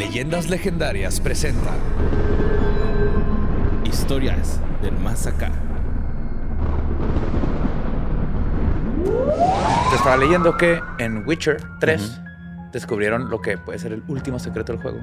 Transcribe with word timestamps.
Leyendas 0.00 0.48
Legendarias 0.48 1.20
presenta 1.20 1.74
Historias 3.84 4.58
del 4.80 4.96
Más 4.96 5.26
Acá. 5.26 5.52
Te 9.90 9.96
estaba 9.96 10.16
leyendo 10.16 10.56
que 10.56 10.80
en 10.98 11.28
Witcher 11.28 11.62
3 11.80 12.18
descubrieron 12.72 13.28
lo 13.28 13.42
que 13.42 13.58
puede 13.58 13.78
ser 13.78 13.92
el 13.92 14.02
último 14.08 14.38
secreto 14.38 14.72
del 14.72 14.80
juego. 14.80 15.00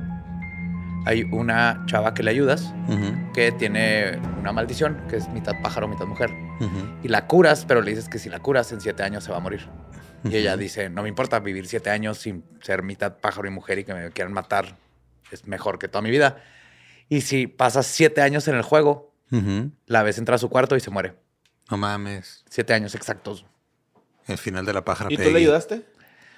Hay 1.05 1.29
una 1.31 1.83
chava 1.85 2.15
que 2.15 2.23
le 2.23 2.31
ayudas 2.31 2.73
que 3.35 3.51
tiene 3.51 4.17
una 4.39 4.51
maldición, 4.51 4.97
que 5.07 5.17
es 5.17 5.29
mitad 5.29 5.53
pájaro, 5.61 5.87
mitad 5.87 6.07
mujer. 6.07 6.31
Y 7.03 7.07
la 7.09 7.27
curas, 7.27 7.65
pero 7.67 7.83
le 7.83 7.91
dices 7.91 8.09
que 8.09 8.17
si 8.17 8.29
la 8.29 8.39
curas 8.39 8.71
en 8.71 8.81
siete 8.81 9.03
años 9.03 9.23
se 9.23 9.29
va 9.29 9.37
a 9.37 9.41
morir. 9.41 9.61
Y 10.23 10.35
ella 10.35 10.57
dice, 10.57 10.89
no 10.89 11.03
me 11.03 11.09
importa 11.09 11.39
vivir 11.39 11.67
siete 11.67 11.91
años 11.91 12.17
sin 12.17 12.43
ser 12.61 12.81
mitad 12.81 13.19
pájaro 13.19 13.47
y 13.47 13.51
mujer 13.51 13.77
y 13.77 13.83
que 13.83 13.93
me 13.93 14.09
quieran 14.09 14.33
matar. 14.33 14.86
Es 15.31 15.45
mejor 15.47 15.79
que 15.79 15.87
toda 15.87 16.01
mi 16.01 16.09
vida. 16.09 16.41
Y 17.09 17.21
si 17.21 17.47
pasas 17.47 17.85
siete 17.87 18.21
años 18.21 18.47
en 18.47 18.55
el 18.55 18.61
juego, 18.61 19.13
la 19.85 20.03
ves 20.03 20.17
entrar 20.17 20.35
a 20.35 20.39
su 20.39 20.49
cuarto 20.49 20.75
y 20.75 20.79
se 20.79 20.89
muere. 20.89 21.15
No 21.69 21.77
mames. 21.77 22.43
Siete 22.49 22.73
años 22.73 22.95
exactos. 22.95 23.45
El 24.25 24.37
final 24.37 24.65
de 24.65 24.73
la 24.73 24.83
pájara. 24.83 25.11
¿Y 25.11 25.17
tú 25.17 25.29
le 25.29 25.39
ayudaste? 25.39 25.85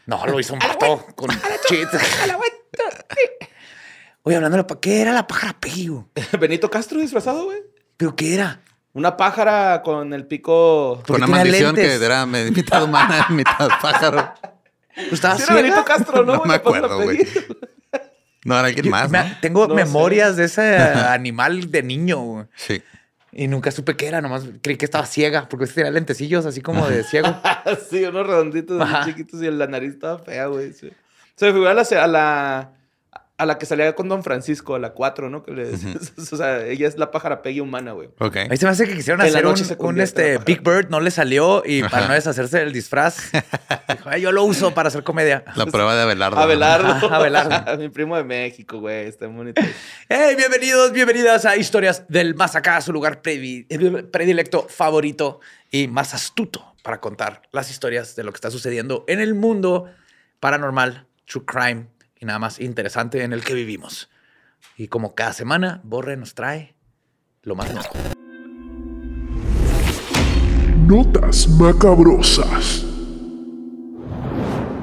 No, 0.06 0.26
lo 0.26 0.40
hizo 0.40 0.54
un 0.54 0.60
vato 0.68 1.06
con 1.16 1.30
cheats. 1.68 1.92
Oye, 4.24 4.36
hablando 4.36 4.62
de 4.62 4.80
¿qué 4.80 5.02
era 5.02 5.14
la 5.14 5.26
pájara 5.28 5.60
Peggy? 5.60 5.90
Benito 6.40 6.70
Castro 6.70 7.00
disfrazado, 7.00 7.46
güey. 7.46 7.60
¿Pero 7.98 8.16
qué 8.16 8.36
era? 8.36 8.62
Una 8.94 9.16
pájara 9.18 9.82
con 9.84 10.14
el 10.14 10.26
pico. 10.26 11.02
¿Por 11.06 11.20
Con 11.20 11.24
una 11.30 11.38
maldición 11.38 11.76
lentes? 11.76 12.00
que 12.00 12.06
era 12.06 12.26
mitad 12.26 12.84
humana, 12.84 13.28
mitad 13.30 13.70
pájaro. 13.82 14.34
Pues 14.96 15.14
estaba 15.14 15.36
Sí, 15.38 15.44
era. 15.44 15.54
Benito 15.54 15.86
Castro, 15.86 16.26
¿no? 16.26 16.44
Me 16.44 16.56
acuerdo, 16.56 17.02
güey. 17.04 17.20
No, 18.50 18.60
era 18.60 18.68
alguien 18.68 18.86
Yo- 18.86 18.92
más, 18.92 19.10
me- 19.10 19.24
¿no? 19.24 19.36
Tengo 19.42 19.68
No 19.68 19.76
memorias 19.76 20.36
de 20.36 20.46
ese 20.46 20.78
animal 20.78 21.72
de 21.72 21.84
niño, 21.84 22.20
güey. 22.22 22.46
Sí. 22.56 22.82
Y 23.32 23.48
nunca 23.48 23.70
supe 23.72 23.96
qué 23.96 24.08
era, 24.08 24.22
nomás 24.22 24.44
creí 24.64 24.76
que 24.76 24.86
estaba 24.86 25.06
ciega, 25.06 25.48
porque 25.48 25.68
tenía 25.68 25.92
lentecillos 25.92 26.46
así 26.48 26.62
como 26.62 26.88
de 26.90 27.04
ciego. 27.04 27.28
sí, 27.90 28.04
unos 28.04 28.26
redonditos 28.26 28.82
así 28.82 29.12
chiquitos 29.12 29.42
y 29.44 29.52
la 29.52 29.68
nariz 29.68 29.94
estaba 29.94 30.18
fea, 30.20 30.48
güey. 30.48 30.74
sí. 30.74 30.90
Se 31.36 31.46
me 31.46 31.54
figura 31.54 31.72
a 31.72 31.74
la, 31.76 31.82
a 32.04 32.08
la 32.08 32.72
a 33.40 33.46
la 33.46 33.58
que 33.58 33.66
salía 33.66 33.96
con 33.96 34.10
Don 34.10 34.22
Francisco, 34.22 34.76
a 34.76 34.80
la 34.80 34.92
4, 34.92 35.30
¿no? 35.30 35.44
Que 35.44 35.54
le 35.54 35.66
decías. 35.66 36.12
o 36.34 36.36
sea, 36.36 36.66
ella 36.66 36.90
es 36.90 36.98
la 36.98 37.10
pájara 37.10 37.42
Peggy 37.42 37.62
humana, 37.62 37.94
güey. 37.94 38.10
Ok. 38.20 38.36
Ahí 38.36 38.58
se 38.58 38.66
me 38.66 38.72
hace 38.72 38.86
que 38.86 38.94
quisieron 38.94 39.22
En 39.22 39.32
la 39.32 39.38
hacer 39.40 39.46
un, 39.46 39.52
noche 39.54 39.64
se 39.64 39.78
un, 39.80 40.02
este 40.02 40.38
Big 40.40 40.62
Bird, 40.62 40.90
no 40.90 41.00
le 41.00 41.10
salió 41.10 41.64
y 41.66 41.82
para 41.84 42.10
no 42.10 42.14
deshacerse 42.14 42.60
del 42.60 42.74
disfraz, 42.74 43.32
dijo, 43.90 44.10
"Ay, 44.10 44.22
yo 44.22 44.34
lo 44.34 44.44
uso 44.44 44.74
para 44.74 44.90
hacer 44.90 45.04
comedia. 45.04 45.46
La 45.56 45.66
prueba 45.68 45.96
de 45.96 46.02
Abelardo. 46.02 46.36
¿no? 46.36 46.42
Abelardo. 46.42 47.14
Abelardo. 47.16 47.78
Mi 47.80 47.88
primo 47.88 48.18
de 48.18 48.26
México, 48.26 48.78
güey. 48.80 49.08
Está 49.08 49.28
bonito. 49.28 49.62
Hey, 50.10 50.36
bienvenidos, 50.36 50.92
bienvenidas 50.92 51.46
a 51.46 51.56
Historias 51.56 52.04
del 52.10 52.36
Más 52.36 52.58
Acá, 52.58 52.82
su 52.82 52.92
lugar 52.92 53.22
predilecto, 53.22 54.68
favorito 54.68 55.40
y 55.72 55.88
más 55.88 56.14
astuto 56.14 56.76
para 56.84 57.00
contar 57.00 57.44
las 57.54 57.72
historias 57.72 58.18
de 58.18 58.24
lo 58.26 58.34
que 58.34 58.38
está 58.38 58.52
sucediendo 58.52 59.06
en 59.08 59.22
el 59.22 59.34
mundo 59.34 59.86
paranormal, 60.42 61.06
true 61.26 61.46
crime 61.46 61.88
y 62.20 62.26
nada 62.26 62.40
más 62.40 62.60
interesante 62.60 63.24
en 63.24 63.34
el 63.34 63.44
que 63.44 63.54
vivimos. 63.54 64.10
Y 64.78 64.88
como 64.88 65.16
cada 65.16 65.34
semana, 65.34 65.82
Borre 65.84 66.18
nos 66.18 66.34
trae 66.36 66.76
lo 67.44 67.56
más 67.56 67.72
nuevo. 67.74 67.90
Notas 70.88 71.48
macabrosas. 71.48 72.86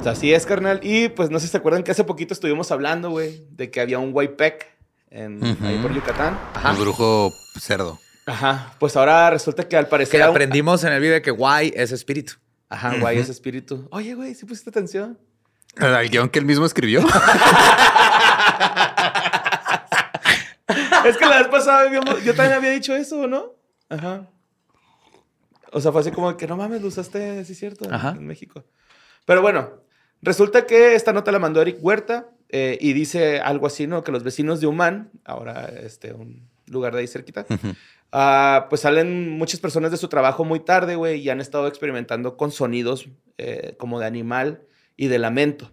Así 0.04 0.32
es, 0.32 0.46
carnal. 0.46 0.78
Y 0.84 1.08
pues 1.08 1.30
no 1.30 1.40
sé 1.40 1.46
si 1.46 1.52
se 1.52 1.56
acuerdan 1.56 1.82
que 1.82 1.90
hace 1.90 2.04
poquito 2.04 2.32
estuvimos 2.32 2.70
hablando, 2.70 3.10
güey, 3.10 3.44
de 3.50 3.70
que 3.72 3.80
había 3.80 3.98
un 3.98 4.10
Waypec 4.14 4.66
en, 5.10 5.42
ahí 5.64 5.78
por 5.82 5.92
Yucatán. 5.92 6.38
El 6.64 6.76
brujo 6.76 7.32
cerdo. 7.58 7.98
Ajá. 8.26 8.72
Pues 8.78 8.96
ahora 8.96 9.30
resulta 9.30 9.68
que 9.68 9.76
al 9.76 9.88
parecer. 9.88 10.20
Que 10.20 10.24
un- 10.24 10.30
aprendimos 10.30 10.84
en 10.84 10.92
el 10.92 11.00
video 11.00 11.14
de 11.14 11.22
que 11.22 11.32
guay 11.32 11.72
es 11.74 11.90
espíritu. 11.90 12.34
Ajá, 12.68 12.96
guay, 13.00 13.18
ese 13.18 13.32
espíritu. 13.32 13.88
Oye, 13.90 14.14
güey, 14.14 14.34
¿sí 14.34 14.44
pusiste 14.46 14.70
atención? 14.70 15.18
El 15.76 16.08
guion 16.10 16.28
que 16.30 16.38
él 16.38 16.44
mismo 16.46 16.64
escribió. 16.66 17.00
es 21.04 21.16
que 21.16 21.26
la 21.26 21.38
vez 21.38 21.48
pasada 21.48 21.80
habíamos- 21.80 22.22
yo 22.24 22.34
también 22.34 22.56
había 22.58 22.70
dicho 22.70 22.94
eso, 22.94 23.26
¿no? 23.26 23.54
Ajá. 23.88 24.26
O 25.72 25.80
sea, 25.80 25.92
fue 25.92 26.00
así 26.00 26.10
como 26.10 26.36
que 26.36 26.46
no 26.46 26.56
mames, 26.56 26.80
lo 26.82 26.88
usaste, 26.88 27.44
sí 27.44 27.52
es 27.52 27.58
cierto, 27.58 27.84
en- 27.84 27.94
Ajá. 27.94 28.10
en 28.10 28.26
México. 28.26 28.64
Pero 29.26 29.42
bueno, 29.42 29.82
resulta 30.22 30.66
que 30.66 30.94
esta 30.94 31.12
nota 31.12 31.30
la 31.32 31.38
mandó 31.38 31.60
Eric 31.60 31.76
Huerta 31.80 32.28
eh, 32.48 32.78
y 32.80 32.92
dice 32.92 33.40
algo 33.40 33.66
así, 33.66 33.86
¿no? 33.86 34.02
Que 34.04 34.12
los 34.12 34.22
vecinos 34.22 34.60
de 34.60 34.66
Humán, 34.66 35.10
ahora 35.24 35.66
este, 35.82 36.12
un 36.12 36.48
lugar 36.66 36.94
de 36.94 37.00
ahí 37.00 37.06
cerquita, 37.08 37.44
ah, 38.12 38.66
pues 38.70 38.80
salen 38.82 39.30
muchas 39.30 39.60
personas 39.60 39.90
de 39.90 39.96
su 39.96 40.08
trabajo 40.08 40.44
muy 40.44 40.60
tarde, 40.60 40.96
güey, 40.96 41.20
y 41.20 41.28
han 41.30 41.40
estado 41.40 41.66
experimentando 41.68 42.36
con 42.36 42.50
sonidos 42.52 43.08
eh, 43.38 43.74
como 43.78 44.00
de 44.00 44.06
animal 44.06 44.62
y 44.96 45.08
de 45.08 45.18
lamento 45.18 45.72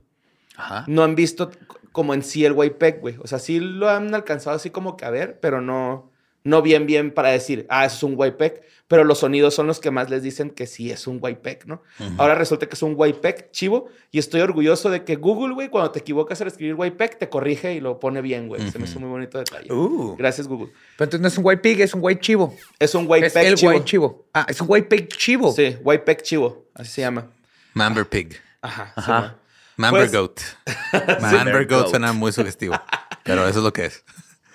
Ajá. 0.55 0.85
no 0.87 1.03
han 1.03 1.15
visto 1.15 1.51
como 1.91 2.13
en 2.13 2.23
sí 2.23 2.43
el 2.43 2.53
Waypec, 2.53 2.99
güey. 3.01 3.15
O 3.19 3.27
sea, 3.27 3.39
sí 3.39 3.59
lo 3.59 3.89
han 3.89 4.13
alcanzado 4.15 4.55
así 4.55 4.69
como 4.71 4.97
que 4.97 5.05
a 5.05 5.11
ver, 5.11 5.39
pero 5.39 5.61
no, 5.61 6.09
no 6.43 6.61
bien, 6.61 6.85
bien 6.87 7.11
para 7.13 7.29
decir, 7.29 7.65
ah, 7.69 7.85
eso 7.85 7.95
es 7.97 8.03
un 8.03 8.17
Waypec. 8.17 8.63
Pero 8.87 9.05
los 9.05 9.19
sonidos 9.19 9.55
son 9.55 9.65
los 9.65 9.79
que 9.79 9.91
más 9.91 10.09
les 10.09 10.21
dicen 10.21 10.49
que 10.51 10.67
sí 10.67 10.91
es 10.91 11.07
un 11.07 11.17
Waypec, 11.21 11.65
¿no? 11.65 11.81
Ahora 12.17 12.35
resulta 12.35 12.67
que 12.67 12.75
es 12.75 12.83
un 12.83 12.93
Waypec 12.95 13.49
chivo 13.51 13.87
y 14.11 14.19
estoy 14.19 14.41
orgulloso 14.41 14.89
de 14.89 15.03
que 15.03 15.15
Google, 15.15 15.53
güey, 15.53 15.69
cuando 15.69 15.89
te 15.91 15.99
equivocas 15.99 16.41
al 16.41 16.47
escribir 16.47 16.75
Waypec, 16.75 17.17
te 17.17 17.29
corrige 17.29 17.73
y 17.73 17.79
lo 17.79 17.99
pone 17.99 18.21
bien, 18.21 18.47
güey. 18.49 18.69
Se 18.69 18.77
me 18.77 18.85
hizo 18.85 18.99
muy 18.99 19.09
bonito 19.09 19.37
detalle. 19.39 19.71
Uh. 19.71 20.15
Gracias, 20.17 20.47
Google. 20.47 20.73
Pero 20.97 21.05
entonces 21.05 21.21
no 21.21 21.27
es 21.27 21.37
un 21.37 21.45
white 21.45 21.61
pig, 21.61 21.81
es 21.81 21.93
un 21.93 22.01
white 22.03 22.21
chivo. 22.21 22.55
Es 22.77 22.93
un 22.93 23.03
Es 23.03 23.09
Waypec 23.09 23.35
el 23.45 23.55
chivo. 23.55 23.71
white 23.71 23.85
chivo. 23.85 24.25
Ah, 24.33 24.45
es 24.49 24.59
un 24.61 24.67
pig 24.67 25.07
chivo. 25.09 25.51
Sí, 25.53 25.77
Waypec 25.81 26.21
chivo. 26.21 26.65
Así 26.75 26.91
se 26.91 27.01
llama. 27.01 27.31
Mamber 27.73 28.05
Pig. 28.07 28.39
Ajá. 28.63 28.93
Ajá. 28.95 29.35
Mamber 29.77 30.09
Pues- 30.09 30.11
Goat. 30.11 30.39
Mamber 31.21 31.67
Goat 31.67 31.89
suena 31.89 32.13
muy 32.13 32.31
sugestivo. 32.31 32.75
Pero 33.23 33.47
eso 33.47 33.59
es 33.59 33.63
lo 33.63 33.71
que 33.73 33.85
es. 33.85 34.03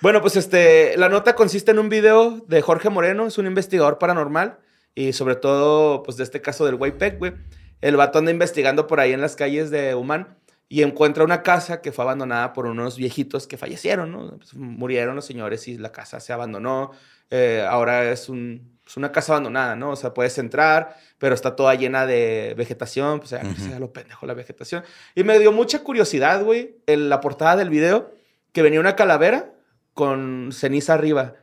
Bueno, 0.01 0.21
pues 0.21 0.35
este, 0.35 0.95
la 0.97 1.09
nota 1.09 1.35
consiste 1.35 1.71
en 1.71 1.79
un 1.79 1.89
video 1.89 2.43
de 2.47 2.61
Jorge 2.61 2.89
Moreno, 2.89 3.27
es 3.27 3.37
un 3.37 3.47
investigador 3.47 3.97
paranormal 3.99 4.59
y 4.95 5.13
sobre 5.13 5.35
todo, 5.35 6.03
pues 6.03 6.17
de 6.17 6.23
este 6.23 6.41
caso 6.41 6.65
del 6.65 6.75
Waypec, 6.75 7.17
güey. 7.19 7.33
El 7.81 7.95
vato 7.97 8.19
anda 8.19 8.31
investigando 8.31 8.87
por 8.87 8.99
ahí 8.99 9.13
en 9.13 9.21
las 9.21 9.35
calles 9.35 9.71
de 9.71 9.95
Humán 9.95 10.37
y 10.71 10.83
encuentra 10.83 11.23
una 11.23 11.41
casa 11.41 11.81
que 11.81 11.91
fue 11.91 12.03
abandonada 12.03 12.53
por 12.53 12.67
unos 12.67 12.95
viejitos 12.95 13.47
que 13.47 13.57
fallecieron, 13.57 14.11
¿no? 14.11 14.37
Pues, 14.37 14.53
murieron 14.53 15.15
los 15.15 15.25
señores 15.25 15.67
y 15.67 15.79
la 15.79 15.91
casa 15.91 16.19
se 16.19 16.31
abandonó. 16.31 16.91
Eh, 17.31 17.65
ahora 17.67 18.11
es, 18.11 18.29
un, 18.29 18.77
es 18.85 18.95
una 18.95 19.11
casa 19.11 19.33
abandonada, 19.33 19.75
¿no? 19.75 19.89
O 19.89 19.95
sea, 19.95 20.13
puedes 20.13 20.37
entrar, 20.37 20.95
pero 21.17 21.33
está 21.33 21.55
toda 21.55 21.73
llena 21.73 22.05
de 22.05 22.53
vegetación, 22.55 23.17
pues 23.19 23.31
ya, 23.31 23.41
pues, 23.41 23.67
ya 23.67 23.79
lo 23.79 23.91
pendejo 23.91 24.27
la 24.27 24.35
vegetación. 24.35 24.83
Y 25.15 25.23
me 25.23 25.39
dio 25.39 25.51
mucha 25.51 25.79
curiosidad, 25.79 26.43
güey, 26.43 26.77
en 26.85 27.09
la 27.09 27.19
portada 27.19 27.55
del 27.55 27.71
video, 27.71 28.13
que 28.51 28.61
venía 28.61 28.79
una 28.79 28.95
calavera 28.95 29.51
con 29.95 30.51
ceniza 30.53 30.93
arriba. 30.93 31.33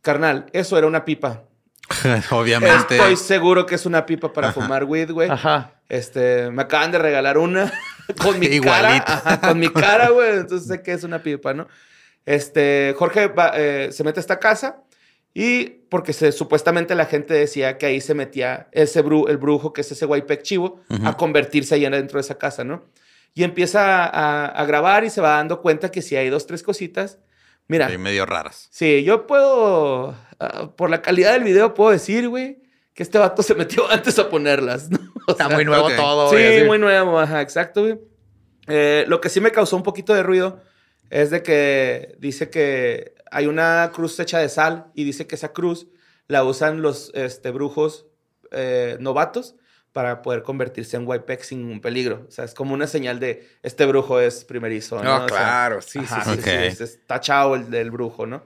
Carnal, 0.00 0.46
eso 0.52 0.78
era 0.78 0.86
una 0.86 1.04
pipa. 1.04 1.42
Obviamente. 2.30 2.96
Estoy 2.96 3.16
seguro 3.16 3.66
que 3.66 3.74
es 3.74 3.84
una 3.84 4.06
pipa 4.06 4.32
para 4.32 4.52
fumar 4.52 4.84
weed, 4.84 5.10
güey. 5.10 5.28
Ajá. 5.28 5.72
Este, 5.88 6.52
me 6.52 6.62
acaban 6.62 6.92
de 6.92 6.98
regalar 6.98 7.36
una 7.36 7.72
con 8.20 8.38
mi 8.38 8.46
Igualito. 8.46 9.04
cara. 9.04 9.22
Ajá, 9.24 9.40
con 9.40 9.58
mi 9.58 9.68
cara, 9.70 10.10
güey. 10.10 10.38
Entonces 10.38 10.68
sé 10.68 10.82
que 10.82 10.92
es 10.92 11.04
una 11.04 11.22
pipa, 11.22 11.54
¿no? 11.54 11.68
Este, 12.26 12.94
Jorge 12.98 13.28
va- 13.28 13.52
eh, 13.56 13.90
se 13.92 14.04
mete 14.04 14.20
a 14.20 14.22
esta 14.22 14.38
casa 14.38 14.82
y 15.32 15.64
porque 15.88 16.12
se, 16.12 16.32
supuestamente 16.32 16.94
la 16.94 17.06
gente 17.06 17.34
decía 17.34 17.78
que 17.78 17.86
ahí 17.86 18.00
se 18.00 18.14
metía 18.14 18.68
ese 18.72 19.04
bru- 19.04 19.28
el 19.28 19.36
brujo, 19.38 19.72
que 19.72 19.80
es 19.80 19.90
ese 19.92 20.06
Waypec 20.06 20.42
chivo, 20.42 20.80
a 21.04 21.16
convertirse 21.16 21.74
ahí 21.74 21.82
dentro 21.88 22.18
de 22.18 22.22
esa 22.22 22.36
casa, 22.38 22.62
¿no? 22.64 22.84
Y 23.34 23.44
empieza 23.44 24.04
a, 24.06 24.46
a 24.46 24.64
grabar 24.66 25.04
y 25.04 25.10
se 25.10 25.20
va 25.20 25.36
dando 25.36 25.60
cuenta 25.62 25.90
que 25.90 26.02
si 26.02 26.16
hay 26.16 26.28
dos, 26.30 26.46
tres 26.46 26.62
cositas. 26.62 27.18
Mira, 27.68 27.86
Ahí 27.86 27.96
medio 27.98 28.26
raras. 28.26 28.68
Sí, 28.72 29.04
yo 29.04 29.28
puedo, 29.28 30.16
ah, 30.40 30.70
por 30.76 30.90
la 30.90 31.00
calidad 31.02 31.32
del 31.34 31.44
video, 31.44 31.72
puedo 31.74 31.90
decir, 31.92 32.28
güey, 32.28 32.58
que 33.00 33.04
este 33.04 33.16
vato 33.18 33.42
se 33.42 33.54
metió 33.54 33.90
antes 33.90 34.18
a 34.18 34.28
ponerlas, 34.28 34.90
¿no? 34.90 34.98
O 35.26 35.32
Está 35.32 35.46
sea, 35.46 35.54
muy 35.56 35.64
nuevo 35.64 35.86
ok. 35.86 35.96
todo. 35.96 36.30
Sí, 36.36 36.64
muy 36.66 36.78
nuevo, 36.78 37.18
ajá, 37.18 37.40
exacto, 37.40 37.80
güey. 37.82 37.98
Eh, 38.66 39.04
lo 39.08 39.22
que 39.22 39.30
sí 39.30 39.40
me 39.40 39.52
causó 39.52 39.74
un 39.76 39.82
poquito 39.82 40.12
de 40.12 40.22
ruido 40.22 40.60
es 41.08 41.30
de 41.30 41.42
que 41.42 42.14
dice 42.18 42.50
que 42.50 43.14
hay 43.30 43.46
una 43.46 43.90
cruz 43.94 44.20
hecha 44.20 44.38
de 44.38 44.50
sal 44.50 44.86
y 44.94 45.04
dice 45.04 45.26
que 45.26 45.36
esa 45.36 45.52
cruz 45.54 45.86
la 46.28 46.44
usan 46.44 46.82
los 46.82 47.10
este, 47.14 47.50
brujos 47.52 48.06
eh, 48.50 48.96
novatos 49.00 49.54
para 49.92 50.20
poder 50.22 50.42
convertirse 50.42 50.96
en 50.96 51.06
Waypec 51.06 51.42
sin 51.42 51.60
ningún 51.62 51.80
peligro. 51.80 52.26
O 52.28 52.30
sea, 52.30 52.44
es 52.44 52.52
como 52.54 52.74
una 52.74 52.86
señal 52.86 53.18
de 53.20 53.48
este 53.62 53.86
brujo 53.86 54.20
es 54.20 54.44
primerizo. 54.44 54.96
No, 55.02 55.20
¿no? 55.20 55.24
O 55.24 55.28
sea, 55.28 55.38
claro, 55.38 55.80
sí, 55.80 56.00
Ajá, 56.00 56.24
sí, 56.24 56.30
sí. 56.34 56.40
Ok. 56.40 56.46
es- 56.46 56.80
es 56.80 57.06
tachado 57.06 57.54
el 57.54 57.70
del 57.70 57.90
brujo, 57.90 58.26
¿no? 58.26 58.44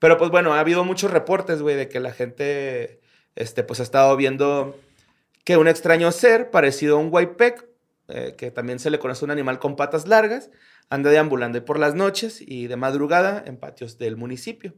Pero 0.00 0.16
pues 0.18 0.30
bueno, 0.30 0.54
ha 0.54 0.60
habido 0.60 0.82
muchos 0.84 1.10
reportes, 1.10 1.62
güey, 1.62 1.76
de 1.76 1.88
que 1.88 2.00
la 2.00 2.12
gente, 2.12 3.00
este, 3.36 3.62
pues 3.62 3.80
ha 3.80 3.82
estado 3.82 4.16
viendo 4.16 4.78
que 5.44 5.56
un 5.56 5.68
extraño 5.68 6.12
ser 6.12 6.50
parecido 6.50 6.96
a 6.96 7.00
un 7.00 7.08
Waypec, 7.12 7.66
eh, 8.08 8.34
que 8.36 8.50
también 8.50 8.78
se 8.78 8.90
le 8.90 8.98
conoce 8.98 9.24
un 9.24 9.30
animal 9.30 9.58
con 9.58 9.76
patas 9.76 10.06
largas, 10.06 10.50
anda 10.90 11.10
deambulando 11.10 11.64
por 11.64 11.78
las 11.78 11.94
noches 11.94 12.40
y 12.40 12.66
de 12.66 12.76
madrugada 12.76 13.42
en 13.46 13.56
patios 13.56 13.98
del 13.98 14.16
municipio. 14.16 14.74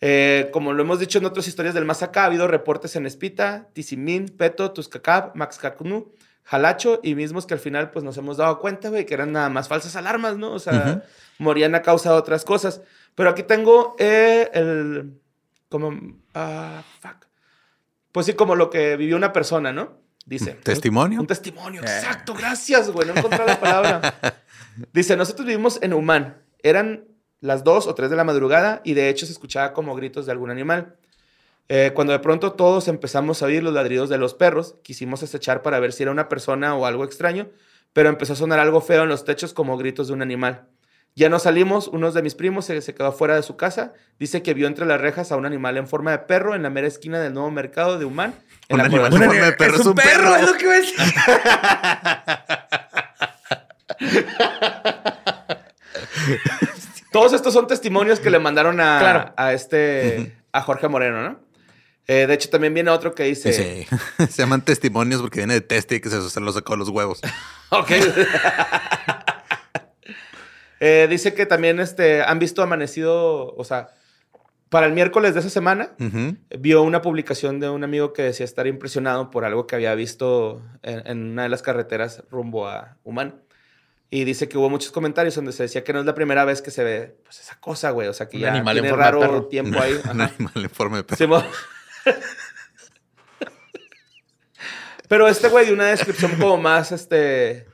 Eh, 0.00 0.48
como 0.52 0.72
lo 0.72 0.82
hemos 0.82 0.98
dicho 0.98 1.18
en 1.18 1.26
otras 1.26 1.46
historias 1.46 1.74
del 1.74 1.84
más 1.84 2.02
acá, 2.02 2.22
ha 2.22 2.26
habido 2.26 2.48
reportes 2.48 2.96
en 2.96 3.04
Espita, 3.04 3.68
Tizimín, 3.74 4.28
Peto, 4.28 4.72
Tuscacab, 4.72 5.36
Maxcacnú, 5.36 6.14
Jalacho 6.42 7.00
y 7.02 7.14
mismos 7.14 7.46
que 7.46 7.54
al 7.54 7.60
final 7.60 7.90
pues 7.90 8.02
nos 8.02 8.16
hemos 8.16 8.38
dado 8.38 8.58
cuenta, 8.58 8.88
güey, 8.88 9.04
que 9.04 9.14
eran 9.14 9.32
nada 9.32 9.50
más 9.50 9.68
falsas 9.68 9.94
alarmas, 9.94 10.38
¿no? 10.38 10.52
O 10.52 10.58
sea, 10.58 11.04
morían 11.38 11.74
a 11.74 11.82
causa 11.82 12.10
de 12.10 12.16
otras 12.16 12.44
cosas. 12.44 12.80
Pero 13.14 13.30
aquí 13.30 13.42
tengo 13.42 13.94
eh, 13.98 14.48
el... 14.54 15.20
como... 15.68 15.92
ah, 16.34 16.82
fuck. 17.00 17.29
Pues 18.12 18.26
sí, 18.26 18.34
como 18.34 18.56
lo 18.56 18.70
que 18.70 18.96
vivió 18.96 19.16
una 19.16 19.32
persona, 19.32 19.72
¿no? 19.72 19.98
Dice. 20.26 20.52
¿Testimonio? 20.52 21.20
Un 21.20 21.26
testimonio, 21.26 21.80
exacto, 21.80 22.34
gracias, 22.34 22.90
güey, 22.90 23.08
no 23.08 23.14
encontré 23.16 23.44
la 23.44 23.58
palabra. 23.58 24.14
Dice, 24.92 25.16
nosotros 25.16 25.46
vivimos 25.46 25.78
en 25.82 25.92
Humán. 25.92 26.42
Eran 26.62 27.04
las 27.40 27.64
2 27.64 27.86
o 27.86 27.94
3 27.94 28.10
de 28.10 28.16
la 28.16 28.24
madrugada 28.24 28.80
y 28.84 28.94
de 28.94 29.08
hecho 29.08 29.26
se 29.26 29.32
escuchaba 29.32 29.72
como 29.72 29.94
gritos 29.94 30.26
de 30.26 30.32
algún 30.32 30.50
animal. 30.50 30.96
Eh, 31.68 31.92
cuando 31.94 32.12
de 32.12 32.18
pronto 32.18 32.52
todos 32.52 32.88
empezamos 32.88 33.42
a 33.42 33.46
oír 33.46 33.62
los 33.62 33.72
ladridos 33.72 34.08
de 34.08 34.18
los 34.18 34.34
perros, 34.34 34.76
quisimos 34.82 35.22
acechar 35.22 35.62
para 35.62 35.78
ver 35.78 35.92
si 35.92 36.02
era 36.02 36.12
una 36.12 36.28
persona 36.28 36.74
o 36.74 36.84
algo 36.84 37.04
extraño, 37.04 37.48
pero 37.92 38.08
empezó 38.08 38.32
a 38.32 38.36
sonar 38.36 38.58
algo 38.58 38.80
feo 38.80 39.04
en 39.04 39.08
los 39.08 39.24
techos 39.24 39.52
como 39.54 39.76
gritos 39.76 40.08
de 40.08 40.14
un 40.14 40.22
animal. 40.22 40.68
Ya 41.16 41.28
no 41.28 41.38
salimos, 41.38 41.88
uno 41.88 42.12
de 42.12 42.22
mis 42.22 42.34
primos 42.34 42.64
se, 42.64 42.80
se 42.80 42.94
quedó 42.94 43.12
fuera 43.12 43.34
de 43.36 43.42
su 43.42 43.56
casa, 43.56 43.92
dice 44.18 44.42
que 44.42 44.54
vio 44.54 44.66
entre 44.68 44.86
las 44.86 45.00
rejas 45.00 45.32
a 45.32 45.36
un 45.36 45.44
animal 45.44 45.76
en 45.76 45.86
forma 45.88 46.12
de 46.12 46.18
perro 46.20 46.54
en 46.54 46.62
la 46.62 46.70
mera 46.70 46.86
esquina 46.86 47.18
del 47.20 47.34
nuevo 47.34 47.50
mercado 47.50 47.98
de 47.98 48.04
Humán. 48.04 48.34
En 48.68 48.74
Un 48.74 48.78
la 48.78 48.84
animal 48.84 49.12
en 49.12 49.18
forma 49.18 49.34
de 49.46 49.52
perro 49.52 49.76
es 49.76 49.86
un 49.86 49.94
perro. 49.94 50.36
es 50.36 50.46
lo 50.50 50.54
que 50.56 50.66
ves. 50.66 50.94
Todos 57.12 57.32
estos 57.32 57.52
son 57.52 57.66
testimonios 57.66 58.20
que 58.20 58.30
le 58.30 58.38
mandaron 58.38 58.80
a, 58.80 58.98
Claro. 59.00 59.32
a 59.36 59.52
este, 59.52 60.36
a 60.52 60.60
Jorge 60.62 60.88
Moreno, 60.88 61.22
¿no? 61.22 61.40
Eh, 62.06 62.26
de 62.26 62.34
hecho, 62.34 62.48
también 62.50 62.74
viene 62.74 62.90
otro 62.90 63.14
que 63.14 63.24
dice... 63.24 63.52
Sí. 63.52 63.86
Se 64.30 64.42
llaman 64.42 64.62
testimonios 64.62 65.20
porque 65.20 65.40
viene 65.40 65.54
de 65.54 65.60
teste 65.60 65.96
y 65.96 66.00
que 66.00 66.08
se, 66.08 66.28
se 66.28 66.40
lo 66.40 66.52
sacó 66.52 66.76
los 66.76 66.88
huevos. 66.88 67.20
Ok. 67.72 67.88
Eh, 70.80 71.06
dice 71.10 71.34
que 71.34 71.46
también 71.46 71.78
este, 71.78 72.22
han 72.22 72.38
visto 72.38 72.62
amanecido, 72.62 73.54
o 73.54 73.64
sea, 73.64 73.90
para 74.70 74.86
el 74.86 74.92
miércoles 74.92 75.34
de 75.34 75.40
esa 75.40 75.50
semana, 75.50 75.90
Ujú. 76.00 76.36
vio 76.58 76.82
una 76.82 77.02
publicación 77.02 77.60
de 77.60 77.68
un 77.68 77.84
amigo 77.84 78.12
que 78.12 78.22
decía 78.22 78.44
estar 78.44 78.66
impresionado 78.66 79.30
por 79.30 79.44
algo 79.44 79.66
que 79.66 79.74
había 79.74 79.94
visto 79.94 80.62
en, 80.82 81.06
en 81.06 81.30
una 81.32 81.42
de 81.44 81.48
las 81.50 81.60
carreteras 81.62 82.22
rumbo 82.30 82.66
a 82.68 82.96
Humán. 83.04 83.42
Y 84.12 84.24
dice 84.24 84.48
que 84.48 84.58
hubo 84.58 84.68
muchos 84.70 84.90
comentarios 84.90 85.34
donde 85.36 85.52
se 85.52 85.62
decía 85.64 85.84
que 85.84 85.92
no 85.92 86.00
es 86.00 86.06
la 86.06 86.14
primera 86.14 86.44
vez 86.44 86.62
que 86.62 86.70
se 86.72 86.82
ve 86.82 87.16
pues, 87.24 87.40
esa 87.40 87.60
cosa, 87.60 87.90
güey. 87.90 88.08
O 88.08 88.12
sea, 88.12 88.28
que 88.28 88.38
Un 88.38 88.42
ya 88.42 88.52
animal 88.54 88.76
en 88.78 88.82
tiene 88.84 88.96
de 88.96 89.02
raro 89.02 89.20
perro. 89.20 89.46
tiempo 89.46 89.80
ahí. 89.80 89.92
Un 90.12 90.20
Ajá. 90.20 90.32
animal 90.36 90.52
en 90.64 90.70
forma 90.70 90.96
de 90.96 91.04
perro. 91.04 91.16
Simón. 91.18 91.44
Pero 95.08 95.26
este 95.28 95.48
güey 95.48 95.64
dio 95.66 95.74
una 95.74 95.86
descripción 95.86 96.32
como 96.38 96.56
más, 96.56 96.92
este, 96.92 97.66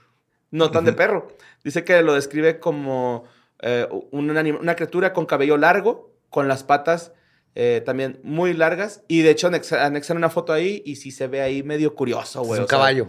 no 0.50 0.70
tan 0.70 0.84
de 0.86 0.92
perro. 0.94 1.28
Dice 1.66 1.84
que 1.84 2.00
lo 2.02 2.14
describe 2.14 2.58
como 2.60 3.24
eh, 3.60 3.86
un 4.12 4.28
anim- 4.30 4.58
una 4.60 4.74
criatura 4.76 5.12
con 5.12 5.26
cabello 5.26 5.56
largo, 5.56 6.12
con 6.30 6.46
las 6.48 6.62
patas 6.64 7.12
eh, 7.54 7.82
también 7.84 8.20
muy 8.22 8.52
largas. 8.54 9.02
Y 9.08 9.22
de 9.22 9.30
hecho 9.30 9.48
anexa- 9.50 9.84
anexan 9.84 10.16
una 10.16 10.30
foto 10.30 10.52
ahí 10.52 10.82
y 10.86 10.96
sí 10.96 11.10
se 11.10 11.26
ve 11.26 11.40
ahí 11.42 11.62
medio 11.62 11.94
curioso, 11.94 12.42
Es 12.42 12.46
güey. 12.46 12.60
un 12.60 12.64
o 12.64 12.68
sea, 12.68 12.78
caballo. 12.78 13.08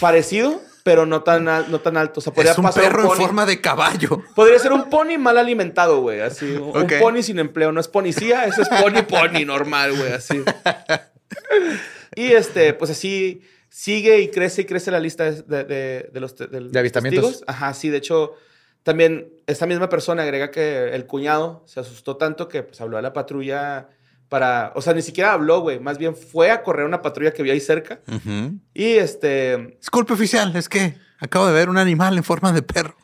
Parecido, 0.00 0.60
pero 0.84 1.06
no 1.06 1.22
tan, 1.22 1.48
al- 1.48 1.70
no 1.70 1.80
tan 1.80 1.96
alto. 1.96 2.20
O 2.20 2.22
sea, 2.22 2.32
podría 2.32 2.52
Es 2.52 2.58
un 2.58 2.64
pasar 2.64 2.84
perro 2.84 3.02
en 3.02 3.08
pony. 3.08 3.16
forma 3.16 3.46
de 3.46 3.60
caballo. 3.60 4.22
Podría 4.34 4.58
ser 4.58 4.72
un 4.72 4.88
pony 4.88 5.18
mal 5.18 5.36
alimentado, 5.38 6.00
güey. 6.00 6.20
Así, 6.20 6.46
un, 6.52 6.76
un 6.76 6.86
pony 7.00 7.22
sin 7.22 7.38
empleo. 7.38 7.72
No 7.72 7.80
es 7.80 7.88
policía, 7.88 8.44
eso 8.44 8.62
es 8.62 8.68
pony 8.68 9.02
pony 9.08 9.44
normal, 9.44 9.96
güey. 9.96 10.12
Así. 10.12 10.42
Y 12.14 12.32
este, 12.32 12.72
pues 12.72 12.90
así 12.90 13.42
sigue 13.68 14.20
y 14.20 14.28
crece 14.28 14.62
y 14.62 14.64
crece 14.64 14.90
la 14.90 15.00
lista 15.00 15.30
de, 15.30 15.64
de- 15.64 16.10
de- 16.12 16.20
los 16.20 16.36
De 16.36 16.78
avistamientos. 16.78 17.24
testigos. 17.24 17.44
Ajá, 17.46 17.74
sí. 17.74 17.88
De 17.90 17.98
hecho, 17.98 18.32
también 18.82 19.28
esta 19.46 19.66
misma 19.66 19.88
persona 19.88 20.22
agrega 20.22 20.50
que 20.50 20.94
el 20.94 21.06
cuñado 21.06 21.62
se 21.66 21.80
asustó 21.80 22.16
tanto 22.16 22.48
que 22.48 22.62
pues 22.62 22.80
habló 22.80 22.98
a 22.98 23.02
la 23.02 23.12
patrulla 23.12 23.88
para... 24.28 24.72
O 24.74 24.82
sea, 24.82 24.94
ni 24.94 25.02
siquiera 25.02 25.32
habló, 25.32 25.60
güey. 25.60 25.78
Más 25.80 25.98
bien 25.98 26.16
fue 26.16 26.50
a 26.50 26.62
correr 26.62 26.86
una 26.86 27.02
patrulla 27.02 27.32
que 27.32 27.42
vio 27.42 27.52
ahí 27.52 27.60
cerca. 27.60 28.00
Y 28.74 28.84
este... 28.94 29.76
Disculpe, 29.78 30.12
oficial, 30.14 30.54
es 30.56 30.68
que 30.68 30.94
acabo 31.20 31.46
de 31.46 31.52
ver 31.52 31.68
un 31.68 31.78
animal 31.78 32.16
en 32.16 32.24
forma 32.24 32.52
de 32.52 32.62
perro. 32.62 32.96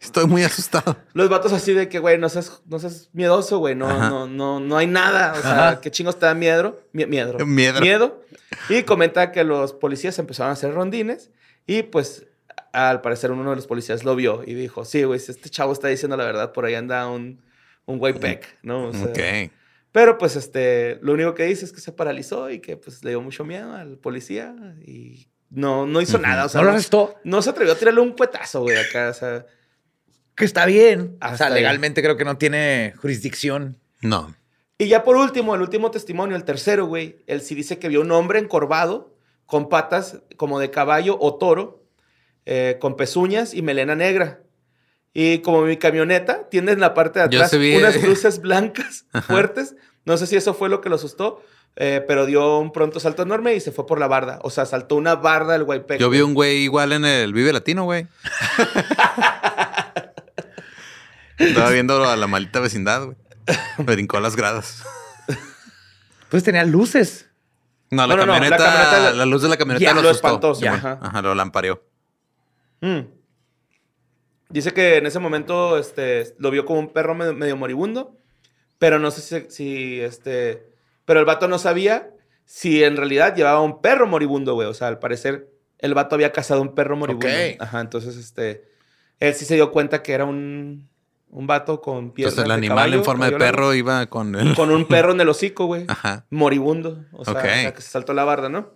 Estoy 0.00 0.26
muy 0.26 0.42
asustado. 0.42 0.96
Los 1.12 1.28
vatos 1.28 1.52
así 1.52 1.72
de 1.74 1.88
que, 1.88 1.98
güey, 1.98 2.16
no 2.18 2.28
seas, 2.28 2.62
no 2.66 2.78
seas 2.78 3.10
miedoso, 3.12 3.58
güey. 3.58 3.74
No, 3.74 3.88
Ajá. 3.88 4.08
no, 4.08 4.26
no, 4.26 4.58
no 4.58 4.76
hay 4.78 4.86
nada. 4.86 5.34
O 5.38 5.42
sea, 5.42 5.68
Ajá. 5.68 5.80
¿qué 5.80 5.90
chingos 5.90 6.18
te 6.18 6.24
da 6.26 6.34
miedo? 6.34 6.80
Mie- 6.94 7.06
miedo. 7.06 7.38
Miedo. 7.44 7.80
Miedo. 7.80 8.22
Y 8.70 8.82
comenta 8.84 9.30
que 9.30 9.44
los 9.44 9.72
policías 9.74 10.18
empezaron 10.18 10.50
a 10.50 10.52
hacer 10.54 10.72
rondines 10.72 11.30
y 11.66 11.82
pues 11.82 12.26
al 12.72 13.00
parecer 13.02 13.30
uno 13.30 13.50
de 13.50 13.56
los 13.56 13.66
policías 13.66 14.04
lo 14.04 14.16
vio 14.16 14.42
y 14.46 14.54
dijo, 14.54 14.84
sí, 14.84 15.02
güey, 15.04 15.20
si 15.20 15.32
este 15.32 15.50
chavo 15.50 15.72
está 15.72 15.88
diciendo 15.88 16.16
la 16.16 16.24
verdad, 16.24 16.52
por 16.52 16.64
ahí 16.64 16.74
anda 16.74 17.08
un, 17.08 17.42
un 17.84 17.98
güey 17.98 18.14
peck, 18.14 18.58
¿no? 18.62 18.88
O 18.88 18.92
sea, 18.92 19.04
ok. 19.06 19.50
Pero 19.92 20.18
pues 20.18 20.34
este, 20.36 20.98
lo 21.02 21.12
único 21.12 21.34
que 21.34 21.44
dice 21.44 21.64
es 21.64 21.72
que 21.72 21.80
se 21.80 21.92
paralizó 21.92 22.48
y 22.50 22.60
que 22.60 22.76
pues 22.76 23.02
le 23.04 23.10
dio 23.10 23.20
mucho 23.20 23.44
miedo 23.44 23.74
al 23.74 23.98
policía 23.98 24.54
y 24.86 25.28
no, 25.50 25.84
no 25.86 26.00
hizo 26.00 26.16
Ujú. 26.16 26.26
nada. 26.26 26.44
O 26.46 26.48
sea, 26.48 26.60
no 26.60 26.64
lo 26.66 26.70
no, 26.70 26.76
arrestó. 26.76 27.16
no 27.24 27.42
se 27.42 27.50
atrevió 27.50 27.72
a 27.74 27.76
tirarle 27.76 28.00
un 28.00 28.12
cuetazo, 28.12 28.62
güey, 28.62 28.76
acá. 28.76 29.08
O 29.10 29.14
sea, 29.14 29.44
Que 30.34 30.44
está 30.44 30.64
bien. 30.66 31.16
Ah, 31.20 31.32
o 31.34 31.36
sea, 31.36 31.46
bien. 31.46 31.56
legalmente 31.56 32.02
creo 32.02 32.16
que 32.16 32.24
no 32.24 32.36
tiene 32.38 32.94
jurisdicción. 33.00 33.78
No. 34.00 34.34
Y 34.78 34.88
ya 34.88 35.04
por 35.04 35.16
último, 35.16 35.54
el 35.54 35.60
último 35.60 35.90
testimonio, 35.90 36.36
el 36.36 36.44
tercero, 36.44 36.86
güey, 36.86 37.18
él 37.26 37.42
sí 37.42 37.54
dice 37.54 37.78
que 37.78 37.88
vio 37.88 38.00
un 38.00 38.10
hombre 38.12 38.38
encorvado 38.38 39.14
con 39.44 39.68
patas 39.68 40.20
como 40.36 40.58
de 40.58 40.70
caballo 40.70 41.18
o 41.20 41.34
toro, 41.36 41.84
eh, 42.46 42.78
con 42.80 42.96
pezuñas 42.96 43.52
y 43.52 43.60
melena 43.62 43.94
negra. 43.94 44.40
Y 45.12 45.38
como 45.40 45.62
mi 45.62 45.76
camioneta 45.76 46.48
tiene 46.48 46.72
en 46.72 46.80
la 46.80 46.94
parte 46.94 47.18
de 47.18 47.24
atrás 47.26 47.58
vi- 47.58 47.76
unas 47.76 48.02
luces 48.02 48.40
blancas 48.40 49.04
fuertes, 49.26 49.74
no 50.06 50.16
sé 50.16 50.26
si 50.26 50.36
eso 50.36 50.54
fue 50.54 50.68
lo 50.70 50.80
que 50.80 50.88
lo 50.88 50.94
asustó, 50.94 51.42
eh, 51.76 52.02
pero 52.06 52.24
dio 52.26 52.58
un 52.58 52.72
pronto 52.72 53.00
salto 53.00 53.22
enorme 53.22 53.54
y 53.54 53.60
se 53.60 53.72
fue 53.72 53.86
por 53.86 53.98
la 54.00 54.06
barda. 54.06 54.38
O 54.42 54.50
sea, 54.50 54.64
saltó 54.66 54.96
una 54.96 55.16
barda 55.16 55.56
el 55.56 55.64
Guaypec. 55.64 56.00
Yo 56.00 56.08
vi 56.10 56.20
un 56.20 56.32
güey 56.32 56.58
igual 56.62 56.92
en 56.92 57.04
el 57.04 57.32
Vive 57.34 57.52
Latino, 57.52 57.84
güey. 57.84 58.06
Estaba 61.40 61.70
viendo 61.70 62.04
a 62.08 62.16
la 62.16 62.26
maldita 62.26 62.60
vecindad, 62.60 63.04
güey. 63.04 63.16
Me 63.78 63.84
brincó 63.94 64.18
a 64.18 64.20
las 64.20 64.36
gradas. 64.36 64.82
Pues 66.28 66.44
tenía 66.44 66.64
luces. 66.64 67.28
No, 67.90 68.06
la 68.06 68.14
No, 68.14 68.20
no, 68.20 68.26
no, 68.26 68.32
la 68.34 68.38
camioneta, 68.38 68.64
camioneta- 68.64 69.12
la 69.16 69.26
luz 69.26 69.42
de 69.42 69.48
la 69.48 69.56
camioneta 69.56 69.84
Ya, 69.84 70.00
lo, 70.00 70.08
espantó, 70.10 70.52
Ya. 70.60 70.74
ajá. 70.74 70.98
Ajá, 71.02 71.22
lo 71.22 71.34
lampareó. 71.34 71.82
Mm. 72.80 73.00
Dice 74.48 74.72
que 74.72 74.96
en 74.98 75.06
ese 75.06 75.18
momento 75.18 75.78
este, 75.78 76.34
lo 76.38 76.50
vio 76.50 76.64
como 76.64 76.80
un 76.80 76.92
perro 76.92 77.14
medio, 77.14 77.34
medio 77.34 77.56
moribundo, 77.56 78.16
pero 78.78 78.98
no 78.98 79.10
sé 79.10 79.20
si, 79.20 79.50
si, 79.50 80.00
este, 80.00 80.72
pero 81.04 81.20
el 81.20 81.26
vato 81.26 81.46
no 81.48 81.58
sabía 81.58 82.10
si 82.44 82.82
en 82.82 82.96
realidad 82.96 83.34
llevaba 83.36 83.60
un 83.60 83.80
perro 83.80 84.06
moribundo, 84.06 84.54
güey. 84.54 84.66
O 84.68 84.74
sea, 84.74 84.88
al 84.88 84.98
parecer 84.98 85.50
el 85.78 85.94
vato 85.94 86.14
había 86.16 86.32
cazado 86.32 86.62
un 86.62 86.74
perro 86.74 86.96
moribundo. 86.96 87.28
Ajá, 87.60 87.80
entonces 87.80 88.16
este, 88.16 88.64
él 89.20 89.34
sí 89.34 89.44
se 89.44 89.54
dio 89.54 89.70
cuenta 89.70 90.02
que 90.02 90.12
era 90.12 90.24
un, 90.24 90.88
un 91.30 91.46
vato 91.46 91.80
con 91.80 92.12
piernas 92.12 92.34
Entonces 92.34 92.46
el 92.46 92.58
animal 92.58 92.76
caballo, 92.76 92.96
en 92.96 93.04
forma 93.04 93.30
de 93.30 93.36
perro 93.38 93.74
iba 93.74 94.06
con 94.06 94.34
el... 94.34 94.54
Con 94.54 94.70
un 94.70 94.84
perro 94.88 95.12
en 95.12 95.20
el 95.20 95.28
hocico, 95.28 95.66
güey 95.66 95.84
Ajá. 95.88 96.26
moribundo. 96.30 97.04
O 97.12 97.24
sea, 97.24 97.72
que 97.72 97.80
se 97.80 97.90
saltó 97.90 98.12
la 98.12 98.24
barda, 98.24 98.48
¿no? 98.48 98.74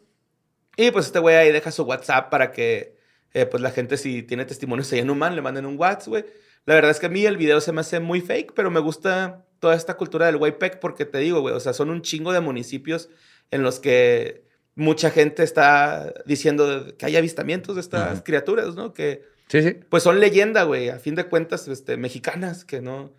Y 0.77 0.91
pues 0.91 1.07
este 1.07 1.19
güey 1.19 1.37
ahí 1.37 1.53
deja 1.53 1.71
su 1.71 1.83
WhatsApp 1.85 2.31
para 2.31 2.51
que, 2.51 2.97
eh, 3.33 3.47
pues 3.47 3.63
la 3.63 3.71
gente, 3.71 3.97
si 3.97 4.23
tiene 4.23 4.45
testimonios 4.45 4.93
ahí 4.93 5.01
en 5.01 5.11
Human, 5.11 5.37
le 5.37 5.43
manden 5.43 5.67
un 5.67 5.79
WhatsApp, 5.79 6.09
güey. 6.09 6.25
La 6.67 6.75
verdad 6.75 6.91
es 6.91 6.99
que 6.99 7.07
a 7.07 7.11
mí 7.11 7.25
el 7.27 7.37
video 7.37 7.61
se 7.61 7.73
me 7.73 7.81
hace 7.81 8.01
muy 8.01 8.21
fake, 8.21 8.53
pero 8.55 8.71
me 8.71 8.81
gusta 8.81 9.45
toda 9.59 9.75
esta 9.75 9.97
cultura 9.97 10.27
del 10.27 10.37
Waypec 10.37 10.79
porque 10.79 11.05
te 11.05 11.19
digo, 11.19 11.41
güey, 11.41 11.55
o 11.55 11.61
sea, 11.61 11.73
son 11.73 11.91
un 11.91 12.03
chingo 12.03 12.33
de 12.33 12.41
municipios 12.41 13.11
en 13.51 13.63
los 13.63 13.81
que 13.81 14.45
mucha 14.75 15.11
gente 15.11 15.43
está 15.43 16.13
diciendo 16.27 16.97
que 16.99 17.07
hay 17.07 17.17
avistamientos 17.17 17.77
de 17.77 17.81
estas 17.81 18.23
criaturas, 18.23 18.75
¿no? 18.75 18.93
Que 18.93 19.23
Sí, 19.55 19.63
sí. 19.63 19.81
pues 19.89 20.03
son 20.03 20.19
leyenda, 20.19 20.65
güey, 20.65 20.89
a 20.89 20.99
fin 20.99 21.15
de 21.15 21.29
cuentas, 21.29 21.69
este, 21.69 21.97
mexicanas, 21.97 22.65
que 22.65 22.81
no, 22.81 23.13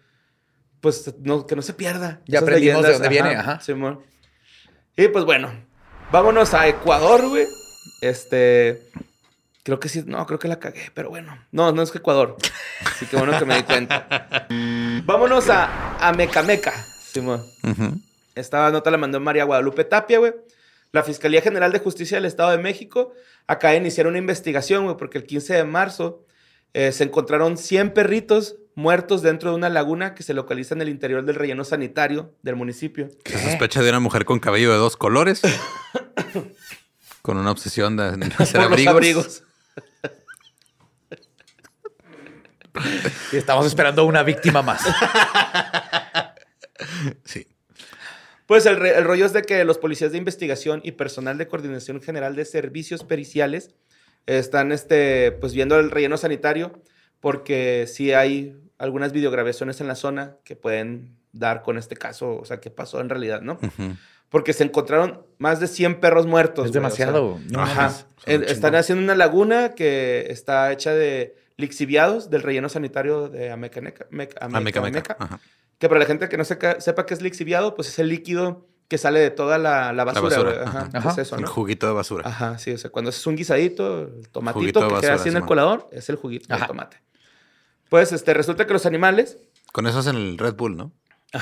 pues, 0.81 1.15
no, 1.21 1.47
que 1.47 1.55
no 1.55 1.61
se 1.61 1.73
pierda. 1.73 2.19
Ya 2.27 2.39
Esas 2.39 2.49
aprendimos 2.49 2.83
de 2.83 2.91
dónde 2.91 3.07
viene, 3.07 3.35
ajá. 3.37 3.61
Simón. 3.61 4.01
Y 4.97 5.07
pues 5.07 5.23
bueno, 5.23 5.53
vámonos 6.11 6.53
a 6.53 6.67
Ecuador, 6.67 7.25
güey. 7.29 7.47
Este, 8.01 8.81
creo 9.63 9.79
que 9.79 9.87
sí, 9.87 10.03
no, 10.05 10.25
creo 10.25 10.37
que 10.37 10.49
la 10.49 10.59
cagué, 10.59 10.91
pero 10.93 11.07
bueno, 11.07 11.39
no, 11.53 11.71
no 11.71 11.81
es 11.81 11.91
que 11.91 11.99
Ecuador. 11.99 12.35
Así 12.85 13.05
que 13.05 13.15
bueno 13.15 13.39
que 13.39 13.45
me 13.45 13.55
di 13.55 13.63
cuenta. 13.63 14.45
vámonos 15.05 15.49
a, 15.49 15.97
a 16.05 16.11
Mecameca, 16.11 16.73
Simón. 17.13 17.45
Ujú. 17.63 17.97
Esta 18.35 18.69
nota 18.71 18.91
la 18.91 18.97
mandó 18.97 19.21
María 19.21 19.45
Guadalupe 19.45 19.85
Tapia, 19.85 20.19
güey. 20.19 20.33
La 20.91 21.01
Fiscalía 21.01 21.41
General 21.41 21.71
de 21.71 21.79
Justicia 21.79 22.17
del 22.17 22.25
Estado 22.25 22.51
de 22.51 22.57
México 22.57 23.13
acaba 23.47 23.71
de 23.71 23.79
iniciar 23.79 24.07
una 24.07 24.17
investigación, 24.17 24.83
güey, 24.83 24.97
porque 24.97 25.17
el 25.17 25.25
15 25.25 25.53
de 25.53 25.63
marzo 25.63 26.24
eh, 26.77 26.91
se 26.91 27.05
encontraron 27.05 27.57
100 27.57 27.93
perritos 27.93 28.57
muertos 28.75 29.21
dentro 29.21 29.49
de 29.51 29.55
una 29.55 29.69
laguna 29.69 30.13
que 30.13 30.23
se 30.23 30.33
localiza 30.33 30.75
en 30.75 30.81
el 30.81 30.89
interior 30.89 31.23
del 31.23 31.35
relleno 31.35 31.63
sanitario 31.63 32.35
del 32.41 32.57
municipio. 32.57 33.09
Se 33.23 33.39
sospecha 33.49 33.81
de 33.81 33.89
una 33.89 34.01
mujer 34.01 34.25
con 34.25 34.39
cabello 34.39 34.71
de 34.73 34.77
dos 34.77 34.97
colores. 34.97 35.41
con 37.21 37.37
una 37.37 37.51
obsesión 37.51 37.95
de 37.95 38.03
hacer 38.03 38.29
Por 38.35 38.39
los 38.71 38.87
abrigos. 38.87 38.93
abrigos. 38.93 39.43
Y 43.31 43.37
estamos 43.37 43.65
esperando 43.65 44.03
una 44.05 44.23
víctima 44.23 44.61
más. 44.61 44.81
Sí. 47.23 47.47
Pues 48.47 48.65
el, 48.65 48.75
re- 48.77 48.97
el 48.97 49.05
rollo 49.05 49.25
es 49.25 49.31
de 49.33 49.41
que 49.43 49.63
los 49.63 49.77
policías 49.77 50.11
de 50.11 50.17
investigación 50.17 50.81
y 50.83 50.91
personal 50.91 51.37
de 51.37 51.47
coordinación 51.47 52.01
general 52.01 52.35
de 52.35 52.43
servicios 52.45 53.03
periciales 53.03 53.71
están 54.27 54.71
este, 54.71 55.31
pues 55.33 55.53
viendo 55.53 55.79
el 55.79 55.91
relleno 55.91 56.17
sanitario 56.17 56.81
porque 57.19 57.85
sí 57.87 58.13
hay 58.13 58.55
algunas 58.77 59.11
videograbaciones 59.13 59.81
en 59.81 59.87
la 59.87 59.95
zona 59.95 60.35
que 60.43 60.55
pueden 60.55 61.15
dar 61.31 61.61
con 61.63 61.77
este 61.77 61.95
caso, 61.95 62.35
o 62.37 62.45
sea, 62.45 62.59
qué 62.59 62.69
pasó 62.69 62.99
en 63.01 63.09
realidad, 63.09 63.41
¿no? 63.41 63.57
Porque 64.29 64.53
se 64.53 64.63
encontraron 64.63 65.23
más 65.37 65.59
de 65.59 65.67
100 65.67 65.99
perros 65.99 66.25
muertos. 66.27 66.65
Es 66.65 66.71
güey, 66.71 66.83
o 66.85 66.89
sea, 66.89 67.05
demasiado. 67.07 67.39
no 67.51 67.61
Ajá. 67.61 67.93
Están 68.25 68.75
haciendo 68.75 69.03
una 69.03 69.15
laguna 69.15 69.69
que 69.75 70.25
está 70.29 70.71
hecha 70.71 70.93
de 70.93 71.35
lixiviados 71.57 72.29
del 72.29 72.41
relleno 72.43 72.67
sanitario 72.69 73.29
de 73.29 73.51
Amecameca. 73.51 74.07
Mec- 74.11 74.35
Ah, 74.41 74.47
meca, 74.49 74.59
meca. 74.61 74.79
Amecameca. 74.79 75.15
Ajá. 75.19 75.39
Que 75.77 75.87
para 75.89 75.99
la 75.99 76.05
gente 76.05 76.27
que 76.29 76.37
no 76.37 76.43
seca- 76.43 76.79
sepa 76.81 77.05
qué 77.05 77.13
es 77.13 77.21
lixiviado, 77.21 77.75
pues 77.75 77.87
es 77.89 77.99
el 77.99 78.09
líquido 78.09 78.67
que 78.87 78.97
sale 78.97 79.19
de 79.19 79.31
toda 79.31 79.57
la, 79.57 79.93
la 79.93 80.03
basura. 80.03 80.29
basura, 80.29 80.51
güey. 80.51 80.65
Ajá, 80.65 80.89
ajá. 80.93 81.21
Es 81.21 81.31
El 81.31 81.45
juguito 81.45 81.87
de 81.87 81.93
basura. 81.93 82.27
Ajá, 82.27 82.57
sí. 82.57 82.71
O 82.71 82.77
sea, 82.77 82.91
cuando 82.91 83.09
haces 83.09 83.25
un 83.25 83.35
guisadito, 83.35 84.03
el 84.03 84.29
tomatito 84.29 84.79
de 84.79 84.87
que 84.87 84.93
basura, 84.93 85.01
queda 85.01 85.13
así 85.13 85.29
en 85.29 85.37
el 85.37 85.45
colador, 85.45 85.89
es 85.91 86.09
el 86.09 86.15
juguito 86.17 86.47
del 86.47 86.57
Ajá. 86.57 86.67
tomate. 86.67 87.01
Pues 87.89 88.11
este, 88.11 88.33
resulta 88.33 88.67
que 88.67 88.73
los 88.73 88.85
animales, 88.85 89.37
Con 89.71 89.87
eso 89.87 89.99
hacen 89.99 90.15
el 90.15 90.37
Red 90.37 90.55
Bull, 90.55 90.77
¿no? 90.77 90.91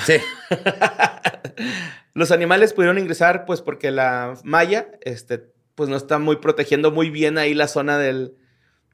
Sí. 0.04 0.14
los 2.14 2.30
animales 2.30 2.72
pudieron 2.72 2.98
ingresar, 2.98 3.44
pues 3.44 3.60
porque 3.62 3.90
la 3.90 4.34
malla, 4.42 4.88
este, 5.02 5.52
pues 5.74 5.88
no 5.88 5.96
está 5.96 6.18
muy 6.18 6.36
protegiendo 6.36 6.90
muy 6.90 7.10
bien 7.10 7.38
ahí 7.38 7.54
la 7.54 7.68
zona 7.68 7.98
del, 7.98 8.36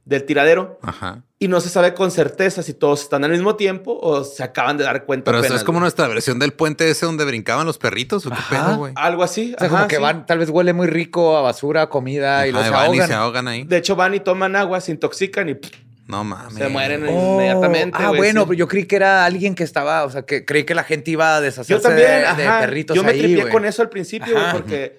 del 0.04 0.24
tiradero. 0.24 0.78
Ajá. 0.82 1.22
Y 1.38 1.48
no 1.48 1.60
se 1.60 1.68
sabe 1.70 1.94
con 1.94 2.10
certeza 2.10 2.62
si 2.62 2.74
todos 2.74 3.00
están 3.02 3.24
al 3.24 3.30
mismo 3.30 3.56
tiempo 3.56 3.98
o 4.00 4.24
se 4.24 4.42
acaban 4.42 4.76
de 4.76 4.84
dar 4.84 5.04
cuenta. 5.06 5.30
Pero 5.30 5.42
eso 5.42 5.54
es 5.54 5.64
como 5.64 5.76
güey. 5.78 5.84
nuestra 5.84 6.06
versión 6.08 6.38
del 6.38 6.52
puente 6.52 6.90
ese 6.90 7.06
donde 7.06 7.24
brincaban 7.24 7.66
los 7.66 7.78
perritos. 7.78 8.26
¿O 8.26 8.30
qué 8.30 8.36
Ajá. 8.36 8.66
pedo, 8.66 8.76
güey? 8.78 8.92
Algo 8.96 9.22
así. 9.22 9.54
O 9.54 9.58
sea, 9.58 9.66
ajá, 9.68 9.76
como 9.76 9.88
que 9.88 9.96
sí. 9.96 10.02
van, 10.02 10.26
tal 10.26 10.38
vez 10.38 10.50
huele 10.50 10.72
muy 10.74 10.86
rico 10.86 11.36
a 11.36 11.42
basura, 11.42 11.88
comida 11.88 12.46
y 12.46 12.52
los 12.52 12.62
van 12.70 12.74
ahogan. 12.86 13.04
y 13.04 13.06
se 13.08 13.14
ahogan 13.14 13.48
ahí. 13.48 13.64
De 13.64 13.76
hecho, 13.78 13.96
van 13.96 14.12
y 14.14 14.20
toman 14.20 14.54
agua, 14.56 14.80
se 14.82 14.92
intoxican 14.92 15.48
y 15.48 15.54
pff, 15.54 15.70
No 16.08 16.24
mames. 16.24 16.54
se 16.58 16.68
mueren 16.68 17.06
Oh, 17.08 17.34
inmediatamente. 17.34 17.96
Ah, 17.98 18.08
bueno, 18.14 18.42
sí. 18.42 18.46
pero 18.48 18.58
yo 18.58 18.68
creí 18.68 18.84
que 18.84 18.96
era 18.96 19.24
alguien 19.24 19.54
que 19.54 19.64
estaba, 19.64 20.04
o 20.04 20.10
sea, 20.10 20.22
que 20.22 20.44
creí 20.44 20.64
que 20.64 20.74
la 20.74 20.84
gente 20.84 21.10
iba 21.12 21.36
a 21.36 21.40
deshacerse 21.40 21.72
Yo 21.72 21.80
también, 21.80 22.08
de, 22.36 22.42
de 22.42 22.48
perritos 22.50 22.96
Yo 22.96 23.02
me 23.02 23.12
ahí, 23.12 23.18
tripié 23.18 23.48
con 23.48 23.64
eso 23.64 23.80
al 23.80 23.88
principio, 23.88 24.34
güey, 24.34 24.52
porque, 24.52 24.98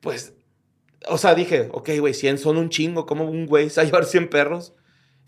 pues, 0.00 0.34
o 1.08 1.18
sea, 1.18 1.34
dije, 1.34 1.68
ok, 1.72 1.90
güey, 1.98 2.14
100 2.14 2.38
son 2.38 2.56
un 2.56 2.68
chingo, 2.70 3.06
¿cómo 3.06 3.24
un 3.24 3.46
güey 3.46 3.70
se 3.70 3.80
va 3.80 3.82
a 3.82 3.86
llevar 3.86 4.04
100 4.04 4.28
perros? 4.28 4.74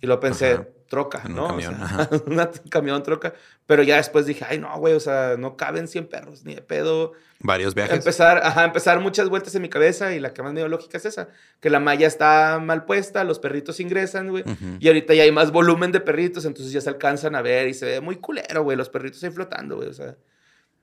Y 0.02 0.06
lo 0.06 0.20
pensé, 0.20 0.52
Ajá. 0.52 0.66
troca, 0.88 1.22
En 1.24 1.30
un 1.32 1.36
¿no? 1.36 1.44
O 1.44 1.48
camión, 1.48 1.76
sea, 1.76 1.84
ajá. 1.84 2.08
una- 2.26 2.50
un 2.62 2.70
camión 2.70 3.02
troca. 3.02 3.32
Pero 3.66 3.82
ya 3.82 3.96
después 3.96 4.26
dije, 4.26 4.44
ay, 4.48 4.58
no, 4.58 4.76
güey, 4.78 4.94
o 4.94 5.00
sea, 5.00 5.36
no 5.38 5.56
caben 5.56 5.88
100 5.88 6.08
perros, 6.08 6.44
ni 6.44 6.54
de 6.54 6.60
pedo. 6.62 7.12
Varios 7.40 7.74
viajes. 7.74 7.94
Empezar, 7.96 8.38
ajá, 8.44 8.64
empezar 8.64 9.00
muchas 9.00 9.28
vueltas 9.28 9.54
en 9.54 9.62
mi 9.62 9.68
cabeza 9.68 10.14
y 10.14 10.20
la 10.20 10.32
que 10.34 10.42
más 10.42 10.52
me 10.52 10.60
dio 10.60 10.68
lógica 10.68 10.98
es 10.98 11.06
esa, 11.06 11.28
que 11.60 11.70
la 11.70 11.80
malla 11.80 12.06
está 12.06 12.58
mal 12.62 12.84
puesta, 12.84 13.24
los 13.24 13.38
perritos 13.38 13.80
ingresan, 13.80 14.28
güey, 14.30 14.42
Ujú. 14.44 14.76
y 14.80 14.86
ahorita 14.88 15.14
ya 15.14 15.22
hay 15.24 15.32
más 15.32 15.50
volumen 15.52 15.90
de 15.92 16.00
perritos, 16.00 16.44
entonces 16.44 16.72
ya 16.72 16.80
se 16.80 16.88
alcanzan 16.90 17.34
a 17.34 17.42
ver 17.42 17.68
y 17.68 17.74
se 17.74 17.86
ve 17.86 18.00
muy 18.00 18.16
culero, 18.16 18.62
güey, 18.62 18.76
los 18.76 18.88
perritos 18.90 19.22
ahí 19.24 19.30
flotando, 19.30 19.76
güey, 19.76 19.88
o 19.88 19.92
sea, 19.94 20.16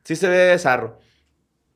sí 0.04 0.16
se 0.16 0.28
ve 0.30 0.58
zarro. 0.60 1.00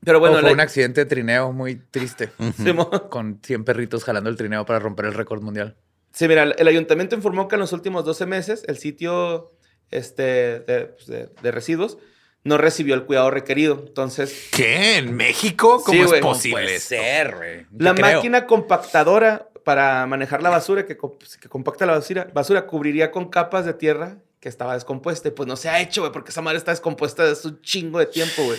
Pero 0.06 0.20
Bueno, 0.20 0.34
bueno, 0.36 0.46
fue 0.46 0.50
la- 0.50 0.54
un 0.54 0.60
accidente 0.60 1.00
de 1.02 1.06
trineo 1.06 1.52
muy 1.52 1.74
triste. 1.90 2.30
Con 3.10 3.40
100 3.42 3.64
perritos 3.64 4.04
jalando 4.04 4.30
el 4.30 4.36
trineo 4.36 4.64
para 4.64 4.78
romper 4.78 5.04
el 5.06 5.14
récord 5.14 5.42
mundial. 5.42 5.76
Sí, 6.12 6.28
mira, 6.28 6.44
el 6.44 6.68
ayuntamiento 6.68 7.14
informó 7.16 7.48
que 7.48 7.56
en 7.56 7.60
los 7.60 7.72
últimos 7.72 8.04
12 8.04 8.24
meses 8.24 8.62
el 8.68 8.78
sitio 8.78 9.52
este, 9.90 10.60
de, 10.60 10.92
pues, 10.96 11.06
de- 11.08 11.28
de 11.42 11.50
residuos 11.50 11.98
no 12.44 12.56
recibió 12.56 12.94
el 12.94 13.04
cuidado 13.04 13.30
requerido. 13.32 13.82
Entonces, 13.86 14.48
¿Qué? 14.52 14.98
¿En 14.98 15.16
México? 15.16 15.82
¿Cómo 15.84 15.98
Sí, 15.98 16.00
es 16.04 16.08
güey. 16.08 16.20
posible? 16.20 16.62
Puede 16.62 16.76
esto? 16.76 16.88
ser, 16.90 17.34
güey. 17.34 17.66
la 17.76 17.92
creo. 17.94 18.14
máquina 18.16 18.46
compactadora 18.46 19.48
para 19.64 20.06
manejar 20.06 20.40
la 20.42 20.50
basura, 20.50 20.86
que, 20.86 20.96
co- 20.96 21.18
que 21.40 21.48
compacta 21.48 21.84
la 21.84 21.94
basura, 21.94 22.28
basura, 22.32 22.66
cubriría 22.66 23.10
con 23.10 23.28
capas 23.28 23.64
de 23.66 23.74
tierra 23.74 24.18
que 24.38 24.48
estaba 24.48 24.74
descompuesta. 24.74 25.26
Y 25.26 25.32
pues 25.32 25.48
no 25.48 25.56
se 25.56 25.68
ha 25.68 25.80
hecho, 25.80 26.02
güey, 26.02 26.12
porque 26.12 26.30
esa 26.30 26.40
madre 26.42 26.58
está 26.58 26.70
descompuesta 26.70 27.24
desde 27.26 27.48
un 27.48 27.60
chingo 27.62 27.98
de 27.98 28.06
tiempo, 28.06 28.44
güey. 28.44 28.58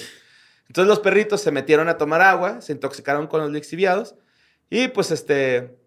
Entonces 0.67 0.87
los 0.87 0.99
perritos 0.99 1.41
se 1.41 1.51
metieron 1.51 1.89
a 1.89 1.97
tomar 1.97 2.21
agua, 2.21 2.61
se 2.61 2.73
intoxicaron 2.73 3.27
con 3.27 3.41
los 3.41 3.51
lixiviados 3.51 4.15
y 4.69 4.87
pues 4.89 5.11
este... 5.11 5.77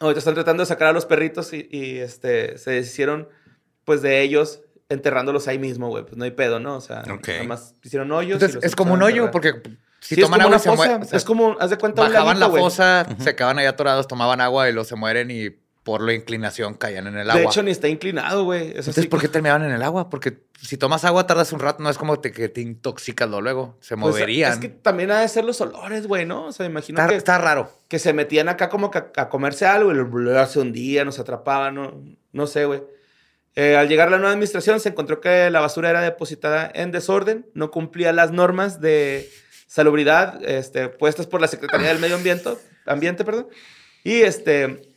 Ahorita 0.00 0.20
están 0.20 0.34
tratando 0.34 0.62
de 0.62 0.66
sacar 0.66 0.88
a 0.88 0.92
los 0.92 1.06
perritos 1.06 1.52
y, 1.52 1.68
y, 1.72 1.98
este, 1.98 2.56
se 2.56 2.70
deshicieron 2.70 3.28
pues 3.84 4.00
de 4.00 4.20
ellos 4.22 4.60
enterrándolos 4.88 5.48
ahí 5.48 5.58
mismo, 5.58 5.88
güey. 5.88 6.04
Pues 6.04 6.16
no 6.16 6.22
hay 6.24 6.30
pedo, 6.30 6.60
¿no? 6.60 6.76
O 6.76 6.80
sea, 6.80 7.02
Ok. 7.12 7.26
nada 7.28 7.42
más 7.44 7.74
hicieron 7.82 8.12
hoyos. 8.12 8.30
y 8.30 8.32
Entonces, 8.34 8.54
los 8.56 8.64
es 8.64 8.76
como 8.76 8.94
un 8.94 9.02
hoyo, 9.02 9.30
porque 9.32 9.54
si 10.00 10.14
Sí, 10.14 10.20
es 10.20 10.26
toman 10.26 10.38
como 10.40 10.42
agua 10.42 10.48
una 10.50 10.58
se 10.60 10.68
fosa. 10.70 10.76
mueren. 10.76 11.02
o 11.02 11.04
sea, 11.04 11.16
es 11.16 11.24
como, 11.24 11.56
haz 11.58 11.70
de 11.70 11.78
cuenta, 11.78 12.02
un 12.02 12.08
bajaban 12.12 12.38
la 12.38 12.48
fosa, 12.48 13.06
se 13.18 13.34
quedaban 13.34 13.58
ahí 13.58 13.66
atorados, 13.66 14.06
tomaban 14.06 14.40
agua 14.40 14.68
y 14.68 14.72
los 14.72 14.86
se 14.86 14.94
mueren 14.94 15.32
y 15.32 15.48
por 15.88 16.02
la 16.02 16.12
inclinación 16.12 16.74
caían 16.74 17.06
en 17.06 17.16
el 17.16 17.30
agua. 17.30 17.40
De 17.40 17.46
hecho, 17.46 17.62
ni 17.62 17.70
está 17.70 17.88
inclinado, 17.88 18.44
güey. 18.44 18.72
Es 18.72 18.76
Entonces, 18.88 19.06
¿por 19.06 19.22
qué 19.22 19.28
terminaban 19.28 19.62
en 19.64 19.70
el 19.70 19.82
agua? 19.82 20.10
Porque 20.10 20.36
si 20.60 20.76
tomas 20.76 21.02
agua 21.06 21.26
tardas 21.26 21.50
un 21.54 21.60
rato, 21.60 21.82
no 21.82 21.88
es 21.88 21.96
como 21.96 22.20
te- 22.20 22.30
que 22.30 22.50
te 22.50 22.60
intoxicas 22.60 23.26
luego. 23.26 23.78
Se 23.80 23.96
Pues, 23.96 24.12
moverían. 24.16 24.52
es 24.52 24.58
que 24.58 24.68
también 24.68 25.10
ha 25.12 25.22
de 25.22 25.28
ser 25.28 25.46
los 25.46 25.58
olores, 25.62 26.06
güey, 26.06 26.26
¿no? 26.26 26.44
O 26.44 26.52
sea, 26.52 26.66
imagino 26.66 26.98
está, 26.98 27.08
que, 27.08 27.16
está 27.16 27.38
raro. 27.38 27.72
que 27.88 27.98
se 27.98 28.12
metían 28.12 28.50
acá 28.50 28.68
como 28.68 28.90
que 28.90 28.98
a, 28.98 29.10
a 29.16 29.28
comerse 29.30 29.64
algo 29.64 29.90
y 29.90 29.96
el 29.96 30.04
blur 30.04 30.46
se 30.46 30.58
hundía, 30.60 31.06
nos 31.06 31.18
atrapaban, 31.18 31.74
no, 31.76 32.02
no 32.32 32.46
sé, 32.46 32.66
güey. 32.66 32.82
Eh, 33.56 33.74
al 33.74 33.88
llegar 33.88 34.10
la 34.10 34.18
nueva 34.18 34.32
administración 34.32 34.80
se 34.80 34.90
encontró 34.90 35.22
que 35.22 35.48
la 35.48 35.60
basura 35.60 35.88
era 35.88 36.02
depositada 36.02 36.70
en 36.74 36.92
desorden, 36.92 37.46
no 37.54 37.70
cumplía 37.70 38.12
las 38.12 38.30
normas 38.30 38.82
de 38.82 39.26
salubridad 39.66 40.44
este, 40.44 40.90
puestas 40.90 41.26
por 41.26 41.40
la 41.40 41.48
Secretaría 41.48 41.88
del 41.88 41.98
Medio 41.98 42.16
Ambiente, 42.16 42.50
ambiente 42.84 43.24
perdón, 43.24 43.48
y 44.04 44.20
este, 44.20 44.87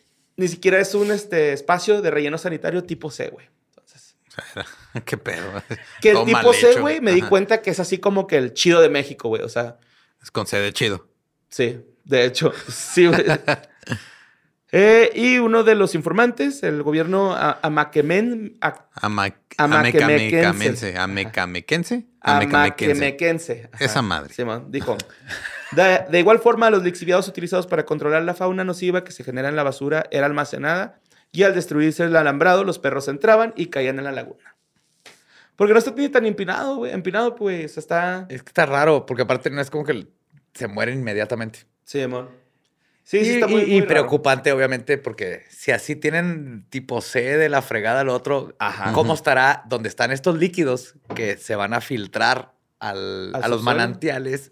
ni 0.42 0.48
siquiera 0.48 0.80
es 0.80 0.94
un 0.96 1.12
este, 1.12 1.54
espacio 1.54 2.02
de 2.02 2.12
relleno 2.12 2.38
sanitario 2.38 2.84
tipo 2.84 3.10
C, 3.10 3.30
güey. 3.30 3.48
Entonces, 3.70 4.16
¿Qué 5.06 5.16
pedo? 5.18 5.64
que 6.02 6.12
el 6.12 6.26
tipo 6.26 6.52
C, 6.54 6.80
güey, 6.80 7.00
me 7.00 7.14
di 7.14 7.22
cuenta 7.22 7.62
que 7.62 7.70
es 7.70 7.80
así 7.80 8.00
como 8.00 8.28
que 8.28 8.38
el 8.38 8.54
chido 8.54 8.82
de 8.82 8.90
México, 8.90 9.30
güey, 9.30 9.42
o 9.44 9.50
sea... 9.50 9.78
Es 10.22 10.30
con 10.32 10.46
sede 10.48 10.74
chido. 10.74 11.08
Sí, 11.50 11.80
de 12.04 12.26
hecho, 12.26 12.52
sí. 12.70 13.06
güey. 13.08 13.24
Eh, 14.74 15.12
y 15.16 15.38
uno 15.38 15.64
de 15.64 15.76
los 15.76 15.96
informantes, 15.96 16.64
el 16.64 16.82
gobierno 16.82 17.36
amaquemen, 17.36 18.58
a- 18.62 18.88
Ama- 18.96 19.36
Amaquemequense. 19.58 20.98
Amaquemequense. 20.98 22.08
Ajá, 22.22 23.84
Esa 23.84 24.02
madre. 24.02 24.34
Simón, 24.34 24.72
dijo. 24.72 24.98
De, 25.72 26.06
de 26.10 26.20
igual 26.20 26.40
forma, 26.40 26.70
los 26.70 26.84
lixiviados 26.84 27.28
utilizados 27.28 27.66
para 27.68 27.86
controlar 27.86 28.24
la 28.24 28.34
fauna 28.34 28.64
nociva 28.64 29.04
que 29.04 29.12
se 29.12 29.24
genera 29.24 29.50
en 29.50 29.56
la 29.56 29.64
basura 29.64 30.06
era 30.12 30.26
almacenada 30.26 31.00
y 31.32 31.44
al 31.44 31.56
destruirse 31.56 32.04
el 32.04 32.16
alambrado, 32.16 32.64
los 32.64 32.78
perros 32.80 33.08
entraban 33.08 33.54
y 33.56 33.68
caían 33.68 33.98
en 33.98 34.04
la 34.06 34.12
laguna. 34.12 34.56
Porque 35.56 35.74
no 35.74 35.80
está 35.80 35.92
ni 35.92 36.10
tan 36.10 36.26
empinado, 36.26 36.78
güey. 36.78 36.92
Empinado, 36.92 37.36
pues, 37.36 37.78
está... 37.78 38.26
Es 38.30 38.42
que 38.44 38.50
está 38.50 38.66
raro, 38.66 39.06
porque 39.06 39.24
aparte 39.24 39.50
no 39.50 39.62
es 39.62 39.70
como 39.70 39.84
que 39.86 40.08
se 40.54 40.68
mueren 40.68 41.00
inmediatamente. 41.00 41.60
Sí, 41.86 42.02
amor. 42.02 42.32
Sí, 43.04 43.24
sí, 43.24 43.32
y, 43.32 43.34
está 43.36 43.48
muy, 43.48 43.62
y- 43.62 43.66
muy 43.66 43.76
y 43.76 43.80
raro. 43.82 43.90
preocupante, 43.90 44.52
obviamente, 44.52 44.98
porque 44.98 45.44
si 45.50 45.72
así 45.72 45.96
tienen 45.96 46.66
tipo 46.70 47.02
C 47.02 47.38
de 47.38 47.48
la 47.50 47.62
fregada 47.62 48.02
al 48.02 48.10
otro, 48.10 48.56
Ajá. 48.60 48.92
¿cómo 48.94 49.14
estará 49.14 49.64
donde 49.68 49.90
están 49.90 50.12
estos 50.12 50.38
líquidos 50.38 50.96
que 51.16 51.38
se 51.38 51.56
van 51.56 51.74
a 51.74 51.82
filtrar 51.82 52.54
al- 52.82 53.32
a 53.36 53.48
los 53.48 53.64
manantiales? 53.64 54.52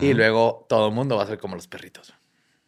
Y 0.00 0.14
luego 0.14 0.66
todo 0.68 0.88
el 0.88 0.94
mundo 0.94 1.16
va 1.16 1.24
a 1.24 1.26
ser 1.26 1.38
como 1.38 1.56
los 1.56 1.66
perritos. 1.66 2.14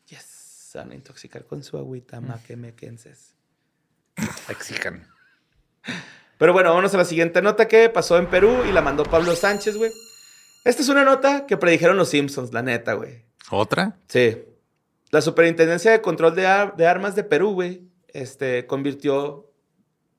Yes. 0.09 0.23
Se 0.25 0.79
van 0.79 0.91
a 0.91 0.95
intoxicar 0.95 1.45
con 1.47 1.63
su 1.63 1.77
agüita 1.79 2.21
maquemequenses. 2.21 3.35
Exijan. 4.49 5.07
Pero 6.39 6.53
bueno, 6.53 6.71
vámonos 6.71 6.93
a 6.95 6.99
la 6.99 7.05
siguiente 7.05 7.41
nota 7.43 7.69
que 7.69 7.89
pasó 7.89 8.19
en 8.19 8.27
Perú 8.29 8.65
y 8.69 8.73
la 8.73 8.83
mandó 8.83 9.05
Pablo 9.05 9.35
Sánchez, 9.37 9.77
güey. 9.77 9.93
Esta 10.65 10.83
es 10.83 10.89
una 10.89 11.05
nota 11.05 11.47
que 11.47 11.57
predijeron 11.57 11.97
los 11.97 12.09
Simpsons, 12.11 12.53
la 12.53 12.63
neta, 12.63 12.95
güey. 12.95 13.25
¿Otra? 13.51 13.97
Sí. 14.09 14.43
La 15.11 15.21
Superintendencia 15.23 15.93
de 15.93 16.03
Control 16.03 16.35
de, 16.35 16.47
Ar- 16.47 16.77
de 16.77 16.87
Armas 16.87 17.15
de 17.15 17.23
Perú, 17.25 17.53
güey, 17.53 17.89
este, 18.09 18.67
convirtió, 18.67 19.51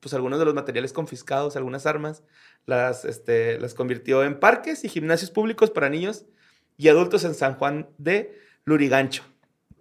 pues, 0.00 0.14
algunos 0.14 0.38
de 0.38 0.46
los 0.46 0.54
materiales 0.54 0.92
confiscados, 0.92 1.54
algunas 1.56 1.84
armas, 1.86 2.22
las, 2.68 3.04
este, 3.06 3.58
las 3.58 3.72
convirtió 3.74 4.22
en 4.24 4.38
parques 4.38 4.84
y 4.84 4.88
gimnasios 4.90 5.30
públicos 5.30 5.70
para 5.70 5.88
niños 5.88 6.26
y 6.76 6.88
adultos 6.88 7.24
en 7.24 7.34
San 7.34 7.54
Juan 7.54 7.88
de 7.96 8.38
Lurigancho. 8.66 9.22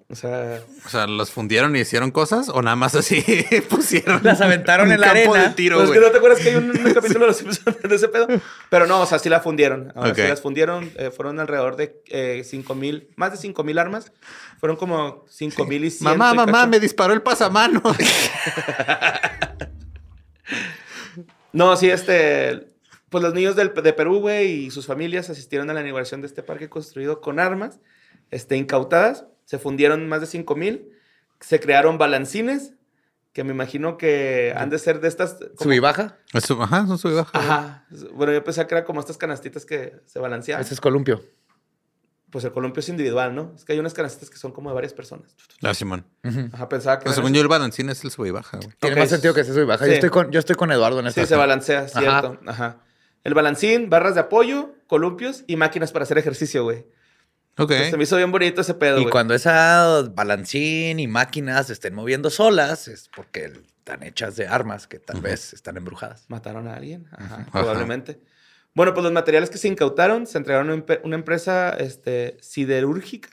O 0.10 0.16
sea, 0.16 0.62
O 0.86 0.90
sea, 0.90 1.06
¿los 1.06 1.32
fundieron 1.32 1.76
y 1.76 1.82
hicieron 1.82 2.12
cosas? 2.12 2.48
¿O 2.48 2.62
nada 2.62 2.78
más 2.78 2.96
así 2.96 3.22
pusieron? 3.70 4.22
Las 4.24 4.40
aventaron 4.40 4.88
un 4.88 4.94
en 4.94 5.02
la 5.02 5.08
campo 5.12 5.34
arena. 5.34 5.50
de 5.50 5.56
tiro, 5.56 5.76
pues 5.76 5.90
es 5.90 5.96
que 5.96 6.00
no 6.00 6.12
te 6.12 6.18
acuerdas 6.18 6.40
que 6.40 6.48
hay 6.50 6.56
un, 6.56 6.70
un 6.70 6.94
capítulo 6.94 7.20
de 7.20 7.28
los 7.28 7.36
Simpsons 7.38 7.78
de 7.84 7.94
ese 7.94 8.08
pedo. 8.08 8.26
Pero 8.70 8.88
no, 8.88 9.02
o 9.02 9.06
sea, 9.06 9.20
sí 9.20 9.28
la 9.28 9.42
fundieron. 9.42 9.92
Ahora 9.94 10.16
sí 10.16 10.22
las 10.22 10.40
fundieron. 10.40 10.90
eh, 10.96 11.12
fueron 11.12 11.42
alrededor 11.42 11.76
de 11.76 12.02
eh, 12.08 12.44
5 12.46 12.74
mil, 12.74 13.10
más 13.18 13.32
de 13.34 13.38
5 13.38 13.62
mil 13.66 13.78
armas. 13.80 14.14
Fueron 14.62 14.78
como 14.78 15.26
5 15.30 15.66
mil 15.66 15.84
y 15.84 15.92
100. 15.92 16.06
Mamá, 16.06 16.32
y 16.34 16.38
mamá, 16.38 16.52
cacho. 16.60 16.68
me 16.70 16.80
disparó 16.80 17.12
el 17.14 17.22
pasamanos. 17.22 17.84
No, 21.54 21.76
sí, 21.76 21.90
este. 21.90 22.68
Pues 23.10 23.24
los 23.24 23.34
niños 23.34 23.56
del- 23.56 23.74
de 23.74 23.94
Perú, 23.94 24.20
güey, 24.20 24.66
y 24.66 24.72
sus 24.72 24.86
familias 24.86 25.30
asistieron 25.30 25.70
a 25.70 25.74
la 25.74 25.82
inauguración 25.82 26.22
de 26.22 26.28
este 26.28 26.44
parque 26.44 26.70
construido 26.70 27.22
con 27.22 27.40
armas 27.40 27.80
este, 28.32 28.58
incautadas. 28.58 29.26
Se 29.46 29.58
fundieron 29.60 30.08
más 30.10 30.20
de 30.22 30.28
5 30.28 30.56
mil. 30.56 30.90
Se 31.40 31.60
crearon 31.60 31.98
balancines, 31.98 32.74
que 33.32 33.44
me 33.46 33.52
imagino 33.54 33.98
que 33.98 34.54
han 34.58 34.70
de 34.70 34.80
ser 34.80 35.00
de 35.00 35.08
estas. 35.08 35.36
como- 35.36 35.56
Sub 35.60 35.72
y 35.72 35.80
baja. 35.80 36.18
Eso, 36.34 36.62
ajá, 36.62 36.84
eso 36.86 36.98
sube 36.98 37.14
y 37.14 37.16
baja. 37.16 37.32
Ajá. 37.38 37.86
Bueno, 38.14 38.34
yo 38.34 38.44
pensaba 38.44 38.68
que 38.68 38.76
era 38.76 38.84
como 38.84 39.00
estas 39.00 39.18
canastitas 39.18 39.66
que 39.66 39.94
se 40.06 40.20
balanceaban. 40.20 40.64
Ese 40.66 40.74
es 40.74 40.82
columpio. 40.82 41.24
Pues 42.30 42.44
el 42.44 42.52
columpio 42.52 42.82
es 42.82 42.90
individual, 42.90 43.34
¿no? 43.34 43.54
Es 43.56 43.64
que 43.64 43.72
hay 43.72 43.80
unas 43.80 43.94
canastitas 43.94 44.30
que 44.30 44.36
son 44.38 44.52
como 44.52 44.70
de 44.70 44.76
varias 44.76 44.92
personas. 44.94 45.34
Ah, 45.64 45.74
Simón. 45.74 46.06
Ajá, 46.52 46.68
pensaba 46.68 47.00
que. 47.00 47.04
Pero 47.06 47.16
según 47.16 47.34
yo, 47.34 47.42
el 47.42 47.48
balancín 47.48 47.90
es 47.90 48.04
el 48.04 48.12
sube 48.12 48.28
y 48.28 48.32
baja, 48.32 48.58
güey. 48.58 48.70
Tiene 48.82 48.98
más 48.98 49.10
sentido 49.10 49.34
que 49.34 49.42
ese 49.42 49.54
sub 49.54 49.62
y 49.62 49.66
baja. 49.66 49.86
Sí. 49.86 49.92
Yo, 49.92 49.96
estoy 49.96 50.10
con, 50.10 50.32
yo 50.32 50.40
estoy 50.40 50.56
con 50.58 50.72
Eduardo 50.74 51.00
en 51.00 51.08
esta. 51.08 51.22
Sí, 51.22 51.28
se 51.28 51.36
balancea, 51.38 51.88
cierto. 51.88 52.38
Ajá. 52.46 52.82
El 53.28 53.34
balancín, 53.34 53.90
barras 53.90 54.16
de 54.16 54.22
apoyo, 54.22 54.74
columpios 54.88 55.44
y 55.48 55.58
máquinas 55.58 55.92
para 55.92 56.04
hacer 56.04 56.18
ejercicio, 56.18 56.64
güey. 56.64 56.86
Ok. 57.58 57.74
Se 57.90 57.98
me 57.98 58.04
hizo 58.04 58.16
bien 58.16 58.32
bonito 58.32 58.62
ese 58.62 58.74
pedo, 58.74 59.00
Y 59.00 59.02
güey. 59.02 59.12
cuando 59.12 59.34
esas 59.34 60.16
balancín 60.16 60.98
y 61.02 61.08
máquinas 61.10 61.68
se 61.68 61.74
estén 61.74 61.94
moviendo 61.94 62.30
solas, 62.30 62.88
es 62.88 63.10
porque 63.14 63.52
están 63.80 64.04
hechas 64.04 64.38
de 64.38 64.48
armas 64.48 64.88
que 64.88 65.00
tal 65.00 65.20
vez 65.20 65.52
están 65.52 65.76
embrujadas. 65.76 66.24
¿Mataron 66.30 66.70
a 66.70 66.76
alguien? 66.76 67.06
Ajá, 67.12 67.46
probablemente. 67.52 68.22
Bueno, 68.74 68.94
pues 68.94 69.04
los 69.04 69.12
materiales 69.12 69.50
que 69.50 69.58
se 69.58 69.68
incautaron 69.68 70.26
se 70.26 70.38
entregaron 70.38 70.70
a 70.70 71.00
una 71.04 71.16
empresa 71.18 71.72
este, 71.72 72.38
siderúrgica. 72.40 73.28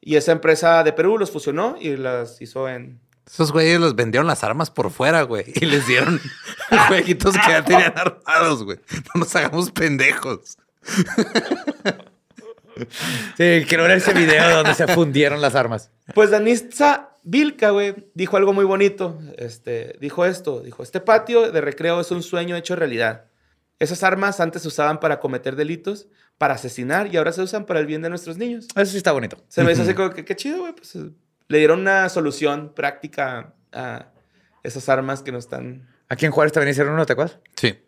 Y 0.00 0.16
esa 0.16 0.32
empresa 0.32 0.82
de 0.82 0.94
Perú 0.94 1.18
los 1.18 1.30
fusionó 1.30 1.76
y 1.78 1.94
las 1.98 2.40
hizo 2.40 2.70
en... 2.70 3.02
Esos 3.26 3.52
güeyes 3.52 3.80
los 3.80 3.94
vendieron 3.96 4.26
las 4.26 4.44
armas 4.44 4.70
por 4.70 4.90
fuera, 4.90 5.22
güey. 5.22 5.44
Y 5.54 5.66
les 5.66 5.86
dieron 5.86 6.20
jueguitos 6.88 7.34
que 7.34 7.50
ya 7.50 7.64
tenían 7.64 7.94
armados, 7.96 8.64
güey. 8.64 8.78
No 9.14 9.20
nos 9.20 9.34
hagamos 9.34 9.70
pendejos. 9.70 10.58
Sí, 13.36 13.64
quiero 13.68 13.84
ver 13.84 13.92
ese 13.92 14.12
video 14.12 14.56
donde 14.56 14.74
se 14.74 14.86
fundieron 14.88 15.40
las 15.40 15.54
armas. 15.54 15.90
Pues 16.12 16.30
Danitza 16.30 17.10
Vilca, 17.22 17.70
güey, 17.70 17.94
dijo 18.14 18.36
algo 18.36 18.52
muy 18.52 18.64
bonito. 18.64 19.18
Este, 19.38 19.96
dijo 20.00 20.24
esto, 20.26 20.60
dijo, 20.60 20.82
este 20.82 21.00
patio 21.00 21.50
de 21.50 21.60
recreo 21.60 22.00
es 22.00 22.10
un 22.10 22.22
sueño 22.22 22.56
hecho 22.56 22.76
realidad. 22.76 23.26
Esas 23.78 24.02
armas 24.02 24.40
antes 24.40 24.62
se 24.62 24.68
usaban 24.68 25.00
para 25.00 25.20
cometer 25.20 25.56
delitos, 25.56 26.08
para 26.38 26.54
asesinar 26.54 27.12
y 27.12 27.16
ahora 27.16 27.32
se 27.32 27.42
usan 27.42 27.64
para 27.64 27.80
el 27.80 27.86
bien 27.86 28.02
de 28.02 28.10
nuestros 28.10 28.38
niños. 28.38 28.66
Eso 28.76 28.92
sí 28.92 28.96
está 28.96 29.12
bonito. 29.12 29.38
Se 29.48 29.64
me 29.64 29.72
hizo 29.72 29.82
así 29.82 29.94
como 29.94 30.10
que 30.10 30.24
qué 30.24 30.36
chido, 30.36 30.60
güey. 30.60 30.74
Pues 30.74 30.96
le 31.54 31.58
dieron 31.60 31.78
una 31.82 32.08
solución 32.08 32.72
práctica 32.74 33.54
a 33.72 34.06
esas 34.64 34.88
armas 34.88 35.22
que 35.22 35.30
no 35.30 35.38
están. 35.38 35.88
Aquí 36.08 36.26
en 36.26 36.32
Juárez 36.32 36.52
también 36.52 36.72
hicieron 36.72 36.94
uno, 36.94 37.06
¿te 37.06 37.12
acuerdas? 37.12 37.38
Sí. 37.54 37.78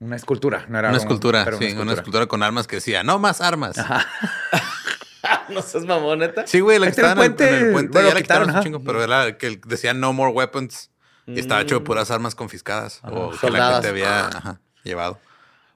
Una 0.00 0.16
escultura. 0.16 0.66
No 0.68 0.80
era 0.80 0.88
Una 0.88 0.98
un- 0.98 1.02
escultura, 1.02 1.44
pero 1.44 1.58
sí. 1.58 1.72
Una 1.78 1.92
escultura 1.92 2.26
con 2.26 2.42
armas 2.42 2.66
que 2.66 2.76
decía, 2.76 3.04
no 3.04 3.20
más 3.20 3.40
armas. 3.40 3.76
no 5.48 5.62
seas 5.62 5.84
mamón, 5.84 6.18
neta. 6.18 6.44
Sí, 6.48 6.58
güey, 6.58 6.80
la 6.80 6.86
que 6.86 6.90
Este 6.90 7.02
estaba 7.02 7.24
en 7.24 7.32
el- 7.38 7.40
en 7.48 7.54
el 7.66 7.72
puente, 7.72 7.92
bueno, 7.92 8.08
ya 8.08 8.14
la 8.14 8.20
quitaron 8.20 8.48
quitaron, 8.48 8.56
un 8.56 8.62
chingo, 8.64 8.80
pero 8.84 9.04
era 9.04 9.38
que 9.38 9.60
decía 9.64 9.94
no 9.94 10.12
more 10.12 10.32
weapons. 10.32 10.90
Y 11.26 11.38
estaba 11.38 11.60
hecho 11.60 11.76
de 11.76 11.80
Mm. 11.82 11.84
puras 11.84 12.10
armas 12.10 12.34
confiscadas. 12.34 13.00
o 13.04 13.30
que 13.30 13.48
la 13.48 13.74
gente 13.74 13.88
había 13.88 14.26
ajá, 14.26 14.60
llevado. 14.82 15.20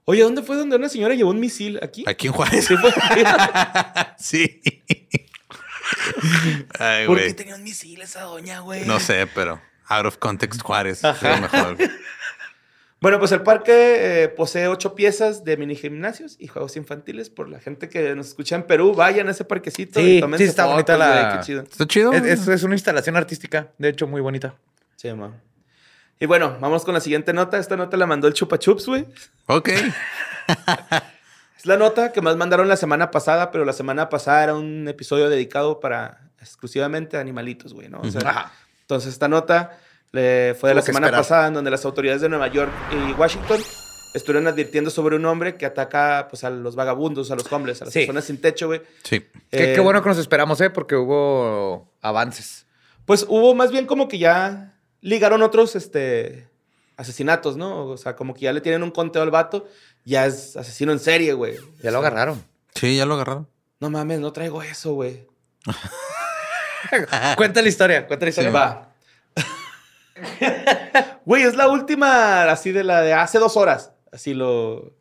Oye, 0.06 0.22
¿dónde 0.22 0.42
fue 0.42 0.56
donde 0.56 0.74
una 0.76 0.88
señora 0.88 1.14
llevó 1.14 1.30
un 1.30 1.38
misil? 1.40 1.78
¿Aquí? 1.82 2.04
Aquí 2.06 2.26
en 2.26 2.32
Juárez. 2.32 2.66
Sí, 2.66 2.76
fue. 2.76 2.92
Sí. 4.18 4.60
Ay, 6.78 7.06
¿Por 7.06 7.18
qué 7.18 7.34
tenía 7.34 7.54
un 7.54 7.62
misil 7.62 8.02
esa 8.02 8.22
doña, 8.22 8.60
güey? 8.60 8.84
No 8.86 9.00
sé, 9.00 9.26
pero 9.34 9.60
out 9.88 10.06
of 10.06 10.18
context 10.18 10.62
Juárez. 10.62 11.02
Es 11.04 11.22
mejor. 11.40 11.76
Bueno, 13.00 13.20
pues 13.20 13.30
el 13.30 13.42
parque 13.42 14.24
eh, 14.24 14.28
posee 14.28 14.66
ocho 14.66 14.96
piezas 14.96 15.44
de 15.44 15.56
mini 15.56 15.76
gimnasios 15.76 16.34
y 16.40 16.48
juegos 16.48 16.76
infantiles. 16.76 17.30
Por 17.30 17.48
la 17.48 17.60
gente 17.60 17.88
que 17.88 18.12
nos 18.16 18.26
escucha 18.26 18.56
en 18.56 18.64
Perú, 18.64 18.92
vayan 18.92 19.28
a 19.28 19.30
ese 19.30 19.44
parquecito 19.44 20.00
Sí, 20.00 20.18
y 20.18 20.36
sí 20.36 20.42
está 20.42 20.64
fotos, 20.64 20.72
bonita 20.74 20.96
la- 20.98 21.20
güey, 21.28 21.38
Qué 21.38 21.46
chido. 21.46 21.62
Está 21.62 21.86
chido. 21.86 22.12
Es, 22.12 22.24
es- 22.24 22.48
es 22.48 22.62
una 22.64 22.74
instalación 22.74 23.16
artística, 23.16 23.68
de 23.78 23.90
hecho, 23.90 24.08
muy 24.08 24.20
bonita. 24.20 24.56
Sí, 24.96 25.12
ma. 25.12 25.32
Y 26.18 26.26
bueno, 26.26 26.58
vamos 26.60 26.84
con 26.84 26.92
la 26.92 26.98
siguiente 27.00 27.32
nota. 27.32 27.58
Esta 27.58 27.76
nota 27.76 27.96
la 27.96 28.06
mandó 28.06 28.26
el 28.26 28.34
Chupa 28.34 28.58
Chups, 28.58 28.86
güey. 28.86 29.06
Ok. 29.46 29.68
Es 31.58 31.66
la 31.66 31.76
nota 31.76 32.12
que 32.12 32.20
más 32.22 32.36
mandaron 32.36 32.68
la 32.68 32.76
semana 32.76 33.10
pasada, 33.10 33.50
pero 33.50 33.64
la 33.64 33.72
semana 33.72 34.08
pasada 34.08 34.44
era 34.44 34.54
un 34.54 34.86
episodio 34.88 35.28
dedicado 35.28 35.80
para 35.80 36.20
exclusivamente 36.40 37.16
a 37.16 37.20
animalitos, 37.20 37.74
güey, 37.74 37.88
¿no? 37.88 38.00
O 38.00 38.10
sea, 38.10 38.20
Ajá. 38.24 38.52
entonces 38.82 39.12
esta 39.12 39.26
nota 39.28 39.76
eh, 40.12 40.54
fue 40.58 40.70
de 40.70 40.76
la 40.76 40.82
semana 40.82 41.08
esperar. 41.08 41.20
pasada 41.20 41.48
en 41.48 41.54
donde 41.54 41.70
las 41.70 41.84
autoridades 41.84 42.22
de 42.22 42.28
Nueva 42.28 42.46
York 42.46 42.70
y 42.92 43.12
Washington 43.12 43.58
estuvieron 44.14 44.46
advirtiendo 44.46 44.88
sobre 44.90 45.16
un 45.16 45.24
hombre 45.26 45.56
que 45.56 45.66
ataca 45.66 46.28
pues 46.30 46.44
a 46.44 46.50
los 46.50 46.76
vagabundos, 46.76 47.30
a 47.30 47.34
los 47.34 47.52
hombres, 47.52 47.82
a 47.82 47.86
las 47.86 47.92
Sí. 47.92 48.00
personas 48.00 48.24
sin 48.24 48.40
techo, 48.40 48.68
güey. 48.68 48.80
Sí. 49.02 49.20
Qué, 49.50 49.72
Eh, 49.72 49.74
qué 49.74 49.80
bueno 49.80 50.00
que 50.02 50.08
nos 50.08 50.18
esperamos, 50.18 50.60
¿eh? 50.60 50.70
Porque 50.70 50.94
hubo 50.96 51.90
avances. 52.00 52.66
Pues 53.04 53.26
hubo 53.28 53.54
más 53.54 53.70
bien 53.72 53.84
como 53.86 54.06
que 54.06 54.18
ya 54.18 54.74
ligaron 55.00 55.42
otros 55.42 55.74
este, 55.76 56.48
asesinatos, 56.96 57.56
¿no? 57.56 57.84
O 57.86 57.96
sea, 57.96 58.16
como 58.16 58.32
que 58.34 58.42
ya 58.42 58.52
le 58.52 58.60
tienen 58.60 58.82
un 58.82 58.90
conteo 58.90 59.22
al 59.22 59.30
vato, 59.30 59.68
ya 60.08 60.26
es 60.26 60.56
asesino 60.56 60.92
en 60.92 60.98
serie, 60.98 61.32
güey. 61.34 61.56
Ya 61.82 61.90
lo 61.90 61.98
agarraron. 61.98 62.42
Sí, 62.74 62.96
ya 62.96 63.06
lo 63.06 63.14
agarraron. 63.14 63.48
No 63.80 63.90
mames, 63.90 64.20
no 64.20 64.32
traigo 64.32 64.62
eso, 64.62 64.94
güey. 64.94 65.26
cuenta 67.36 67.62
la 67.62 67.68
historia, 67.68 68.06
cuenta 68.06 68.24
la 68.26 68.30
historia. 68.30 68.50
Va. 68.50 68.92
Güey, 71.24 71.42
es 71.42 71.54
la 71.56 71.68
última 71.68 72.50
así 72.50 72.72
de 72.72 72.84
la 72.84 73.02
de 73.02 73.12
hace 73.12 73.38
dos 73.38 73.56
horas. 73.56 73.92
Así 74.12 74.34
lo. 74.34 74.96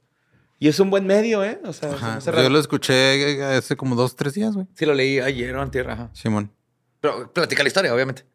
Y 0.59 0.67
es 0.67 0.79
un 0.79 0.89
buen 0.89 1.05
medio, 1.05 1.43
¿eh? 1.43 1.59
O 1.63 1.71
sea, 1.73 1.89
se 1.89 1.95
Ajá. 1.95 2.15
hace 2.17 2.31
Yo 2.31 2.49
lo 2.49 2.59
escuché 2.59 3.43
hace 3.43 3.75
como 3.77 3.95
dos, 3.95 4.15
tres 4.15 4.33
días, 4.33 4.53
güey. 4.55 4.67
Sí, 4.73 4.85
lo 4.85 4.93
leí 4.93 5.19
ayer 5.19 5.55
o 5.55 5.61
antier, 5.61 5.89
ajá. 5.89 6.09
Simón. 6.13 6.51
Pero 6.99 7.31
platica 7.31 7.61
la 7.63 7.67
historia, 7.67 7.93
obviamente. 7.93 8.25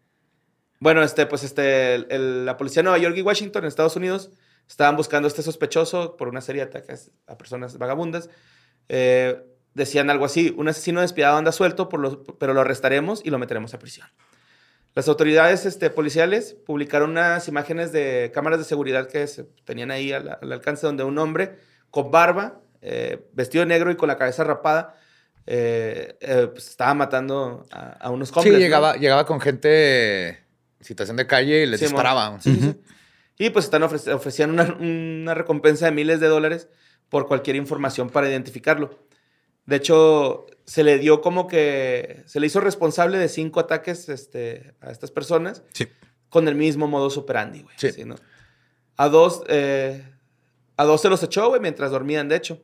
Bueno, 0.79 1.03
este, 1.03 1.27
pues 1.27 1.43
este, 1.45 1.95
el- 1.97 2.07
el- 2.11 2.47
la 2.47 2.57
policía 2.57 2.81
de 2.81 2.85
Nueva 2.85 2.99
York 2.99 3.17
y 3.17 3.23
Washington, 3.23 3.65
en 3.65 3.69
Estados 3.69 3.97
Unidos, 3.97 4.31
estaban 4.69 4.97
buscando 4.97 5.27
a 5.27 5.29
este 5.31 5.43
sospechoso 5.43 6.17
por 6.17 6.29
una 6.29 6.41
serie 6.41 6.63
de 6.65 6.69
ataques 6.71 7.11
a 7.27 7.37
personas 7.37 7.79
vagabundas. 7.79 8.31
Eh, 8.89 9.43
decían 9.75 10.11
algo 10.11 10.25
así: 10.25 10.55
un 10.57 10.69
asesino 10.69 11.01
despiadado 11.01 11.39
anda 11.39 11.53
suelto, 11.53 11.89
por 11.89 12.01
lo- 12.01 12.23
pero 12.39 12.55
lo 12.55 12.61
arrestaremos 12.61 13.21
y 13.25 13.31
lo 13.31 13.39
meteremos 13.39 13.75
a 13.75 13.79
prisión. 13.79 14.07
Las 14.95 15.09
autoridades 15.09 15.65
este, 15.65 15.89
policiales 15.89 16.55
publicaron 16.67 17.11
unas 17.13 17.49
imágenes 17.49 17.93
de 17.93 18.31
cámaras 18.35 18.59
de 18.59 18.65
seguridad 18.67 19.09
que 19.09 19.27
se 19.27 19.45
tenían 19.65 19.91
ahí 19.91 20.13
al, 20.13 20.39
al 20.41 20.53
alcance 20.53 20.87
donde 20.87 21.03
un 21.05 21.17
hombre 21.19 21.57
con 21.91 22.11
barba, 22.11 22.61
eh, 22.83 23.27
vestido 23.33 23.63
de 23.65 23.69
negro 23.69 23.91
y 23.91 23.97
con 23.97 24.09
la 24.09 24.19
cabeza 24.19 24.45
rapada, 24.45 24.95
eh, 25.47 26.17
eh, 26.21 26.49
pues 26.53 26.69
estaba 26.69 26.93
matando 26.95 27.67
a, 27.71 27.93
a 27.93 28.11
unos 28.11 28.29
Sí, 28.29 28.35
hombres. 28.37 28.71
¿no? 28.71 28.95
llegaba, 28.97 29.25
con 29.27 29.41
gente 29.41 30.29
en 30.29 30.37
situación 30.81 31.17
de 31.17 31.27
calle 31.27 31.63
y 31.63 31.67
les 31.67 31.81
Sí, 31.81 31.87
disparaba. 31.87 32.39
Sí, 32.41 32.55
sí, 32.55 32.61
sí. 32.61 32.81
Y 33.39 33.51
pues 33.51 33.65
están 33.67 33.83
ofreci- 33.83 34.13
ofrecían 34.13 34.51
una, 34.51 34.75
una 34.75 35.35
recompensa 35.35 35.87
de 35.87 35.93
miles 35.93 36.21
de 36.21 36.29
dólares 36.29 36.69
por 37.09 37.27
cualquier 37.27 37.57
información 37.57 38.11
para 38.11 38.29
identificarlo. 38.29 38.99
De 39.67 39.77
hecho, 39.77 40.47
se 40.65 40.83
le 40.85 40.99
dio 40.99 41.21
como 41.21 41.47
que 41.47 42.23
se 42.27 42.41
le 42.41 42.47
hizo 42.47 42.61
responsable 42.61 43.19
de 43.19 43.29
cinco 43.29 43.61
ataques 43.61 44.09
este, 44.09 44.75
a 44.81 44.91
estas 44.91 45.11
personas 45.11 45.63
Sí. 45.73 45.87
con 46.29 46.49
el 46.49 46.55
mismo 46.57 46.89
modus 46.89 47.17
operandi, 47.17 47.63
güey. 47.63 47.75
Sí. 47.79 48.05
¿no? 48.05 48.17
A 48.97 49.09
dos, 49.09 49.43
eh, 49.49 50.05
a 50.77 50.85
dos 50.85 51.01
se 51.01 51.09
los 51.09 51.23
echó, 51.23 51.49
güey, 51.49 51.61
mientras 51.61 51.91
dormían, 51.91 52.29
de 52.29 52.37
hecho. 52.37 52.61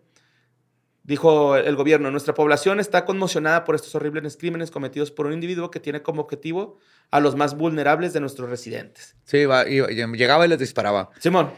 Dijo 1.09 1.57
el 1.57 1.75
gobierno, 1.75 2.11
nuestra 2.11 2.35
población 2.35 2.81
está 2.81 3.07
conmocionada 3.07 3.65
por 3.65 3.75
estos 3.75 3.95
horribles 3.95 4.37
crímenes 4.37 4.71
cometidos 4.71 5.11
por 5.11 5.25
un 5.25 5.33
individuo 5.33 5.71
que 5.71 5.81
tiene 5.81 6.03
como 6.03 6.21
objetivo 6.21 6.79
a 7.11 7.19
los 7.21 7.35
más 7.35 7.57
vulnerables 7.57 8.13
de 8.13 8.21
nuestros 8.21 8.51
residentes. 8.51 9.17
Sí, 9.25 9.39
iba- 9.39 9.67
iba- 9.67 9.89
llegaba 9.89 10.45
y 10.45 10.51
les 10.51 10.59
disparaba. 10.59 11.09
Simón, 11.19 11.51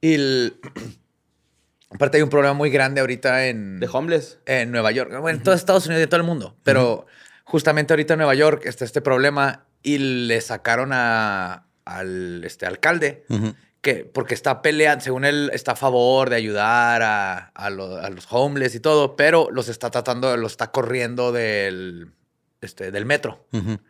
Y 0.00 0.14
el- 0.14 0.56
aparte 1.90 2.18
hay 2.18 2.22
un 2.22 2.28
problema 2.30 2.54
muy 2.54 2.70
grande 2.70 3.00
ahorita 3.00 3.48
en, 3.48 3.80
de 3.80 3.88
homeless. 3.92 4.38
en 4.46 4.70
Nueva 4.70 4.92
York. 4.92 5.10
Bueno, 5.20 5.36
en 5.38 5.42
todo 5.42 5.54
Estados 5.56 5.86
Unidos 5.86 6.00
y 6.00 6.04
en 6.04 6.08
todo 6.08 6.20
el 6.20 6.26
mundo. 6.26 6.56
Pero 6.62 7.06
justamente 7.44 7.92
ahorita 7.92 8.14
en 8.14 8.18
Nueva 8.18 8.34
York 8.36 8.62
está 8.66 8.84
este 8.84 9.00
problema 9.00 9.66
y 9.82 9.98
le 9.98 10.40
sacaron 10.40 10.90
a, 10.92 11.66
al 11.84 12.44
este, 12.44 12.66
alcalde 12.66 13.24
Ujú. 13.28 13.52
Que 13.82 14.04
porque 14.04 14.32
está 14.34 14.62
peleando, 14.62 15.04
según 15.04 15.24
él, 15.24 15.50
está 15.52 15.72
a 15.72 15.76
favor 15.76 16.30
de 16.30 16.36
ayudar 16.36 17.02
a, 17.02 17.38
a 17.48 17.68
lo- 17.68 17.96
a 17.96 18.08
los 18.10 18.26
homeless 18.30 18.74
y 18.76 18.80
todo, 18.80 19.16
pero 19.16 19.48
los 19.50 19.68
está 19.68 19.90
tratando, 19.90 20.34
los 20.36 20.52
está 20.52 20.70
corriendo 20.70 21.32
del, 21.32 22.12
este, 22.60 22.90
del 22.92 23.04
metro. 23.04 23.46
Ujú. 23.52 23.80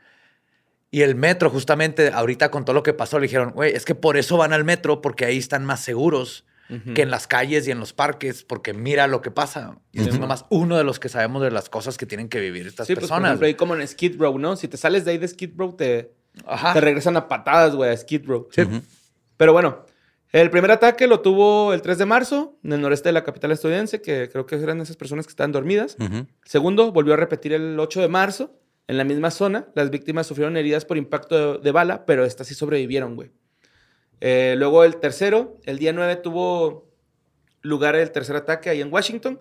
Y 0.91 1.03
el 1.03 1.15
metro, 1.15 1.49
justamente, 1.51 2.09
ahorita 2.13 2.51
con 2.51 2.65
todo 2.65 2.75
lo 2.75 2.83
que 2.83 2.93
pasó, 2.95 3.19
le 3.19 3.25
dijeron, 3.27 3.51
güey, 3.53 3.75
es 3.75 3.85
que 3.85 3.95
por 3.95 4.17
eso 4.17 4.37
van 4.39 4.53
al 4.53 4.65
metro, 4.65 5.01
porque 5.03 5.25
ahí 5.27 5.39
están 5.39 5.65
más 5.65 5.81
seguros 5.81 6.45
Ujú. 6.71 6.95
que 6.95 7.03
en 7.03 7.11
las 7.11 7.27
calles 7.27 7.67
y 7.69 7.71
en 7.71 7.79
los 7.81 7.93
parques, 7.93 8.45
porque 8.45 8.73
mira 8.73 9.07
lo 9.07 9.21
que 9.21 9.31
pasa. 9.31 9.79
Y 9.93 10.01
es 10.09 10.19
nomás 10.19 10.47
uno 10.49 10.79
de 10.79 10.85
los 10.85 10.99
que 10.99 11.11
sabemos 11.11 11.43
de 11.43 11.51
las 11.51 11.69
cosas 11.69 11.99
que 11.99 12.07
tienen 12.07 12.29
que 12.31 12.41
vivir 12.41 12.67
estas 12.67 12.87
Sí, 12.87 12.95
pues 12.95 13.03
por 13.05 13.09
personas. 13.11 13.29
ejemplo, 13.31 13.47
ahí 13.47 13.55
como 13.55 13.75
en 13.77 13.87
Skid 13.87 14.19
Row, 14.19 14.39
¿no? 14.39 14.57
Si 14.57 14.69
te 14.69 14.79
sales 14.79 15.05
de 15.05 15.11
ahí 15.11 15.19
de 15.19 15.29
Skid 15.29 15.51
Row, 15.57 15.77
te, 15.77 16.15
Ajá. 16.47 16.73
te 16.73 16.81
regresan 16.81 17.17
a 17.19 17.29
patadas, 17.29 17.75
güey, 17.75 17.91
a 17.91 17.97
Skid 17.97 18.25
Row. 18.27 18.49
Sí. 18.51 18.63
Pero 19.43 19.53
bueno, 19.53 19.87
el 20.31 20.51
primer 20.51 20.71
ataque 20.71 21.09
lo 21.09 21.19
tuvo 21.19 21.73
el 21.73 21.83
3 21.83 21.99
de 21.99 22.07
marzo 22.07 22.61
en 22.63 22.75
el 22.75 22.81
noreste 22.81 23.09
de 23.09 23.13
la 23.13 23.25
capital 23.25 23.51
estadounidense, 23.51 24.01
que 24.01 24.29
creo 24.31 24.47
que 24.47 24.55
eran 24.55 24.81
esas 24.81 24.95
personas 24.95 25.27
que 25.27 25.31
estaban 25.31 25.51
dormidas. 25.51 25.97
Segundo, 26.45 26.93
volvió 26.93 27.15
a 27.15 27.17
repetir 27.17 27.53
el 27.53 27.77
8 27.77 28.03
de 28.03 28.07
marzo 28.07 28.55
en 28.87 28.99
la 28.99 29.03
misma 29.03 29.33
zona. 29.33 29.67
Las 29.75 29.91
víctimas 29.91 30.29
sufrieron 30.29 30.57
heridas 30.57 30.85
por 30.85 30.97
impacto 30.97 31.55
de, 31.55 31.59
de 31.59 31.73
bala, 31.73 32.07
pero 32.07 32.25
estas 32.25 32.47
sí 32.47 32.55
sobrevivieron, 32.55 33.17
güey. 33.17 33.33
Eh, 34.21 34.55
luego 34.57 34.85
el 34.85 34.99
tercero, 34.99 35.59
el 35.65 35.81
día 35.81 35.93
9 35.93 36.15
tuvo 36.15 36.89
lugar 37.63 37.97
el 37.97 38.13
tercer 38.13 38.37
ataque 38.37 38.71
ahí 38.71 38.81
en 38.81 38.93
Washington. 38.93 39.41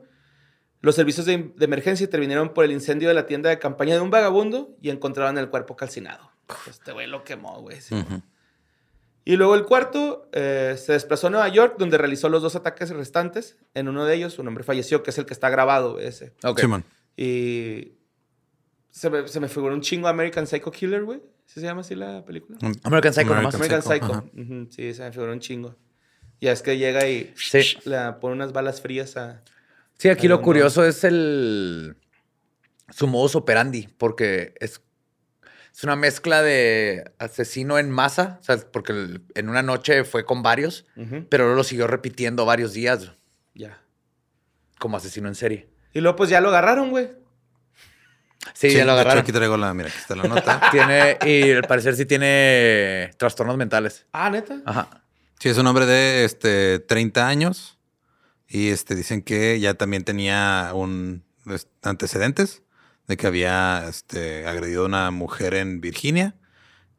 Los 0.79 0.95
servicios 0.95 1.27
de, 1.27 1.53
de 1.55 1.65
emergencia 1.65 2.05
intervinieron 2.05 2.55
por 2.55 2.65
el 2.65 2.71
incendio 2.71 3.07
de 3.07 3.13
la 3.13 3.27
tienda 3.27 3.51
de 3.51 3.59
campaña 3.59 3.93
de 3.93 4.01
un 4.01 4.09
vagabundo 4.09 4.75
y 4.81 4.89
encontraron 4.89 5.37
el 5.37 5.51
cuerpo 5.51 5.75
calcinado. 5.75 6.31
Este 6.67 6.91
güey 6.91 7.05
lo 7.05 7.23
quemó, 7.23 7.61
güey. 7.61 7.81
sí. 7.81 8.03
Y 9.23 9.35
luego 9.35 9.53
el 9.55 9.65
cuarto 9.65 10.29
eh, 10.33 10.75
se 10.77 10.93
desplazó 10.93 11.27
a 11.27 11.29
Nueva 11.29 11.47
York, 11.49 11.75
donde 11.77 11.97
realizó 11.97 12.27
los 12.29 12.41
dos 12.41 12.55
ataques 12.55 12.89
restantes. 12.89 13.57
En 13.75 13.87
uno 13.87 14.05
de 14.05 14.15
ellos, 14.15 14.39
un 14.39 14.47
hombre 14.47 14.63
falleció, 14.63 15.03
que 15.03 15.11
es 15.11 15.17
el 15.19 15.25
que 15.25 15.33
está 15.33 15.49
grabado, 15.49 15.99
ese. 15.99 16.33
Ok. 16.43 16.59
Simón. 16.61 16.83
Y 17.15 17.93
se 18.89 19.09
me, 19.09 19.27
se 19.27 19.39
me 19.39 19.47
figuró 19.47 19.75
un 19.75 19.81
chingo 19.81 20.07
American 20.07 20.47
Psycho 20.47 20.71
Killer, 20.71 21.03
güey. 21.03 21.21
¿Sí 21.45 21.59
se 21.59 21.65
llama 21.67 21.81
así 21.81 21.95
la 21.95 22.23
película? 22.25 22.57
American 22.83 23.13
Psycho 23.13 23.33
American 23.33 23.43
nomás. 23.43 23.55
American 23.55 23.81
Psycho, 23.83 24.29
Sí, 24.71 24.93
se 24.93 25.03
me 25.03 25.11
figuró 25.11 25.33
un 25.33 25.39
chingo. 25.39 25.75
Ya 26.39 26.51
es 26.53 26.61
que 26.63 26.77
llega 26.77 27.07
y 27.07 27.31
Sí. 27.35 27.77
le 27.85 28.13
pone 28.13 28.33
unas 28.35 28.53
balas 28.53 28.81
frías 28.81 29.17
a... 29.17 29.43
Sí, 29.97 30.09
aquí 30.09 30.27
lo 30.27 30.41
curioso 30.41 30.83
es 30.83 31.03
el 31.03 31.95
su 32.89 33.05
modus 33.07 33.35
operandi, 33.35 33.87
porque 33.97 34.55
es, 34.59 34.81
es 35.73 35.83
una 35.83 35.95
mezcla 35.95 36.41
de 36.41 37.11
asesino 37.19 37.79
en 37.79 37.89
masa, 37.91 38.37
o 38.41 38.43
sea, 38.43 38.57
porque 38.71 38.91
el- 38.91 39.21
en 39.35 39.49
una 39.49 39.61
noche 39.61 40.03
fue 40.03 40.25
con 40.25 40.43
varios, 40.43 40.85
Ujú, 40.95 41.25
pero 41.29 41.45
luego 41.45 41.57
lo 41.57 41.63
siguió 41.63 41.87
repitiendo 41.87 42.45
varios 42.45 42.73
días 42.73 43.11
Ya. 43.53 43.81
como 44.79 44.97
asesino 44.97 45.27
en 45.27 45.35
serie. 45.35 45.69
Y 45.93 46.01
luego 46.01 46.15
pues 46.17 46.29
ya 46.29 46.41
lo 46.41 46.49
agarraron, 46.49 46.89
güey. 46.89 47.09
Sí, 48.53 48.69
ya 48.71 48.79
de 48.79 48.85
lo 48.85 48.91
hecho, 48.91 48.91
agarraron. 48.93 49.21
Aquí 49.23 49.31
traigo 49.31 49.55
la, 49.57 49.73
mira, 49.73 49.89
aquí 49.89 49.97
está 49.97 50.15
la 50.15 50.23
nota. 50.23 50.61
Tiene, 50.71 51.17
y 51.25 51.51
al 51.51 51.63
parecer 51.63 51.95
sí 51.95 52.05
tiene 52.05 53.11
trastornos 53.17 53.55
mentales. 53.57 54.05
Ah, 54.13 54.29
¿neta? 54.29 54.61
Ajá. 54.65 55.03
Sí, 55.39 55.49
es 55.49 55.57
un 55.57 55.67
hombre 55.67 55.85
de 55.85 56.25
este 56.25 56.79
30 56.79 57.27
años 57.27 57.77
y 58.47 58.69
este 58.69 58.95
dicen 58.95 59.21
que 59.21 59.59
ya 59.59 59.73
también 59.75 60.03
tenía 60.03 60.71
un 60.73 61.23
es- 61.47 61.67
antecedentes 61.83 62.60
de 63.11 63.17
que 63.17 63.27
había 63.27 63.87
este 63.89 64.47
agredido 64.47 64.83
a 64.83 64.85
una 64.85 65.11
mujer 65.11 65.53
en 65.53 65.81
Virginia 65.81 66.33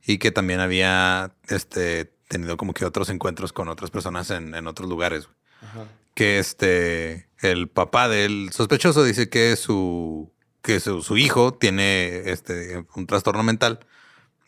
y 0.05 0.19
que 0.19 0.31
también 0.31 0.61
había 0.61 1.35
este 1.49 2.13
tenido 2.29 2.59
como 2.59 2.75
que 2.75 2.85
otros 2.85 3.09
encuentros 3.09 3.55
con 3.55 3.69
otras 3.69 3.91
personas 3.91 4.31
en, 4.31 4.55
en 4.55 4.67
otros 4.67 4.91
lugares. 4.91 5.31
Ajá. 5.63 5.87
Que 6.15 6.39
este 6.39 7.31
el 7.41 7.71
papá 7.71 8.11
del 8.11 8.51
sospechoso 8.53 9.05
dice 9.05 9.31
que 9.31 9.57
su 9.57 10.31
que 10.61 10.81
su, 10.81 11.03
su 11.03 11.17
hijo 11.17 11.55
tiene 11.55 12.31
este 12.31 12.85
un 12.95 13.07
trastorno 13.07 13.43
mental 13.43 13.81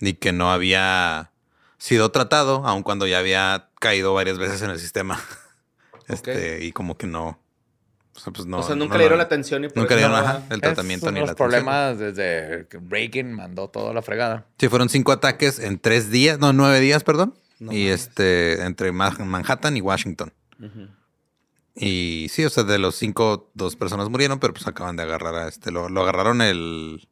y 0.00 0.12
que 0.14 0.32
no 0.32 0.52
había 0.52 1.32
sido 1.78 2.10
tratado, 2.10 2.66
aun 2.66 2.82
cuando 2.82 3.06
ya 3.06 3.20
había 3.20 3.70
caído 3.80 4.12
varias 4.12 4.36
veces 4.36 4.60
en 4.62 4.70
el 4.70 4.78
sistema. 4.78 5.18
Este, 6.06 6.62
y 6.62 6.72
como 6.72 6.98
que 6.98 7.06
no. 7.06 7.40
O 8.16 8.20
sea, 8.20 8.32
pues 8.32 8.46
no. 8.46 8.58
o 8.58 8.62
sea, 8.62 8.76
nunca 8.76 8.92
no 8.94 8.98
le 8.98 9.04
dieron 9.04 9.18
la 9.18 9.24
atención 9.24 9.64
y 9.64 9.68
por 9.68 9.78
Nunca 9.78 9.94
le 9.94 10.02
dieron 10.02 10.16
ajá, 10.16 10.42
el 10.50 10.60
tratamiento 10.60 11.10
ni 11.10 11.18
la 11.18 11.24
atención. 11.32 11.36
problemas 11.36 11.98
desde 11.98 12.66
que 12.68 12.78
Reagan 12.88 13.32
mandó 13.32 13.68
toda 13.68 13.92
la 13.92 14.02
fregada. 14.02 14.46
Sí, 14.58 14.68
fueron 14.68 14.88
cinco 14.88 15.10
ataques 15.12 15.58
en 15.58 15.78
tres 15.80 16.10
días, 16.10 16.38
no, 16.38 16.52
nueve 16.52 16.78
días, 16.80 17.02
perdón. 17.02 17.34
No 17.58 17.72
y 17.72 17.84
mames. 17.86 18.00
este, 18.02 18.62
entre 18.62 18.92
Ma- 18.92 19.16
Manhattan 19.18 19.76
y 19.76 19.80
Washington. 19.80 20.32
Y 21.74 22.28
sí, 22.30 22.44
o 22.44 22.50
sea, 22.50 22.62
de 22.62 22.78
los 22.78 22.94
cinco, 22.94 23.50
dos 23.54 23.74
personas 23.74 24.08
murieron, 24.08 24.38
pero 24.38 24.52
pues 24.54 24.66
acaban 24.66 24.96
de 24.96 25.02
agarrar 25.02 25.34
a 25.34 25.48
este. 25.48 25.72
Lo, 25.72 25.88
lo 25.88 26.02
agarraron 26.02 26.40
el 26.40 27.08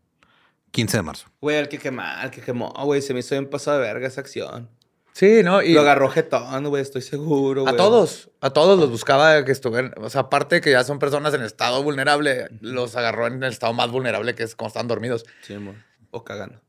15 0.70 0.98
de 0.98 1.02
marzo. 1.02 1.26
Güey, 1.40 1.56
el 1.58 1.68
que 1.68 1.78
quemó, 1.78 2.02
el 2.22 2.30
que 2.30 2.40
quemó, 2.42 2.72
güey, 2.84 3.02
se 3.02 3.12
me 3.12 3.20
hizo 3.20 3.34
bien 3.34 3.50
pasado 3.50 3.78
de 3.80 3.86
verga 3.86 4.06
esa 4.06 4.20
acción. 4.20 4.70
Sí, 5.12 5.42
¿no? 5.42 5.62
Y 5.62 5.74
Lo 5.74 5.82
agarró 5.82 6.08
jetón, 6.08 6.68
güey, 6.68 6.82
estoy 6.82 7.02
seguro, 7.02 7.68
a 7.68 7.76
todos, 7.76 8.30
a 8.40 8.50
todos 8.50 8.78
los 8.78 8.90
buscaba 8.90 9.44
que 9.44 9.52
estuvieran, 9.52 9.92
o 9.98 10.08
sea, 10.08 10.22
aparte 10.22 10.60
que 10.60 10.70
ya 10.70 10.84
son 10.84 10.98
personas 10.98 11.34
en 11.34 11.42
estado 11.42 11.82
vulnerable, 11.82 12.48
los 12.60 12.96
agarró 12.96 13.26
en 13.26 13.42
el 13.42 13.52
estado 13.52 13.74
más 13.74 13.90
vulnerable 13.90 14.34
que 14.34 14.42
es 14.42 14.56
cuando 14.56 14.68
están 14.68 14.88
dormidos. 14.88 15.24
Sí, 15.42 15.54
amor. 15.54 15.74
O 16.10 16.24
cagando. 16.24 16.60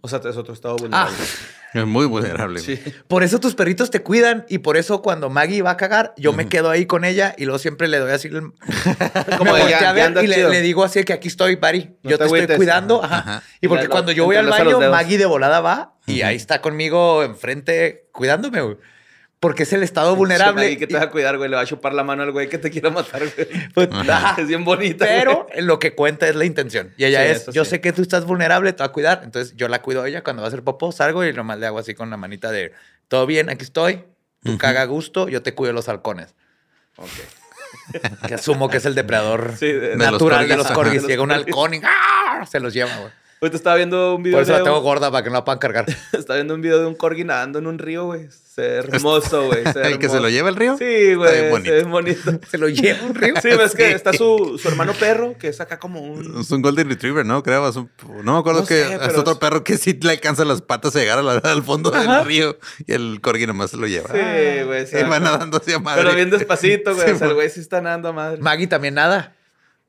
O 0.00 0.08
sea, 0.08 0.20
es 0.28 0.36
otro 0.36 0.54
estado 0.54 0.74
Ah, 0.74 0.78
vulnerable. 0.80 1.16
Es 1.72 1.86
muy 1.86 2.06
vulnerable. 2.06 2.58
sí. 2.60 2.80
por 3.06 3.22
eso 3.22 3.38
tus 3.38 3.54
perritos 3.54 3.90
te 3.90 4.02
cuidan 4.02 4.44
y 4.48 4.58
por 4.58 4.76
eso 4.76 5.02
cuando 5.02 5.30
Maggie 5.30 5.62
va 5.62 5.70
a 5.70 5.76
cagar, 5.76 6.12
yo 6.16 6.32
me 6.32 6.48
quedo 6.48 6.68
ahí 6.68 6.84
con 6.86 7.04
ella 7.04 7.32
y 7.38 7.44
luego 7.44 7.60
siempre 7.60 7.86
le 7.86 7.98
doy 7.98 8.10
así 8.10 8.26
el... 8.28 8.50
Como 9.38 9.54
de, 9.54 9.68
ya- 9.70 9.92
ver 9.92 10.12
y 10.24 10.26
le, 10.26 10.60
digo 10.62 10.82
así 10.82 11.04
que 11.04 11.12
aquí 11.12 11.28
estoy, 11.28 11.54
Pari. 11.56 11.94
No 12.02 12.10
yo 12.10 12.18
te 12.18 12.26
te, 12.26 12.38
estoy 12.40 12.56
cuidando. 12.56 13.04
Ajá. 13.04 13.18
Ajá. 13.18 13.42
Y 13.60 13.68
porque 13.68 13.84
lo- 13.84 13.90
cuando 13.90 14.10
yo 14.10 14.24
voy 14.24 14.34
al 14.36 14.46
baño. 14.48 14.80
Maggie 14.90 15.16
de 15.18 15.26
volada 15.26 15.60
va 15.60 15.94
y 16.06 16.22
ahí 16.22 16.34
está 16.34 16.60
conmigo 16.60 17.22
enfrente 17.22 18.08
cuidándome, 18.12 18.62
güey. 18.62 18.76
Porque 19.40 19.62
es 19.62 19.72
el 19.72 19.82
estado 19.82 20.14
vulnerable. 20.16 20.70
¿Y 20.70 20.76
que 20.76 20.86
te 20.86 20.94
va 20.96 21.04
a 21.04 21.10
cuidar, 21.10 21.38
güey? 21.38 21.48
Le 21.48 21.56
va 21.56 21.62
a 21.62 21.66
chupar 21.66 21.94
la 21.94 22.04
mano 22.04 22.22
al 22.22 22.30
güey 22.30 22.48
que 22.50 22.58
te 22.58 22.70
quiera 22.70 22.90
matar, 22.90 23.22
güey. 23.22 23.48
Pues, 23.74 23.88
ajá. 24.10 24.40
Es 24.40 24.46
bien 24.46 24.64
bonita. 24.64 25.06
Pero 25.06 25.46
güey. 25.50 25.62
lo 25.64 25.78
que 25.78 25.94
cuenta 25.94 26.28
es 26.28 26.36
la 26.36 26.44
intención. 26.44 26.92
Y 26.98 27.06
ella 27.06 27.24
Sí, 27.24 27.30
es, 27.48 27.54
yo 27.54 27.64
sí. 27.64 27.70
sé 27.70 27.80
que 27.80 27.92
tú 27.94 28.02
estás 28.02 28.26
vulnerable, 28.26 28.72
te 28.74 28.80
va 28.82 28.86
a 28.86 28.92
cuidar. 28.92 29.22
Entonces 29.24 29.56
yo 29.56 29.66
la 29.68 29.80
cuido 29.80 30.02
a 30.02 30.08
ella 30.08 30.22
cuando 30.22 30.42
va 30.42 30.46
a 30.46 30.50
hacer 30.50 30.62
popó, 30.62 30.92
salgo 30.92 31.24
y 31.24 31.32
nomás 31.32 31.58
le 31.58 31.66
hago 31.66 31.78
así 31.78 31.94
con 31.94 32.10
la 32.10 32.18
manita 32.18 32.52
de, 32.52 32.72
todo 33.08 33.24
bien, 33.26 33.48
aquí 33.48 33.64
estoy. 33.64 34.04
Tú 34.44 34.58
caga 34.58 34.82
a 34.82 34.84
gusto, 34.84 35.28
yo 35.28 35.42
te 35.42 35.54
cuido 35.54 35.72
los 35.72 35.88
halcones. 35.88 36.34
Ok. 36.96 37.08
Que 38.26 38.34
asumo 38.34 38.68
que 38.68 38.76
es 38.78 38.84
el 38.84 38.94
depredador 38.96 39.54
Sí, 39.58 39.70
de- 39.72 39.96
natural 39.96 40.46
de 40.48 40.56
los 40.56 40.70
corgis. 40.72 41.06
Llega 41.06 41.22
un 41.22 41.30
halcón 41.32 41.74
y 41.74 41.80
¡ah! 41.84 42.44
se 42.50 42.58
los 42.60 42.74
lleva, 42.74 42.90
güey. 42.98 43.12
Ahorita 43.40 43.56
estaba 43.56 43.76
viendo 43.76 44.16
un 44.16 44.22
video 44.22 44.36
Por 44.36 44.42
eso 44.42 44.52
de 44.52 44.58
la 44.58 44.64
tengo 44.64 44.78
un- 44.78 44.84
gorda 44.84 45.10
para 45.10 45.22
que 45.24 45.30
no 45.30 45.36
la 45.36 45.44
puedan 45.44 45.58
cargar. 45.60 45.86
estaba 46.12 46.34
viendo 46.36 46.54
un 46.54 46.60
video 46.60 46.78
de 46.80 46.86
un 46.86 46.94
corgi 46.94 47.24
nadando 47.24 47.58
en 47.58 47.66
un 47.66 47.78
río, 47.78 48.04
güey. 48.06 48.28
Se 48.60 48.68
ve 48.68 48.76
hermoso, 48.96 49.46
güey. 49.46 49.62
¿El 49.84 49.98
que 49.98 50.08
se 50.08 50.20
lo 50.20 50.28
lleva 50.28 50.48
el 50.48 50.56
río? 50.56 50.76
Sí, 50.78 51.14
güey. 51.14 51.30
Se 51.34 51.50
bonito. 51.50 51.72
ve 51.72 51.82
bonito. 51.84 52.40
Se 52.50 52.58
lo 52.58 52.68
lleva 52.68 53.02
un 53.06 53.14
río. 53.14 53.34
Sí, 53.40 53.48
ves 53.48 53.74
que 53.74 53.92
está 53.92 54.12
su, 54.12 54.58
su 54.60 54.68
hermano 54.68 54.92
perro, 54.94 55.36
que 55.38 55.48
es 55.48 55.60
acá 55.60 55.78
como 55.78 56.00
un... 56.00 56.40
Es 56.40 56.50
un 56.50 56.62
Golden 56.62 56.88
Retriever, 56.88 57.24
¿no? 57.26 57.42
Creo. 57.42 57.68
es 57.68 57.76
un- 57.76 57.90
no 58.24 58.34
me 58.34 58.38
acuerdo 58.40 58.60
No 58.60 58.66
que 58.66 58.74
sé, 58.84 58.94
es 58.94 59.16
otro 59.16 59.32
es- 59.32 59.38
perro 59.38 59.64
que 59.64 59.76
sí 59.78 59.98
le 60.02 60.10
alcanza 60.12 60.44
las 60.44 60.62
patas 60.62 60.94
a 60.96 60.98
llegar 61.00 61.18
a 61.18 61.22
la- 61.22 61.32
al 61.38 61.62
fondo 61.62 61.90
del 61.90 62.24
río 62.24 62.58
y 62.86 62.92
el 62.92 63.20
corgi 63.20 63.46
nomás 63.46 63.70
se 63.70 63.76
lo 63.76 63.86
lleva. 63.86 64.08
Sí, 64.08 64.62
güey. 64.64 64.82
o 64.82 64.86
sea, 64.86 65.00
Él 65.00 65.10
va 65.10 65.20
nadando 65.20 65.58
hacia 65.58 65.78
madre. 65.78 66.02
pero 66.02 66.14
bien 66.14 66.30
despacito, 66.30 66.94
güey. 66.94 67.06
Sí, 67.10 67.12
o 67.14 67.18
sea, 67.18 67.28
el 67.28 67.34
güey 67.34 67.50
sí 67.50 67.60
está 67.60 67.80
nadando 67.80 68.08
a 68.08 68.12
madre. 68.12 68.40
Maggie 68.40 68.66
también 68.66 68.94
nada. 68.94 69.34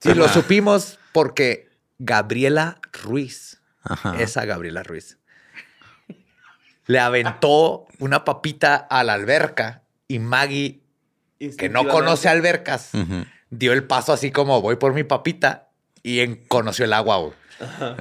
Y 0.03 0.13
lo 0.13 0.27
supimos 0.27 0.97
porque 1.11 1.69
Gabriela 1.99 2.79
Ruiz, 3.03 3.61
Ajá. 3.83 4.15
esa 4.19 4.45
Gabriela 4.45 4.81
Ruiz, 4.83 5.17
le 6.87 6.99
aventó 6.99 7.85
una 7.99 8.23
papita 8.25 8.75
a 8.75 9.03
la 9.03 9.13
alberca 9.13 9.83
y 10.07 10.19
Maggie, 10.19 10.81
que 11.57 11.69
no 11.69 11.87
conoce 11.87 12.29
albercas, 12.29 12.89
Ujú. 12.93 13.25
dio 13.49 13.73
el 13.73 13.83
paso 13.83 14.13
así 14.13 14.31
como 14.31 14.61
voy 14.61 14.75
por 14.75 14.93
mi 14.93 15.03
papita 15.03 15.69
y 16.03 16.19
en- 16.19 16.45
conoció 16.47 16.85
el 16.85 16.93
agua. 16.93 17.17
güey. 17.17 17.33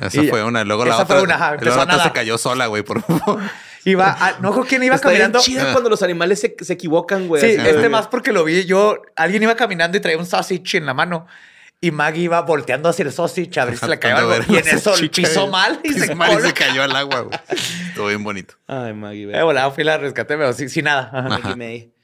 Esa 0.01 0.23
Y- 0.23 0.29
fue 0.29 0.43
una. 0.43 0.65
Luego 0.65 0.85
la 0.87 0.95
esa 0.95 1.03
otra. 1.03 1.17
fue 1.17 1.25
una, 1.25 1.35
ajá, 1.35 1.57
luego 1.61 1.77
la 1.77 1.83
otra 1.83 2.03
se 2.03 2.13
cayó 2.13 2.39
sola, 2.39 2.67
güey. 2.67 2.83
Por 2.83 3.03
favor. 3.03 3.41
Iba, 3.85 4.11
a- 4.19 4.39
no 4.41 4.53
con 4.53 4.65
quién 4.67 4.83
iba 4.83 4.95
Está 4.95 5.09
caminando. 5.09 5.39
chido 5.41 5.71
cuando 5.73 5.89
los 5.91 6.03
animales 6.03 6.41
se, 6.41 6.55
se 6.61 6.73
equivocan, 6.73 7.29
güey. 7.29 7.41
Sí, 7.43 7.49
así, 7.59 7.61
este 7.61 7.73
güey. 7.79 7.89
más 7.91 8.07
porque 8.09 8.33
lo 8.33 8.45
vi 8.45 8.65
yo. 8.65 9.01
Alguien 9.17 9.43
iba 9.43 9.55
caminando 9.57 9.97
y 9.97 10.01
traía 10.01 10.19
un 10.19 10.27
sausage 10.27 10.79
en 10.79 10.87
la 10.87 10.95
mano. 10.95 11.27
Y 11.83 11.91
Maggie 11.93 12.25
iba 12.25 12.41
volteando 12.43 12.91
hacia 12.91 13.05
el 13.05 13.13
sausage 13.13 13.59
a 13.59 13.65
ver 13.65 13.79
si 13.79 13.87
le 13.87 13.99
caía 13.99 14.19
algo. 14.19 14.35
Y 14.49 14.57
en 14.59 14.69
eso 14.69 14.95
salchicha, 14.95 15.29
pisó 15.29 15.47
mal 15.47 15.81
y 15.83 15.95
se, 15.95 16.15
mal 16.15 16.31
y 16.31 16.35
coló. 16.35 16.47
se 16.47 16.53
cayó 16.53 16.83
al 16.83 16.95
agua, 16.95 17.21
güey. 17.21 17.39
Estuvo 17.89 18.09
bien 18.09 18.23
bonito. 18.23 18.55
Ay, 18.67 18.93
Maggie, 18.93 19.25
güey. 19.27 19.37
Eh, 19.37 19.43
volada, 19.43 19.71
fui 19.71 19.83
la 19.83 19.97
rescaté, 19.97 20.37
pero 20.37 20.53
sin, 20.53 20.69
sin 20.69 20.85
nada. 20.85 21.11
Ajá. 21.13 21.29
Maggie 21.29 21.57
May. 21.57 21.95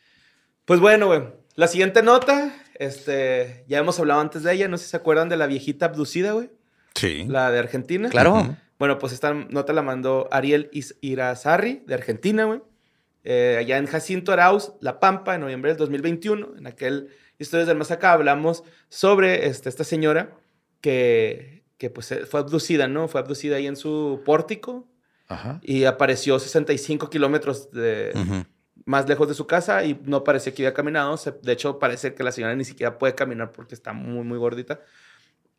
Pues 0.64 0.80
bueno, 0.80 1.08
güey. 1.08 1.24
La 1.56 1.68
siguiente 1.68 2.02
nota, 2.02 2.54
este, 2.78 3.64
ya 3.68 3.78
hemos 3.78 3.98
hablado 3.98 4.20
antes 4.20 4.42
de 4.42 4.52
ella. 4.54 4.68
No 4.68 4.78
sé 4.78 4.84
si 4.84 4.90
se 4.90 4.96
acuerdan 4.96 5.28
de 5.28 5.36
la 5.36 5.46
viejita 5.46 5.86
abducida, 5.86 6.32
güey. 6.32 6.50
Sí. 6.94 7.26
La 7.28 7.50
de 7.50 7.58
Argentina. 7.58 8.08
Claro. 8.08 8.56
Bueno, 8.78 8.98
pues 8.98 9.12
esta 9.12 9.34
nota 9.34 9.72
la 9.72 9.82
mandó 9.82 10.28
Ariel 10.30 10.70
Irazarri, 11.00 11.82
de 11.86 11.94
Argentina, 11.94 12.44
güey. 12.44 12.62
Eh, 13.24 13.56
allá 13.58 13.78
en 13.78 13.86
Jacinto 13.86 14.32
Arauz, 14.32 14.72
La 14.80 15.00
Pampa, 15.00 15.34
en 15.34 15.40
noviembre 15.42 15.70
del 15.72 15.78
2021. 15.78 16.58
En 16.58 16.66
aquel 16.66 17.08
Historias 17.38 17.68
del 17.68 17.76
Más 17.76 17.90
Acá 17.90 18.12
hablamos 18.12 18.64
sobre 18.88 19.46
este, 19.46 19.68
esta 19.68 19.84
señora 19.84 20.30
que 20.80 21.56
que 21.78 21.90
pues 21.90 22.10
eh, 22.12 22.24
fue 22.26 22.40
abducida, 22.40 22.88
¿no? 22.88 23.06
Fue 23.08 23.20
abducida 23.20 23.56
ahí 23.56 23.66
en 23.66 23.76
su 23.76 24.22
pórtico 24.24 24.88
Ajá. 25.28 25.60
y 25.62 25.84
apareció 25.84 26.38
65 26.38 27.10
kilómetros 27.10 27.70
de, 27.70 28.12
Ujú. 28.14 28.44
más 28.86 29.06
lejos 29.08 29.28
de 29.28 29.34
su 29.34 29.46
casa 29.46 29.84
y 29.84 30.00
no 30.04 30.24
parecía 30.24 30.54
que 30.54 30.62
había 30.62 30.72
caminado. 30.74 31.18
De 31.42 31.52
hecho, 31.52 31.78
parece 31.78 32.14
que 32.14 32.22
la 32.22 32.32
señora 32.32 32.54
ni 32.54 32.64
siquiera 32.64 32.96
puede 32.98 33.14
caminar 33.14 33.52
porque 33.52 33.74
está 33.74 33.92
muy, 33.92 34.24
muy 34.24 34.38
gordita. 34.38 34.80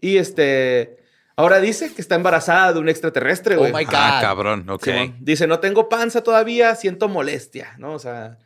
Y 0.01 0.17
este, 0.17 0.97
ahora 1.35 1.59
dice 1.59 1.93
que 1.93 2.01
está 2.01 2.15
embarazada 2.15 2.73
de 2.73 2.79
un 2.79 2.89
extraterrestre, 2.89 3.55
Oh 3.55 3.59
güey. 3.59 3.73
my 3.73 3.85
God. 3.85 3.93
Ah, 3.95 4.19
cabrón. 4.19 4.67
Ok. 4.71 4.85
Simón. 4.85 5.17
Dice, 5.19 5.45
no 5.45 5.59
tengo 5.59 5.87
panza 5.87 6.23
todavía, 6.23 6.73
siento 6.73 7.09
molestia, 7.09 7.75
¿no? 7.77 7.93
O 7.93 7.99
sea, 7.99 8.39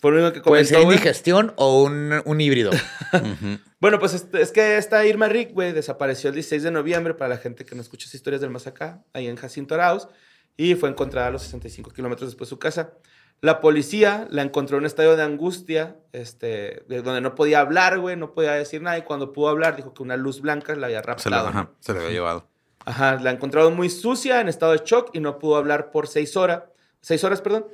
fue 0.00 0.12
lo 0.12 0.18
único 0.18 0.32
que 0.32 0.40
Puede 0.40 0.62
comentó, 0.62 0.68
ser 0.68 0.84
güey. 0.84 0.96
indigestión 0.96 1.52
o 1.56 1.82
un, 1.82 2.22
un 2.24 2.40
híbrido. 2.40 2.70
Ujú. 3.12 3.58
Bueno, 3.80 3.98
pues 3.98 4.14
este- 4.14 4.40
es 4.42 4.52
que 4.52 4.76
esta 4.76 5.04
Irma 5.06 5.28
Rick, 5.28 5.52
güey, 5.52 5.72
desapareció 5.72 6.28
el 6.28 6.34
16 6.34 6.62
de 6.62 6.70
noviembre 6.70 7.14
para 7.14 7.28
la 7.30 7.36
gente 7.38 7.64
que 7.64 7.74
no 7.74 7.80
escucha 7.82 8.04
esas 8.04 8.14
historias 8.16 8.40
del 8.40 8.50
más 8.50 8.66
acá, 8.66 9.02
ahí 9.12 9.26
en 9.28 9.36
Jacinto 9.36 9.74
Arauz, 9.74 10.08
y 10.56 10.74
fue 10.74 10.88
encontrada 10.88 11.28
a 11.28 11.30
los 11.30 11.42
65 11.42 11.90
kilómetros 11.90 12.30
después 12.30 12.48
de 12.48 12.50
su 12.50 12.58
casa. 12.58 12.92
La 13.40 13.60
policía 13.60 14.26
la 14.30 14.42
encontró 14.42 14.76
en 14.78 14.82
un 14.82 14.86
estado 14.86 15.16
de 15.16 15.22
angustia, 15.22 15.94
este, 16.12 16.82
de 16.88 17.02
donde 17.02 17.20
no 17.20 17.36
podía 17.36 17.60
hablar, 17.60 18.00
güey, 18.00 18.16
no 18.16 18.34
podía 18.34 18.52
decir 18.54 18.82
nada, 18.82 18.98
y 18.98 19.02
cuando 19.02 19.32
pudo 19.32 19.48
hablar 19.48 19.76
dijo 19.76 19.94
que 19.94 20.02
una 20.02 20.16
luz 20.16 20.40
blanca 20.40 20.74
la 20.74 20.86
había 20.88 20.98
Se, 21.02 21.06
lo, 21.30 21.36
raptado. 21.36 21.46
ajá, 21.48 21.70
se 21.78 21.92
le 21.92 21.98
había 22.00 22.10
llevado. 22.10 22.48
Ajá, 22.84 23.16
la 23.20 23.30
encontraron 23.30 23.76
muy 23.76 23.90
sucia, 23.90 24.40
en 24.40 24.48
estado 24.48 24.72
de 24.72 24.80
shock, 24.84 25.10
y 25.12 25.20
no 25.20 25.38
pudo 25.38 25.56
hablar 25.56 25.92
por 25.92 26.08
seis 26.08 26.36
horas, 26.36 26.64
seis 27.00 27.22
horas, 27.22 27.40
perdón. 27.40 27.66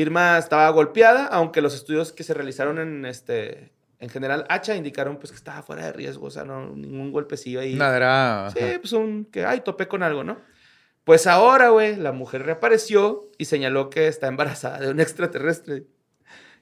Irma 0.00 0.38
estaba 0.38 0.68
golpeada, 0.70 1.26
aunque 1.26 1.60
los 1.60 1.74
estudios 1.74 2.12
que 2.12 2.22
se 2.22 2.34
realizaron 2.34 2.78
en 2.78 3.04
este, 3.04 3.72
en 3.98 4.08
general 4.08 4.46
Hacha 4.48 4.76
indicaron 4.76 5.18
pues 5.18 5.30
que 5.30 5.36
estaba 5.36 5.62
fuera 5.62 5.86
de 5.86 5.92
riesgo, 5.92 6.26
o 6.26 6.30
sea, 6.30 6.44
no 6.44 6.74
ningún 6.74 7.10
golpecillo 7.10 7.60
ahí. 7.60 7.74
Nada, 7.74 7.96
era... 7.96 8.50
Sí, 8.50 8.78
pues 8.78 8.92
un 8.92 9.24
que 9.24 9.44
ay, 9.44 9.60
topé 9.60 9.88
con 9.88 10.02
algo, 10.02 10.24
¿no? 10.24 10.38
Pues 11.04 11.26
ahora, 11.26 11.70
güey, 11.70 11.96
la 11.96 12.12
mujer 12.12 12.44
reapareció 12.44 13.30
y 13.38 13.46
señaló 13.46 13.88
que 13.88 14.08
está 14.08 14.26
embarazada 14.26 14.78
de 14.78 14.90
un 14.90 15.00
extraterrestre. 15.00 15.86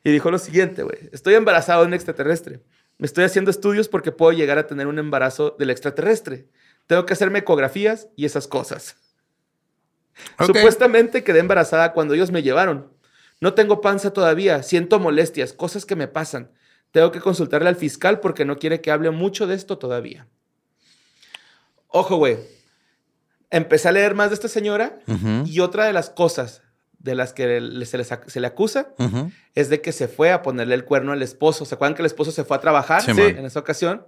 Y 0.04 0.12
dijo 0.12 0.30
lo 0.30 0.38
siguiente, 0.38 0.84
güey, 0.84 1.10
estoy 1.12 1.34
embarazada 1.34 1.80
de 1.80 1.86
un 1.88 1.94
extraterrestre. 1.94 2.62
Me 2.96 3.06
estoy 3.06 3.24
haciendo 3.24 3.50
estudios 3.50 3.88
porque 3.88 4.12
puedo 4.12 4.32
llegar 4.32 4.56
a 4.58 4.66
tener 4.66 4.86
un 4.86 4.98
embarazo 4.98 5.56
del 5.58 5.70
extraterrestre. 5.70 6.46
Tengo 6.86 7.04
que 7.04 7.12
hacerme 7.12 7.40
ecografías 7.40 8.08
y 8.16 8.24
esas 8.24 8.46
cosas. 8.46 8.96
Supuestamente 10.38 11.24
quedé 11.24 11.40
embarazada 11.40 11.92
cuando 11.92 12.14
ellos 12.14 12.30
me 12.30 12.42
llevaron. 12.42 12.95
No 13.40 13.54
tengo 13.54 13.80
panza 13.80 14.12
todavía, 14.12 14.62
siento 14.62 14.98
molestias, 14.98 15.52
cosas 15.52 15.84
que 15.84 15.96
me 15.96 16.08
pasan. 16.08 16.50
Tengo 16.90 17.10
que 17.12 17.20
consultarle 17.20 17.68
al 17.68 17.76
fiscal 17.76 18.20
porque 18.20 18.44
no 18.44 18.56
quiere 18.56 18.80
que 18.80 18.90
hable 18.90 19.10
mucho 19.10 19.46
de 19.46 19.54
esto 19.54 19.76
todavía. 19.78 20.26
Ojo, 21.88 22.16
güey. 22.16 22.38
Empecé 23.50 23.88
a 23.88 23.92
leer 23.92 24.14
más 24.14 24.30
de 24.30 24.34
esta 24.34 24.48
señora 24.48 24.98
y 25.46 25.60
otra 25.60 25.84
de 25.86 25.92
las 25.92 26.10
cosas 26.10 26.62
de 26.98 27.14
las 27.14 27.32
que 27.32 27.44
se, 27.84 27.98
les 27.98 28.10
ac- 28.12 28.26
se 28.28 28.40
le 28.40 28.46
acusa 28.48 28.88
es 29.54 29.68
de 29.68 29.80
que 29.80 29.92
se 29.92 30.08
fue 30.08 30.32
a 30.32 30.42
ponerle 30.42 30.74
el 30.74 30.84
cuerno 30.84 31.12
al 31.12 31.22
esposo. 31.22 31.64
¿Se 31.64 31.74
acuerdan 31.76 31.94
que 31.94 32.02
el 32.02 32.06
esposo 32.06 32.32
se 32.32 32.44
fue 32.44 32.56
a 32.56 32.60
trabajar 32.60 33.02
Sí, 33.02 33.12
Sí, 33.14 33.20
man. 33.20 33.38
en 33.38 33.44
esa 33.44 33.60
ocasión? 33.60 34.04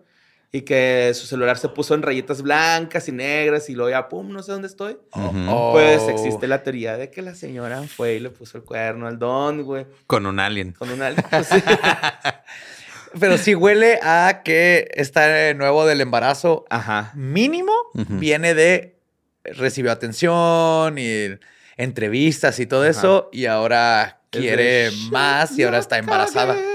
Y 0.50 0.62
que 0.62 1.12
su 1.14 1.26
celular 1.26 1.58
se 1.58 1.68
puso 1.68 1.94
en 1.94 2.00
rayitas 2.02 2.40
blancas 2.40 3.06
y 3.08 3.12
negras 3.12 3.68
y 3.68 3.74
luego 3.74 3.90
ya, 3.90 4.08
pum, 4.08 4.32
no 4.32 4.42
sé 4.42 4.52
dónde 4.52 4.66
estoy. 4.68 4.96
Oh. 5.12 5.72
Pues 5.72 6.08
existe 6.08 6.48
la 6.48 6.62
teoría 6.62 6.96
de 6.96 7.10
que 7.10 7.20
la 7.20 7.34
señora 7.34 7.82
fue 7.82 8.14
y 8.14 8.20
le 8.20 8.30
puso 8.30 8.56
el 8.56 8.64
cuerno 8.64 9.06
al 9.06 9.18
don, 9.18 9.62
güey. 9.64 9.86
Con 10.06 10.24
un 10.24 10.40
alien. 10.40 10.72
Con 10.72 10.90
una... 10.90 11.10
sí. 11.44 11.62
Pero 13.20 13.38
sí 13.38 13.54
huele 13.54 13.98
a 14.02 14.42
que 14.44 14.88
este 14.94 15.54
nuevo 15.54 15.86
del 15.86 16.00
embarazo 16.00 16.64
Ajá. 16.70 17.12
mínimo 17.14 17.72
viene 17.94 18.54
de 18.54 18.98
recibió 19.44 19.92
atención 19.92 20.98
y 20.98 21.28
entrevistas 21.76 22.58
y 22.60 22.66
todo 22.66 22.82
Ajá. 22.82 22.90
eso 22.90 23.28
y 23.32 23.46
ahora 23.46 24.20
quiere 24.30 24.90
más 25.10 25.58
y 25.58 25.62
ahora 25.62 25.78
"La 25.78 25.80
está 25.82 25.98
embarazada. 25.98 26.54
cagué". 26.54 26.66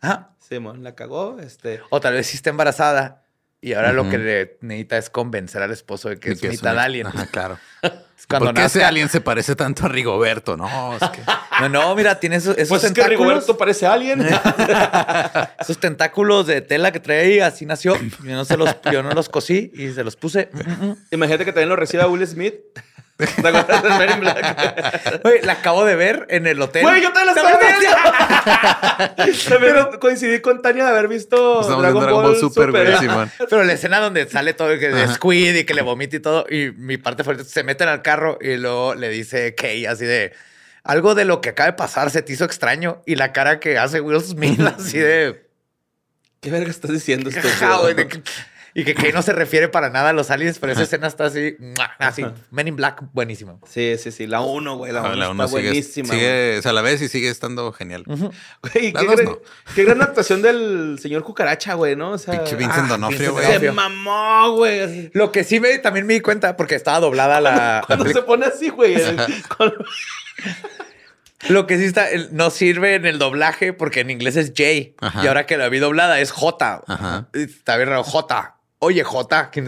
Ajá. 0.00 0.30
Simón 0.48 0.82
la 0.84 0.94
cagó, 0.94 1.38
este... 1.40 1.80
O 1.90 2.00
tal 2.00 2.14
vez 2.14 2.26
sí 2.26 2.36
está 2.36 2.50
embarazada 2.50 3.22
y 3.60 3.72
ahora 3.72 3.92
lo 3.92 4.08
que 4.08 4.18
le 4.18 4.58
necesita 4.60 4.96
es 4.98 5.10
convencer 5.10 5.60
al 5.62 5.72
esposo 5.72 6.08
de 6.08 6.18
que 6.20 6.32
es 6.32 6.40
que 6.40 6.46
es 6.48 6.52
mitad 6.54 6.74
un- 6.74 6.78
alien. 6.78 7.06
Ajá, 7.08 7.26
claro. 7.26 7.58
Cuando 8.28 8.46
¿Por 8.46 8.54
qué 8.54 8.64
ese 8.64 8.82
alien 8.82 9.08
se 9.08 9.20
parece 9.20 9.54
tanto 9.54 9.84
a 9.86 9.88
Rigoberto? 9.88 10.56
No, 10.56 10.94
es 10.96 11.10
que... 11.10 11.20
No, 11.60 11.68
no, 11.70 11.94
mira, 11.96 12.20
tiene 12.20 12.36
esos, 12.36 12.54
esos 12.58 12.68
Pues 12.68 12.84
es 12.84 12.90
que 12.92 13.00
tentáculos. 13.00 13.18
Rigoberto 13.28 13.56
parece 13.56 13.86
alien. 13.86 14.20
esos 15.60 15.78
tentáculos 15.78 16.46
de 16.46 16.60
tela 16.60 16.92
que 16.92 17.00
trae 17.00 17.20
ahí, 17.20 17.40
así 17.40 17.64
nació. 17.64 17.96
Yo 18.22 18.34
no, 18.34 18.44
se 18.44 18.56
los, 18.58 18.76
yo 18.92 19.02
no 19.02 19.10
los 19.12 19.28
cosí 19.30 19.72
y 19.74 19.90
se 19.92 20.04
los 20.04 20.16
puse. 20.16 20.50
Imagínate 21.10 21.44
que 21.46 21.52
también 21.52 21.70
lo 21.70 21.76
reciba 21.76 22.06
Will 22.08 22.26
Smith. 22.26 22.54
¿Te 23.16 23.48
acuerdas 23.48 23.82
de 23.82 23.88
Men 23.90 24.10
in 24.10 24.20
Black? 24.20 25.20
Güey, 25.22 25.42
la 25.42 25.54
acabo 25.54 25.84
de 25.84 25.96
ver 25.96 26.26
en 26.28 26.46
el 26.46 26.60
hotel. 26.60 26.82
Güey, 26.82 27.02
yo 27.02 27.12
te 27.12 27.24
la 27.24 27.32
estaba 27.32 27.58
viendo. 27.58 29.48
También 29.48 29.98
coincidí 30.00 30.40
con 30.40 30.60
Tania 30.60 30.84
de 30.84 30.90
haber 30.90 31.08
visto 31.08 31.62
Estamos 31.62 31.82
Dragon, 31.82 32.02
Dragon 32.02 32.22
Ball, 32.22 32.32
Ball 32.32 32.40
Super, 32.40 32.70
güey, 32.70 32.86
Super. 32.86 33.00
Simón. 33.00 33.32
Pero 33.38 33.64
la 33.64 33.72
escena 33.72 34.00
donde 34.00 34.28
sale 34.28 34.52
todo 34.52 34.78
que 34.78 34.90
de 34.90 35.04
Ajá. 35.04 35.14
Squid 35.14 35.54
y 35.54 35.64
que 35.64 35.72
le 35.72 35.82
vomita 35.82 36.16
y 36.16 36.20
todo, 36.20 36.46
y 36.48 36.72
mi 36.72 36.98
parte 36.98 37.24
favorita, 37.24 37.44
se 37.48 37.62
meten 37.62 37.88
al 37.88 38.02
carro 38.02 38.38
y 38.40 38.56
luego 38.56 38.94
le 38.94 39.08
dice 39.08 39.54
Kay 39.54 39.86
así 39.86 40.04
de 40.04 40.34
algo 40.84 41.14
de 41.14 41.24
lo 41.24 41.40
que 41.40 41.48
acaba 41.50 41.68
de 41.70 41.76
pasar 41.76 42.10
se 42.10 42.22
te 42.22 42.32
hizo 42.32 42.44
extraño 42.44 43.02
y 43.06 43.16
la 43.16 43.32
cara 43.32 43.60
que 43.60 43.78
hace 43.78 44.00
Will 44.00 44.20
Smith 44.20 44.60
así 44.78 44.98
de 44.98 45.46
¿Qué 46.40 46.50
verga 46.50 46.70
estás 46.70 46.92
diciendo 46.92 47.30
esto? 47.30 47.48
Y 48.78 48.84
que 48.84 48.94
Kay 48.94 49.10
no 49.12 49.22
se 49.22 49.32
refiere 49.32 49.68
para 49.68 49.88
nada 49.88 50.10
a 50.10 50.12
los 50.12 50.30
aliens, 50.30 50.58
pero 50.58 50.70
esa 50.72 50.82
escena 50.82 51.06
está 51.06 51.24
así, 51.24 51.56
así, 51.98 52.26
Men 52.50 52.68
in 52.68 52.76
Black, 52.76 53.02
buenísimo. 53.14 53.58
Sí, 53.66 53.96
sí, 53.98 54.12
sí. 54.12 54.26
La 54.26 54.42
1, 54.42 54.76
güey. 54.76 54.92
La 54.92 55.00
1 55.00 55.08
Ah, 55.08 55.14
La 55.16 55.24
está 55.24 55.30
uno 55.32 55.48
sigue, 55.48 55.62
buenísima. 55.62 56.08
sigue, 56.12 56.58
o 56.58 56.62
sea, 56.62 56.70
a 56.72 56.74
la 56.74 56.82
vez 56.82 57.00
y 57.00 57.08
sigue 57.08 57.30
estando 57.30 57.72
genial. 57.72 58.04
güey. 58.04 58.18
Güey, 58.20 58.92
La 58.92 59.00
qué, 59.00 59.06
dos 59.06 59.16
gran, 59.16 59.24
no. 59.24 59.38
qué 59.74 59.84
gran 59.84 60.02
actuación 60.02 60.42
del 60.42 60.98
señor 61.00 61.24
Cucaracha, 61.24 61.72
güey, 61.72 61.96
¿no? 61.96 62.10
O 62.12 62.18
sea, 62.18 62.34
Pinche 62.34 62.54
Vincent 62.56 62.84
ah, 62.84 62.88
Donofrio, 62.88 63.32
güey. 63.32 63.46
se 63.58 63.72
mamó, 63.72 64.50
güey. 64.56 65.10
Lo 65.14 65.32
que 65.32 65.42
sí 65.42 65.58
me, 65.58 65.78
también 65.78 66.06
me 66.06 66.12
di 66.12 66.20
cuenta 66.20 66.54
porque 66.56 66.74
estaba 66.74 67.00
doblada 67.00 67.40
la, 67.40 67.82
Cuando 67.86 68.04
se 68.06 68.20
pone 68.20 68.44
así, 68.44 68.68
güey. 68.68 68.94
el- 68.94 69.16
con- 69.56 69.72
Lo 71.48 71.66
que 71.66 71.78
sí 71.78 71.84
está, 71.84 72.08
no 72.32 72.50
sirve 72.50 72.94
en 72.94 73.06
el 73.06 73.18
doblaje 73.18 73.72
porque 73.72 74.00
en 74.00 74.10
inglés 74.10 74.36
es 74.36 74.48
J. 74.48 74.94
Ajá. 75.00 75.22
Y 75.24 75.26
ahora 75.28 75.46
que 75.46 75.56
la 75.56 75.68
vi 75.68 75.78
doblada 75.78 76.18
es 76.20 76.30
J. 76.30 76.82
Ajá. 76.86 77.28
Está 77.32 77.76
bien 77.76 77.88
raro, 77.88 78.02
J. 78.04 78.55
Oye, 78.78 79.02
J. 79.02 79.50
que 79.50 79.62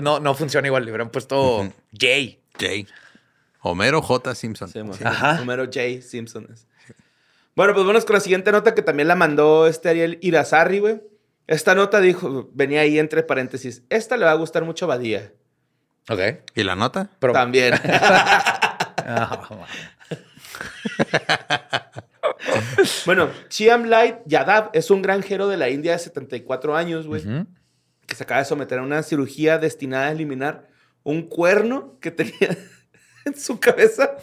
No, 0.00 0.20
no 0.20 0.34
funciona 0.34 0.66
igual. 0.66 0.84
Le 0.84 0.90
hubieran 0.90 1.10
puesto. 1.10 1.68
J. 1.92 2.38
Jay. 2.58 2.86
Homero 3.60 4.02
J. 4.02 4.34
Simpson. 4.34 4.68
Sí, 4.68 4.80
Ajá. 5.04 5.34
Número 5.34 5.64
J. 5.64 6.00
Simpson. 6.02 6.48
Bueno, 7.54 7.72
pues 7.72 7.86
vamos 7.86 8.04
con 8.04 8.14
la 8.14 8.20
siguiente 8.20 8.52
nota 8.52 8.74
que 8.74 8.82
también 8.82 9.08
la 9.08 9.14
mandó 9.14 9.66
este 9.66 9.88
Ariel 9.88 10.18
Irazarri, 10.20 10.78
güey. 10.80 11.00
Esta 11.46 11.74
nota 11.74 12.00
dijo, 12.00 12.50
venía 12.52 12.80
ahí 12.80 12.98
entre 12.98 13.22
paréntesis, 13.22 13.82
esta 13.88 14.16
le 14.16 14.24
va 14.24 14.32
a 14.32 14.34
gustar 14.34 14.64
mucho 14.64 14.84
a 14.84 14.88
Badía. 14.88 15.32
Ok. 16.08 16.20
¿Y 16.54 16.64
la 16.64 16.74
nota? 16.74 17.08
Pero, 17.18 17.32
También. 17.32 17.74
Bueno, 23.06 23.30
Chiam 23.48 23.84
Light 23.84 24.16
Yadav 24.26 24.70
es 24.72 24.90
un 24.90 25.00
granjero 25.00 25.48
de 25.48 25.56
la 25.56 25.70
India 25.70 25.92
de 25.92 25.98
74 25.98 26.76
años, 26.76 27.06
güey, 27.06 27.22
ujú. 27.22 27.46
Que 28.06 28.14
se 28.14 28.24
acaba 28.24 28.40
de 28.40 28.46
someter 28.46 28.78
a 28.78 28.82
una 28.82 29.02
cirugía 29.02 29.58
destinada 29.58 30.08
a 30.08 30.12
eliminar 30.12 30.68
un 31.02 31.22
cuerno 31.22 31.98
que 32.00 32.10
tenía 32.10 32.56
en 33.24 33.38
su 33.38 33.60
cabeza, 33.60 34.16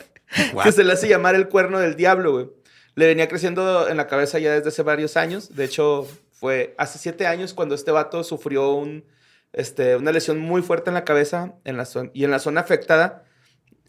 What? 0.54 0.63
que 0.63 0.72
se 0.72 0.84
le 0.84 0.93
hace 0.93 1.08
llamar 1.08 1.36
el 1.36 1.48
cuerno 1.48 1.80
del 1.80 1.96
diablo, 1.96 2.32
güey. 2.32 2.50
Le 2.96 3.08
venía 3.08 3.28
creciendo 3.28 3.89
en 3.89 3.98
la 3.98 4.08
cabeza 4.08 4.39
ya 4.39 4.54
desde 4.54 4.69
hace 4.69 4.84
varios 4.84 5.17
años. 5.17 5.56
De 5.56 5.65
hecho, 5.65 6.08
fue 6.32 6.76
hace 6.78 7.00
siete 7.00 7.26
años 7.26 7.54
cuando 7.54 7.74
este 7.74 7.91
vato 7.91 8.24
sufrió 8.24 8.74
un, 8.74 9.06
este, 9.54 9.96
una 9.96 10.12
lesión 10.12 10.39
muy 10.39 10.62
fuerte 10.62 10.89
en 10.89 10.93
la 10.93 11.06
cabeza 11.06 11.54
en 11.63 11.78
la 11.78 11.88
y 12.13 12.24
en 12.24 12.32
la 12.32 12.39
zona 12.39 12.62
afectada. 12.62 13.24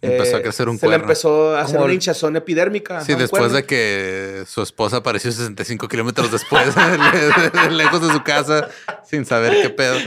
Empezó 0.04 0.36
eh, 0.36 0.40
a 0.40 0.42
crecer 0.42 0.68
un 0.68 0.78
se 0.78 0.86
le 0.86 0.90
cuerno. 0.90 1.04
empezó 1.04 1.56
a 1.56 1.62
hacer 1.62 1.80
una 1.80 1.92
hinchazón 1.92 2.36
epidérmica. 2.36 3.00
Sí, 3.02 3.14
después 3.14 3.52
de 3.52 3.64
que 3.64 4.44
su 4.46 4.62
esposa 4.62 4.98
apareció 4.98 5.30
65 5.32 5.88
kilómetros 5.88 6.30
después, 6.32 6.74
le- 7.54 7.70
lejos 7.70 8.06
de 8.06 8.12
su 8.12 8.22
casa, 8.22 8.68
sin 9.08 9.24
saber 9.24 9.60
qué 9.62 9.70
pedo. 9.70 9.98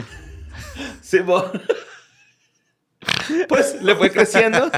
Sí, 1.01 1.19
bo- 1.19 1.51
Pues 3.47 3.81
le 3.81 3.95
fue 3.95 4.12
creciendo. 4.12 4.69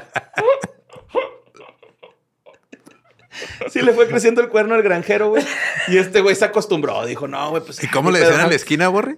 Sí, 3.69 3.82
le 3.82 3.93
fue 3.93 4.08
creciendo 4.08 4.41
el 4.41 4.49
cuerno 4.49 4.75
al 4.75 4.82
granjero, 4.82 5.29
güey. 5.29 5.45
Y 5.88 5.97
este 5.97 6.19
güey 6.21 6.36
se 6.36 6.43
acostumbró. 6.45 7.05
Dijo, 7.05 7.27
no, 7.27 7.51
güey, 7.51 7.63
pues. 7.63 7.82
¿Y 7.84 7.88
cómo 7.88 8.10
¿qué 8.10 8.13
le 8.13 8.19
decían 8.19 8.39
en 8.39 8.43
no? 8.45 8.49
la 8.49 8.55
esquina, 8.55 8.88
Borre? 8.89 9.17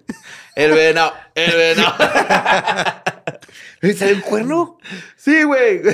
El 0.55 0.71
venado, 0.73 1.13
el 1.33 1.55
venado. 1.55 1.95
¿Y 3.81 3.93
¿Sale 3.93 4.11
el 4.11 4.21
cuerno? 4.21 4.77
Sí, 5.15 5.43
güey. 5.43 5.81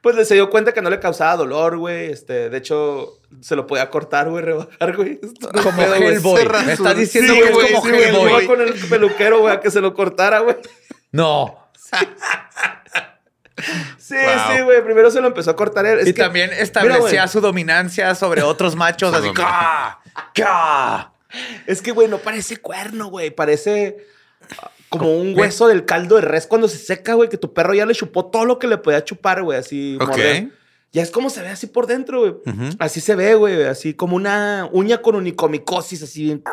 Pues 0.00 0.16
le 0.16 0.26
se 0.26 0.34
dio 0.34 0.50
cuenta 0.50 0.74
que 0.74 0.82
no 0.82 0.90
le 0.90 1.00
causaba 1.00 1.34
dolor, 1.34 1.78
güey. 1.78 2.12
Este, 2.12 2.50
de 2.50 2.58
hecho, 2.58 3.20
se 3.40 3.56
lo 3.56 3.66
podía 3.66 3.88
cortar, 3.88 4.28
güey, 4.28 4.44
rebajar, 4.44 4.94
güey. 4.96 5.18
Como. 5.62 5.80
Hellboy. 5.82 6.46
Me 6.66 6.72
estás 6.74 6.94
diciendo 6.94 7.32
Sí, 7.32 7.40
que 7.40 7.48
es 7.48 7.52
como 7.52 7.84
sí, 7.86 7.90
güey. 7.90 8.02
Hellboy. 8.04 8.46
Con 8.46 8.60
el 8.60 8.74
peluquero, 8.74 9.40
güey, 9.40 9.54
a 9.54 9.60
que 9.60 9.70
se 9.70 9.80
lo 9.80 9.94
cortara, 9.94 10.40
güey. 10.40 10.56
No. 11.10 11.58
Sí, 13.96 14.14
Wow. 14.16 14.56
sí, 14.56 14.62
güey. 14.62 14.84
Primero 14.84 15.10
se 15.10 15.20
lo 15.22 15.28
empezó 15.28 15.52
a 15.52 15.56
cortar 15.56 15.86
él. 15.86 16.00
Es 16.00 16.08
y 16.08 16.12
que- 16.12 16.22
también 16.22 16.50
establecía 16.52 17.26
su 17.28 17.40
dominancia 17.40 18.14
sobre 18.14 18.42
otros 18.42 18.76
machos. 18.76 19.14
Así. 19.14 19.32
¡ca! 19.32 20.00
¡ca! 20.34 21.12
Es 21.66 21.80
que, 21.80 21.92
güey, 21.92 22.08
no 22.08 22.18
parece 22.18 22.58
cuerno, 22.58 23.06
güey. 23.06 23.30
Parece 23.30 24.04
como 24.98 25.16
un 25.18 25.38
hueso 25.38 25.68
del 25.68 25.84
caldo 25.84 26.16
de 26.16 26.22
res 26.22 26.46
cuando 26.46 26.68
se 26.68 26.78
seca, 26.78 27.14
güey, 27.14 27.28
que 27.28 27.36
tu 27.38 27.52
perro 27.52 27.74
ya 27.74 27.86
le 27.86 27.94
chupó 27.94 28.26
todo 28.26 28.44
lo 28.44 28.58
que 28.58 28.66
le 28.66 28.78
podía 28.78 29.04
chupar, 29.04 29.42
güey, 29.42 29.58
así. 29.58 29.96
Ok. 30.00 30.08
morder. 30.08 30.48
Ya 30.92 31.02
es 31.02 31.10
como 31.10 31.28
se 31.28 31.42
ve 31.42 31.48
así 31.48 31.66
por 31.66 31.88
dentro, 31.88 32.20
güey. 32.20 32.34
Así 32.78 33.00
se 33.00 33.16
ve, 33.16 33.34
güey, 33.34 33.64
así 33.64 33.94
como 33.94 34.14
una 34.14 34.68
uña 34.70 35.02
con 35.02 35.16
unicomicosis, 35.16 36.04
así 36.04 36.22
bien, 36.22 36.44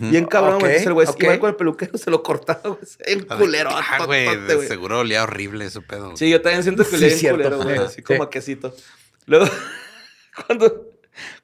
bien 0.00 0.26
cabrón, 0.26 0.58
güey. 0.58 0.76
Entonces 0.78 0.86
el 0.88 0.92
güey 1.24 1.38
con 1.38 1.50
el 1.50 1.54
peluquero, 1.54 1.96
se 1.96 2.10
lo 2.10 2.20
cortaba, 2.24 2.60
güey. 2.64 2.78
En 3.06 3.20
culero. 3.24 3.70
Ah, 3.72 4.04
güey, 4.04 4.26
seguro 4.66 4.98
olía 4.98 5.22
horrible 5.22 5.66
ese 5.66 5.82
pedo. 5.82 6.16
Sí, 6.16 6.28
yo 6.28 6.42
también 6.42 6.64
siento 6.64 6.82
que 6.82 6.96
Sí, 6.98 7.04
di 7.04 7.10
cierto. 7.12 7.36
culero, 7.44 7.62
güey, 7.62 7.78
así 7.78 8.02
como 8.02 8.24
Sí. 8.24 8.26
a 8.26 8.30
quesito. 8.30 8.74
Luego, 9.26 9.46
cuando, 10.46 10.90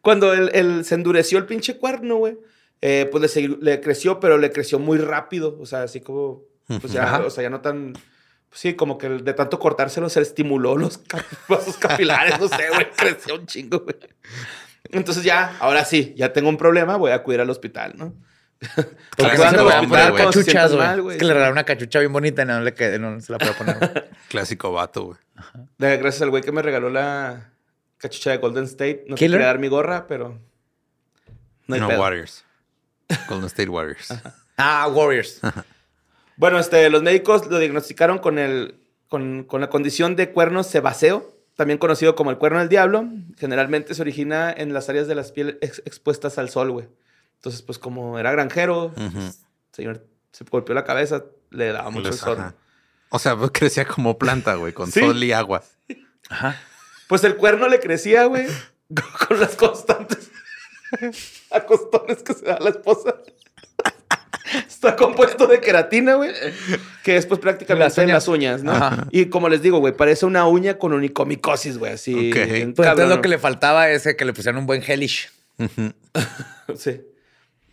cuando 0.00 0.32
el, 0.32 0.50
el- 0.54 0.84
se 0.84 0.96
endureció 0.96 1.38
el 1.38 1.46
pinche 1.46 1.76
cuerno, 1.78 2.16
güey, 2.16 2.36
eh, 2.82 3.08
pues 3.10 3.36
le, 3.36 3.80
creció, 3.80 4.20
pero 4.20 4.36
le 4.36 4.50
creció 4.52 4.78
muy 4.78 4.98
rápido. 4.98 5.56
O 5.60 5.64
sea, 5.66 5.84
así 5.84 6.00
como, 6.00 6.42
pues 6.66 6.92
ya, 6.92 7.04
Ajá. 7.04 7.20
o 7.24 7.30
sea, 7.30 7.42
ya 7.42 7.50
no 7.50 7.60
tan, 7.62 7.92
pues 7.94 8.60
sí, 8.60 8.74
como 8.74 8.98
que 8.98 9.08
de 9.08 9.32
tanto 9.32 9.58
cortárselo 9.58 10.08
se 10.10 10.20
estimuló 10.20 10.76
los 10.76 11.00
vasos 11.48 11.76
capilares, 11.78 12.38
no 12.38 12.48
sé, 12.48 12.68
güey, 12.74 12.90
creció 12.96 13.36
un 13.36 13.46
chingo, 13.46 13.80
güey. 13.80 13.96
Entonces 14.90 15.24
ya, 15.24 15.56
ahora 15.60 15.84
sí, 15.86 16.12
ya 16.18 16.32
tengo 16.34 16.48
un 16.50 16.58
problema, 16.58 16.96
voy 16.96 17.12
a 17.12 17.14
acudir 17.14 17.40
al 17.40 17.48
hospital, 17.48 17.94
¿no? 17.96 18.14
Porque 19.16 19.34
Clásico 19.36 19.62
no 19.64 19.70
se 19.80 19.86
poner 19.88 20.14
cachuchas, 20.14 20.72
güey. 20.72 20.86
mal, 20.86 21.02
güey. 21.02 21.16
Es 21.16 21.20
que 21.20 21.24
le 21.26 21.32
regalaron 21.32 21.54
una 21.54 21.64
cachucha 21.64 21.98
bien 21.98 22.12
bonita 22.12 22.42
y 22.42 22.46
no, 22.46 22.60
le 22.60 22.74
quedé, 22.74 22.98
no 22.98 23.20
se 23.20 23.32
la 23.32 23.38
puedo 23.38 23.54
poner. 23.54 24.10
Clásico 24.28 24.72
vato, 24.72 25.04
güey. 25.04 25.18
Gracias 25.78 26.22
al 26.22 26.30
güey 26.30 26.42
que 26.44 26.52
me 26.52 26.62
regaló 26.62 26.88
la 26.90 27.50
cachucha 27.98 28.30
de 28.30 28.36
Golden 28.38 28.64
State. 28.64 29.04
No 29.08 29.16
¿Killer? 29.16 29.32
quería 29.38 29.46
dar 29.46 29.58
mi 29.58 29.66
gorra, 29.68 30.06
pero. 30.06 30.38
No 31.66 31.74
hay 31.74 31.80
No, 31.80 31.88
pedo. 31.88 32.00
Warriors. 32.00 32.44
Golden 33.28 33.46
State 33.46 33.68
Warriors. 33.68 34.08
ah, 34.56 34.88
Warriors. 34.92 35.40
Bueno, 36.36 36.58
este, 36.58 36.88
los 36.90 37.02
médicos 37.02 37.46
lo 37.46 37.58
diagnosticaron 37.58 38.18
con, 38.18 38.38
el, 38.38 38.74
con, 39.08 39.44
con 39.44 39.60
la 39.60 39.70
condición 39.70 40.16
de 40.16 40.30
cuerno 40.32 40.62
sebáceo, 40.64 41.34
también 41.56 41.78
conocido 41.78 42.14
como 42.14 42.30
el 42.30 42.38
cuerno 42.38 42.58
del 42.58 42.68
diablo. 42.68 43.06
Generalmente 43.38 43.94
se 43.94 44.02
origina 44.02 44.52
en 44.52 44.72
las 44.72 44.88
áreas 44.88 45.06
de 45.06 45.14
las 45.14 45.32
pieles 45.32 45.56
ex- 45.60 45.82
expuestas 45.84 46.38
al 46.38 46.48
sol, 46.50 46.70
güey. 46.70 46.88
Entonces, 47.36 47.62
pues 47.62 47.78
como 47.78 48.18
era 48.18 48.32
granjero, 48.32 48.92
pues, 48.94 49.40
señor 49.72 50.06
se 50.32 50.44
golpeó 50.44 50.74
la 50.74 50.84
cabeza, 50.84 51.24
le 51.50 51.72
daba 51.72 51.90
mucho 51.90 52.12
sol. 52.14 52.38
ajá. 52.38 52.54
O 53.10 53.18
sea, 53.18 53.36
pues, 53.36 53.50
crecía 53.52 53.84
como 53.84 54.16
planta, 54.16 54.54
güey, 54.54 54.72
con 54.72 54.90
Sí. 54.90 55.00
sol 55.00 55.22
y 55.22 55.32
agua. 55.32 55.62
Ajá. 56.30 56.58
Pues 57.08 57.22
el 57.24 57.36
cuerno 57.36 57.68
le 57.68 57.78
crecía, 57.80 58.24
güey, 58.24 58.46
con 59.28 59.38
las 59.38 59.54
constantes 59.56 60.30
acostones 61.50 62.22
que 62.22 62.34
se 62.34 62.44
da 62.46 62.58
la 62.60 62.70
esposa. 62.70 63.16
Está 64.66 64.96
compuesto 64.96 65.46
de 65.46 65.60
queratina, 65.60 66.16
güey, 66.16 66.30
que 67.02 67.14
después 67.14 67.40
prácticamente 67.40 67.84
Las 67.84 67.96
uñas. 67.98 68.08
las 68.14 68.28
uñas, 68.28 68.62
¿no? 68.62 68.72
Ajá. 68.72 69.06
Y 69.10 69.26
como 69.26 69.48
les 69.48 69.62
digo, 69.62 69.78
güey, 69.78 69.94
parece 69.96 70.26
una 70.26 70.46
uña 70.46 70.76
con 70.78 70.92
unicomicosis, 70.92 71.78
güey, 71.78 71.92
así. 71.92 72.12
Ok. 72.14 72.20
bien 72.20 72.34
Pues 72.34 72.60
entonces 72.62 72.90
cabrón, 72.94 73.08
lo 73.08 73.22
que 73.22 73.28
le 73.28 73.38
faltaba 73.38 73.88
es 73.88 74.06
que 74.14 74.24
le 74.24 74.32
pusieran 74.34 74.58
un 74.58 74.66
buen 74.66 74.82
hellish. 74.82 75.30
Ujú. 75.58 75.92
Sí. 76.76 77.00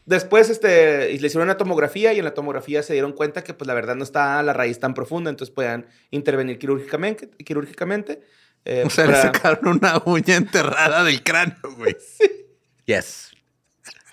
Después 0.05 0.49
este, 0.49 1.07
le 1.19 1.27
hicieron 1.27 1.43
una 1.43 1.57
tomografía 1.57 2.13
y 2.13 2.19
en 2.19 2.25
la 2.25 2.33
tomografía 2.33 2.81
se 2.81 2.93
dieron 2.93 3.13
cuenta 3.13 3.43
que 3.43 3.53
pues 3.53 3.67
la 3.67 3.73
verdad 3.75 3.95
no 3.95 4.03
está 4.03 4.41
la 4.41 4.53
raíz 4.53 4.79
tan 4.79 4.93
profunda, 4.95 5.29
entonces 5.29 5.53
podían 5.53 5.85
intervenir 6.11 6.57
quirúrgicamente. 6.57 7.29
quirúrgicamente 7.45 8.21
eh, 8.65 8.83
O 8.85 8.89
sea, 8.89 9.05
le 9.05 9.11
para- 9.13 9.21
sacaron 9.23 9.67
una 9.67 10.01
uña 10.05 10.35
enterrada 10.35 11.03
del 11.03 11.21
cráneo, 11.23 11.57
güey. 11.77 11.95
Yes. 12.89 13.31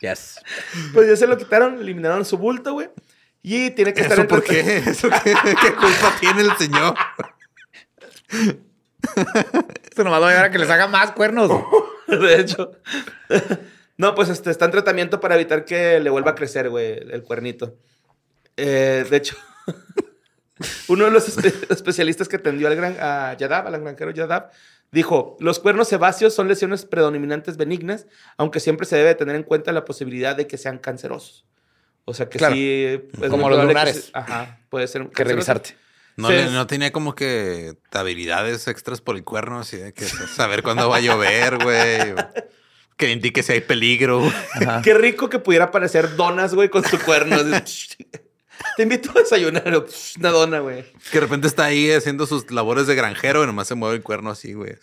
Yes. 0.03 0.39
Pues 0.93 1.09
ya 1.09 1.17
se 1.17 1.27
lo 1.27 1.39
quitaron, 1.39 1.79
eliminaron 1.81 2.27
su 2.27 2.37
bulto, 2.37 2.75
güey. 2.75 2.91
Y 3.43 3.71
tiene 3.71 3.95
que 3.95 4.03
estar 4.03 4.13
¿Eso 4.19 4.23
en 4.23 4.29
por 4.29 4.45
qué? 4.45 4.61
¿Eso 4.87 5.09
qué, 5.25 5.33
qué 5.63 5.75
culpa 5.75 6.15
tiene 6.21 6.43
el 6.43 6.55
señor? 6.59 6.95
Esto 9.89 10.05
nomás 10.05 10.21
va 10.21 10.27
a 10.29 10.31
llevar 10.31 10.45
a 10.47 10.51
que 10.51 10.59
les 10.59 10.69
haga 10.69 10.89
más 10.89 11.13
cuernos. 11.13 11.51
De 12.09 12.39
hecho. 12.41 12.73
No, 13.97 14.15
pues 14.15 14.29
este, 14.29 14.51
está 14.51 14.67
en 14.67 14.73
tratamiento 14.73 15.21
para 15.21 15.37
evitar 15.37 15.65
que 15.65 15.99
le 16.01 16.11
vuelva 16.11 16.33
a 16.33 16.35
crecer, 16.35 16.69
güey, 16.69 16.99
el 17.11 17.23
cuernito. 17.23 17.79
Eh, 18.59 19.07
de 19.09 19.17
hecho, 19.17 19.37
uno 20.89 21.07
de 21.07 21.11
los 21.11 21.35
espe- 21.35 21.67
especialistas 21.73 22.29
que 22.29 22.37
atendió 22.37 22.69
al 22.69 22.77
gran, 22.77 22.97
a 23.01 23.35
Yadav, 23.39 23.67
al 23.69 23.81
granjero 23.81 24.11
Yadav, 24.11 24.51
dijo, 24.93 25.37
los 25.41 25.59
cuernos 25.59 25.89
sebáceos 25.89 26.35
son 26.35 26.49
lesiones 26.49 26.85
predominantes 26.85 27.57
benignas, 27.57 28.07
aunque 28.37 28.61
siempre 28.61 28.87
se 28.87 28.97
debe 28.97 29.15
tener 29.15 29.37
en 29.37 29.43
cuenta 29.43 29.73
la 29.73 29.85
posibilidad 29.85 30.37
de 30.37 30.47
que 30.47 30.57
sean 30.59 30.79
cancerosos. 30.79 31.45
O 32.05 32.15
sea 32.15 32.29
que 32.29 32.39
Claro. 32.39 32.55
sí... 32.55 33.01
es 33.21 33.29
Como 33.31 33.49
los 33.51 33.65
lunares. 33.65 34.05
se- 34.07 34.11
ajá, 34.15 34.61
puede 34.71 34.87
ser 34.89 35.03
Que 35.03 35.09
canceroso. 35.09 35.33
revisarte. 35.35 35.77
No, 36.17 36.29
Sí, 36.31 36.35
no 36.51 36.67
tenía 36.67 36.93
como 36.93 37.15
que 37.15 37.75
habilidades 37.93 38.69
extras 38.69 39.01
por 39.03 39.17
el 39.17 39.25
cuerno, 39.25 39.59
así 39.59 39.77
de 39.77 39.93
que 39.93 40.05
saber 40.07 40.63
cuándo 40.63 40.89
va 40.89 40.97
a 40.97 41.01
llover, 41.01 41.59
güey. 41.63 42.15
Que 42.97 43.11
indique 43.13 43.43
si 43.43 43.53
hay 43.53 43.61
peligro. 43.61 44.23
Qué 44.83 44.95
rico 44.95 45.29
que 45.29 45.39
pudiera 45.39 45.67
aparecer 45.67 46.17
donas, 46.17 46.55
güey, 46.55 46.71
con 46.71 46.83
su 46.85 46.99
cuerno. 47.01 47.37
Te 48.77 48.83
invito 48.83 49.11
a 49.11 49.21
desayunar. 49.21 49.65
Una 50.19 50.31
dona, 50.31 50.59
güey. 50.61 50.85
Que 51.11 51.19
de 51.19 51.21
repente 51.21 51.47
está 51.49 51.65
ahí 51.65 51.91
haciendo 51.93 52.27
sus 52.27 52.51
labores 52.51 52.87
de 52.87 52.95
granjero 52.95 53.43
y 53.43 53.47
nomás 53.47 53.69
se 53.69 53.75
mueve 53.75 53.97
el 53.97 54.03
cuerno 54.03 54.31
así, 54.31 54.53
güey. 54.53 54.75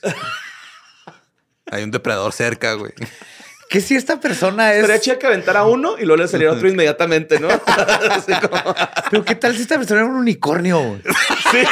Hay 1.72 1.84
un 1.84 1.92
depredador 1.92 2.34
cerca, 2.34 2.74
güey. 2.74 2.92
Que 3.70 3.82
si 3.82 3.96
esta 3.96 4.20
persona 4.20 4.74
Estaría 4.74 4.96
es. 4.98 5.02
chido 5.02 5.18
que 5.18 5.26
aventara 5.26 5.64
uno 5.64 5.96
y 5.98 6.06
luego 6.06 6.22
le 6.22 6.28
saliera 6.28 6.54
otro 6.54 6.68
inmediatamente, 6.70 7.40
¿no? 7.40 7.48
Así 8.12 8.32
como- 8.34 8.76
Pero 9.10 9.26
qué 9.26 9.34
tal 9.36 9.56
si 9.56 9.64
esta 9.64 9.78
persona 9.78 10.02
era 10.02 10.10
un 10.10 10.16
unicornio. 10.18 10.80
güey? 10.80 11.02
Sí. 11.52 11.64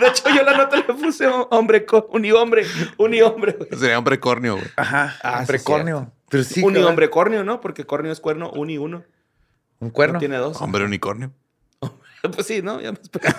De 0.00 0.06
hecho, 0.08 0.24
yo 0.34 0.42
la 0.42 0.56
nota 0.56 0.76
le 0.76 0.82
puse 0.82 1.28
hombre, 1.28 1.86
unihombre, 2.10 2.66
unihombre, 2.96 3.52
güey. 3.52 3.68
Sería 3.78 3.98
hombre 3.98 4.18
cornio, 4.18 4.56
güey. 4.56 4.66
Ajá. 4.76 5.16
Ah, 5.22 5.34
un 5.40 5.46
sí, 5.46 5.52
precornio. 5.52 6.12
Pero 6.28 6.42
sí. 6.42 6.60
unihombre 6.62 7.08
cornio, 7.10 7.44
¿no? 7.44 7.60
Porque 7.60 7.84
cornio 7.84 8.10
es 8.10 8.18
cuerno, 8.20 8.50
uni 8.50 8.78
uno. 8.78 9.04
Un 9.80 9.90
cuerno. 9.90 10.14
No 10.14 10.18
tiene 10.20 10.36
dos. 10.36 10.60
Hombre 10.60 10.84
unicornio. 10.84 11.32
Pues 12.34 12.46
sí, 12.48 12.62
¿no? 12.62 12.80
Ya 12.80 12.90
me 12.90 12.98
esperaba. 13.00 13.38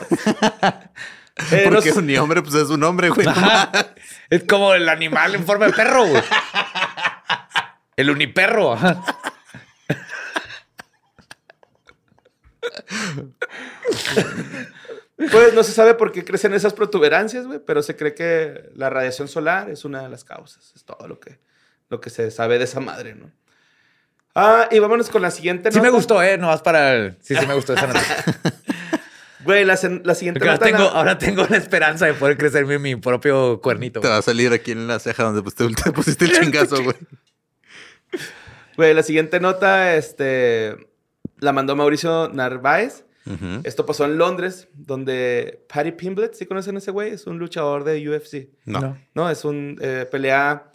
Eh, 1.51 1.63
no 1.65 1.69
Porque 1.75 1.91
sé- 1.91 1.99
un 1.99 2.17
hombre, 2.17 2.41
pues 2.41 2.55
es 2.55 2.69
un 2.69 2.81
hombre, 2.83 3.09
güey. 3.09 3.27
Ajá. 3.27 3.69
Es 4.29 4.45
como 4.45 4.73
el 4.73 4.87
animal 4.87 5.35
en 5.35 5.45
forma 5.45 5.65
de 5.67 5.73
perro, 5.73 6.05
güey. 6.05 6.23
El 7.97 8.09
uniperro. 8.09 8.71
Ajá. 8.73 9.03
Pues 15.31 15.53
no 15.53 15.63
se 15.63 15.73
sabe 15.73 15.95
por 15.95 16.11
qué 16.13 16.23
crecen 16.23 16.53
esas 16.53 16.73
protuberancias, 16.73 17.45
güey, 17.45 17.59
pero 17.65 17.83
se 17.83 17.95
cree 17.97 18.13
que 18.15 18.69
la 18.75 18.89
radiación 18.89 19.27
solar 19.27 19.69
es 19.69 19.83
una 19.83 20.01
de 20.01 20.09
las 20.09 20.23
causas. 20.23 20.71
Es 20.75 20.85
todo 20.85 21.07
lo 21.07 21.19
que, 21.19 21.39
lo 21.89 21.99
que 21.99 22.09
se 22.09 22.31
sabe 22.31 22.57
de 22.57 22.63
esa 22.63 22.79
madre, 22.79 23.15
¿no? 23.15 23.29
Ah, 24.35 24.67
y 24.71 24.79
vámonos 24.79 25.09
con 25.09 25.21
la 25.21 25.31
siguiente 25.31 25.71
Sí 25.71 25.79
me 25.79 25.85
nota. 25.87 25.95
gustó, 25.97 26.21
¿eh? 26.23 26.37
No 26.37 26.47
vas 26.47 26.61
para 26.61 26.93
el... 26.93 27.17
Sí, 27.21 27.35
sí 27.35 27.45
me 27.47 27.53
gustó 27.53 27.73
esa 27.73 27.87
nota. 27.87 28.01
Güey, 29.45 29.63
la, 29.63 29.79
la 30.03 30.15
siguiente 30.15 30.41
ahora 30.41 30.53
nota... 30.53 30.65
tengo, 30.65 30.77
la- 30.79 30.89
ahora 30.89 31.17
tengo 31.17 31.45
la 31.49 31.55
esperanza 31.57 32.05
de 32.05 32.13
poder 32.13 32.37
crecerme 32.37 32.77
mi 32.77 32.95
propio 32.97 33.61
cuernito. 33.61 34.01
Te 34.01 34.07
va 34.09 34.17
a 34.17 34.21
salir 34.21 34.51
aquí 34.51 34.71
en 34.71 34.85
la 34.87 34.99
ceja 34.99 35.23
donde 35.23 35.41
pues, 35.41 35.55
te, 35.55 35.65
te 35.69 35.91
pusiste 35.93 36.25
el 36.25 36.31
chingazo, 36.39 36.83
güey. 36.83 36.95
Güey, 38.77 38.93
la 38.93 39.03
siguiente 39.03 39.39
nota, 39.39 39.95
este... 39.95 40.75
La 41.39 41.53
mandó 41.53 41.75
Mauricio 41.75 42.29
Narváez. 42.33 43.05
Esto 43.63 43.85
pasó 43.85 44.05
en 44.05 44.17
Londres, 44.17 44.67
donde 44.73 45.63
Patty 45.71 45.91
Pimblett, 45.91 46.33
¿sí 46.33 46.47
conocen 46.47 46.75
a 46.75 46.79
ese 46.79 46.89
güey? 46.89 47.11
Es 47.11 47.27
un 47.27 47.37
luchador 47.37 47.83
de 47.83 48.09
UFC. 48.09 48.49
No. 48.65 48.97
No, 49.13 49.29
es 49.29 49.45
un 49.45 49.77
eh, 49.81 50.07
pelea, 50.11 50.68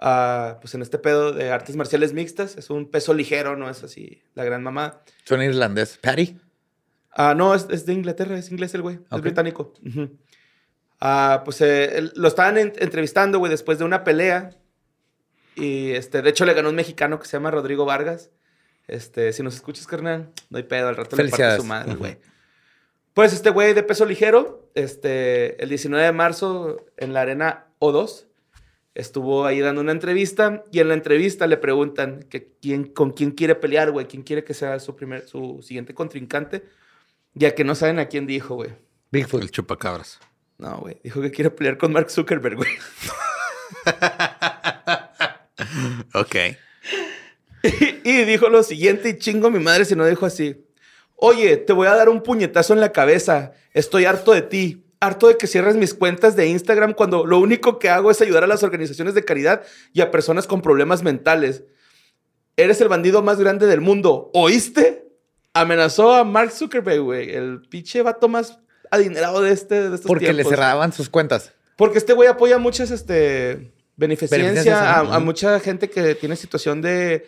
ah, 0.00 0.58
pues 0.60 0.74
en 0.74 0.82
este 0.82 0.98
pedo 0.98 1.32
de 1.32 1.50
artes 1.50 1.76
marciales 1.76 2.12
mixtas. 2.12 2.56
Es 2.56 2.70
un 2.70 2.90
peso 2.90 3.14
ligero, 3.14 3.56
no 3.56 3.68
es 3.70 3.82
así 3.84 4.22
la 4.34 4.44
gran 4.44 4.62
mamá. 4.62 5.00
Suena 5.24 5.44
irlandés. 5.44 5.98
Patty. 6.02 6.38
Ah, 7.12 7.34
no, 7.36 7.54
es, 7.54 7.66
es 7.70 7.86
de 7.86 7.92
Inglaterra, 7.92 8.38
es 8.38 8.50
inglés 8.50 8.72
el 8.74 8.82
güey, 8.82 9.00
es 9.10 9.20
británico. 9.20 9.72
Ah, 11.00 11.42
pues 11.44 11.60
eh, 11.60 11.96
él- 11.98 12.12
lo 12.14 12.28
estaban 12.28 12.58
en- 12.58 12.72
entrevistando, 12.78 13.38
güey, 13.38 13.50
después 13.50 13.78
de 13.78 13.84
una 13.84 14.04
pelea. 14.04 14.50
Y 15.56 15.90
este, 15.92 16.22
de 16.22 16.30
hecho 16.30 16.44
le 16.44 16.54
ganó 16.54 16.68
un 16.68 16.74
mexicano 16.76 17.18
que 17.18 17.26
se 17.26 17.32
llama 17.36 17.50
Rodrigo 17.50 17.84
Vargas. 17.84 18.30
Este, 18.86 19.32
si 19.32 19.42
nos 19.42 19.54
escuchas, 19.54 19.86
carnal, 19.86 20.30
no 20.50 20.58
hay 20.58 20.64
pedo, 20.64 20.88
al 20.88 20.96
rato 20.96 21.16
le 21.16 21.28
parte 21.28 21.56
su 21.56 21.64
madre, 21.64 21.94
güey. 21.94 22.18
Pues 23.14 23.32
este 23.32 23.50
güey 23.50 23.74
de 23.74 23.82
peso 23.82 24.04
ligero, 24.06 24.70
este, 24.74 25.60
el 25.62 25.68
19 25.68 26.04
de 26.04 26.12
marzo 26.12 26.86
en 26.96 27.12
la 27.12 27.22
arena 27.22 27.66
O2. 27.80 28.26
Estuvo 29.00 29.46
ahí 29.46 29.60
dando 29.60 29.80
una 29.80 29.92
entrevista 29.92 30.62
y 30.70 30.80
en 30.80 30.88
la 30.88 30.94
entrevista 30.94 31.46
le 31.46 31.56
preguntan 31.56 32.26
que 32.28 32.52
quién, 32.60 32.84
con 32.84 33.12
quién 33.12 33.30
quiere 33.30 33.54
pelear, 33.54 33.90
güey, 33.90 34.06
quién 34.06 34.22
quiere 34.22 34.44
que 34.44 34.52
sea 34.52 34.78
su, 34.78 34.94
primer, 34.94 35.26
su 35.26 35.62
siguiente 35.62 35.94
contrincante, 35.94 36.64
ya 37.32 37.54
que 37.54 37.64
no 37.64 37.74
saben 37.74 37.98
a 37.98 38.08
quién 38.08 38.26
dijo, 38.26 38.56
güey. 38.56 38.72
Bigfoot. 39.10 39.42
El 39.42 39.50
chupacabras. 39.50 40.20
No, 40.58 40.76
güey, 40.80 41.00
dijo 41.02 41.22
que 41.22 41.30
quiere 41.30 41.50
pelear 41.50 41.78
con 41.78 41.92
Mark 41.92 42.10
Zuckerberg, 42.10 42.56
güey. 42.56 42.68
ok. 46.12 46.36
y 48.04 48.24
dijo 48.24 48.50
lo 48.50 48.62
siguiente 48.62 49.08
y 49.08 49.18
chingo 49.18 49.50
mi 49.50 49.60
madre 49.60 49.86
si 49.86 49.96
no 49.96 50.04
dijo 50.04 50.26
así. 50.26 50.62
Oye, 51.16 51.56
te 51.56 51.72
voy 51.72 51.86
a 51.86 51.94
dar 51.94 52.10
un 52.10 52.22
puñetazo 52.22 52.74
en 52.74 52.80
la 52.80 52.92
cabeza. 52.92 53.54
Estoy 53.72 54.04
harto 54.04 54.32
de 54.32 54.42
ti. 54.42 54.84
Harto 55.00 55.28
de 55.28 55.38
que 55.38 55.46
cierres 55.46 55.76
mis 55.76 55.94
cuentas 55.94 56.36
de 56.36 56.46
Instagram 56.48 56.92
cuando 56.92 57.24
lo 57.24 57.38
único 57.38 57.78
que 57.78 57.88
hago 57.88 58.10
es 58.10 58.20
ayudar 58.20 58.44
a 58.44 58.46
las 58.46 58.62
organizaciones 58.62 59.14
de 59.14 59.24
caridad 59.24 59.62
y 59.94 60.02
a 60.02 60.10
personas 60.10 60.46
con 60.46 60.60
problemas 60.60 61.02
mentales. 61.02 61.64
Eres 62.56 62.80
el 62.82 62.88
bandido 62.88 63.22
más 63.22 63.38
grande 63.40 63.66
del 63.66 63.80
mundo. 63.80 64.30
¿Oíste? 64.34 65.08
Amenazó 65.54 66.12
a 66.12 66.24
Mark 66.24 66.52
Zuckerberg, 66.52 67.00
güey. 67.00 67.30
El 67.30 67.62
pinche 67.62 68.02
vato 68.02 68.28
más 68.28 68.58
adinerado 68.90 69.40
de, 69.40 69.52
este, 69.52 69.88
de 69.88 69.94
estos 69.94 70.06
Porque 70.08 70.32
le 70.32 70.44
cerraban 70.44 70.92
sus 70.92 71.08
cuentas. 71.08 71.52
Porque 71.76 71.98
este 71.98 72.12
güey 72.12 72.28
apoya 72.28 72.58
muchas 72.58 72.90
este, 72.90 73.72
beneficencia 73.96 74.98
a, 74.98 75.14
a 75.14 75.18
mucha 75.18 75.58
gente 75.60 75.88
que 75.88 76.14
tiene 76.14 76.36
situación 76.36 76.82
de, 76.82 77.26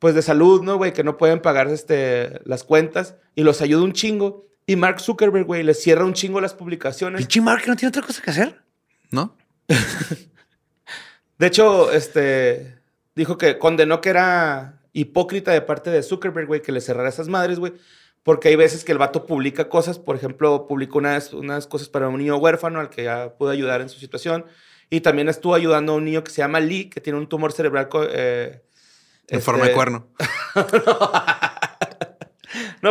pues, 0.00 0.16
de 0.16 0.22
salud, 0.22 0.62
¿no, 0.62 0.76
güey? 0.76 0.92
Que 0.92 1.04
no 1.04 1.16
pueden 1.16 1.40
pagar 1.40 1.68
este, 1.68 2.40
las 2.44 2.64
cuentas 2.64 3.14
y 3.36 3.44
los 3.44 3.60
ayuda 3.60 3.84
un 3.84 3.92
chingo. 3.92 4.48
Y 4.72 4.76
Mark 4.76 5.00
Zuckerberg, 5.00 5.44
güey, 5.44 5.62
les 5.62 5.82
cierra 5.82 6.02
un 6.06 6.14
chingo 6.14 6.40
las 6.40 6.54
publicaciones. 6.54 7.18
Pinche 7.20 7.42
Mark 7.42 7.62
no 7.66 7.76
tiene 7.76 7.90
otra 7.90 8.00
cosa 8.00 8.22
que 8.22 8.30
hacer. 8.30 8.62
¿No? 9.10 9.36
De 11.38 11.46
hecho, 11.46 11.92
este, 11.92 12.78
dijo 13.14 13.36
que 13.36 13.58
condenó 13.58 14.00
que 14.00 14.08
era 14.08 14.80
hipócrita 14.94 15.50
de 15.52 15.60
parte 15.60 15.90
de 15.90 16.02
Zuckerberg, 16.02 16.46
güey, 16.46 16.62
que 16.62 16.72
le 16.72 16.80
cerrara 16.80 17.10
esas 17.10 17.28
madres, 17.28 17.58
güey. 17.58 17.74
Porque 18.22 18.48
hay 18.48 18.56
veces 18.56 18.82
que 18.82 18.92
el 18.92 18.98
vato 18.98 19.26
publica 19.26 19.68
cosas, 19.68 19.98
por 19.98 20.16
ejemplo, 20.16 20.66
publicó 20.66 20.98
unas, 20.98 21.34
unas 21.34 21.66
cosas 21.66 21.90
para 21.90 22.08
un 22.08 22.16
niño 22.18 22.36
huérfano 22.38 22.80
al 22.80 22.88
que 22.88 23.04
ya 23.04 23.34
pudo 23.36 23.50
ayudar 23.50 23.82
en 23.82 23.90
su 23.90 23.98
situación. 23.98 24.46
Y 24.88 25.02
también 25.02 25.28
estuvo 25.28 25.54
ayudando 25.54 25.92
a 25.92 25.96
un 25.96 26.04
niño 26.06 26.24
que 26.24 26.30
se 26.30 26.38
llama 26.38 26.60
Lee, 26.60 26.88
que 26.88 27.02
tiene 27.02 27.18
un 27.18 27.28
tumor 27.28 27.52
cerebral. 27.52 27.88
eh, 28.10 28.62
En 29.28 29.38
este- 29.38 29.40
forma 29.40 29.66
de 29.66 29.72
cuerno. 29.72 30.08
No, 30.54 31.10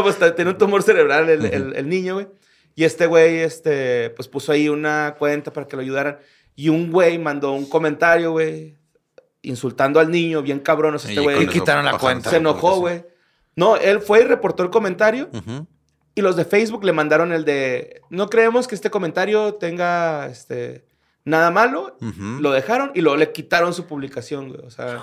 pues 0.04 0.18
t- 0.18 0.32
tiene 0.32 0.52
un 0.52 0.58
tumor 0.58 0.84
cerebral 0.84 1.30
el, 1.30 1.46
el- 1.46 1.76
el 1.76 1.90
niño, 1.90 2.16
güey. 2.16 2.28
Y 2.76 2.86
este 2.86 3.06
güey, 3.06 3.40
este, 3.40 4.10
pues 4.12 4.28
puso 4.30 4.52
ahí 4.54 4.70
una 4.70 5.16
cuenta 5.20 5.52
para 5.52 5.68
que 5.68 5.76
lo 5.76 5.82
ayudaran. 5.82 6.18
Y 6.56 6.70
un 6.70 6.90
güey 6.92 7.18
mandó 7.20 7.52
un 7.52 7.66
comentario, 7.70 8.32
güey, 8.32 8.78
insultando 9.42 10.00
al 10.00 10.10
niño, 10.10 10.42
bien 10.42 10.60
cabrón. 10.60 10.96
O 10.96 11.00
sea, 11.00 11.10
este 11.12 11.22
Y 11.22 11.24
güey 11.26 11.44
Y 11.44 11.48
quitaron 11.48 11.84
la 11.86 11.98
cuenta. 11.98 12.30
se 12.30 12.38
enojó, 12.38 12.78
güey. 12.80 13.06
No, 13.56 13.76
él 13.76 14.00
fue 14.00 14.22
y 14.22 14.24
reportó 14.24 14.64
el 14.64 14.70
comentario. 14.70 15.30
Y 16.16 16.22
los 16.22 16.36
de 16.36 16.46
Facebook 16.46 16.84
le 16.86 16.92
mandaron 16.94 17.32
el 17.34 17.44
de, 17.46 18.02
no 18.10 18.30
creemos 18.30 18.68
que 18.68 18.76
este 18.76 18.90
comentario 18.90 19.54
tenga, 19.56 20.28
este, 20.28 20.86
nada 21.26 21.52
malo. 21.52 21.98
Lo 22.40 22.52
dejaron 22.52 22.92
y 22.96 23.02
luego 23.02 23.18
le 23.18 23.32
quitaron 23.34 23.74
su 23.74 23.86
publicación, 23.88 24.50
güey. 24.50 24.62
O 24.66 24.70
sea, 24.70 25.02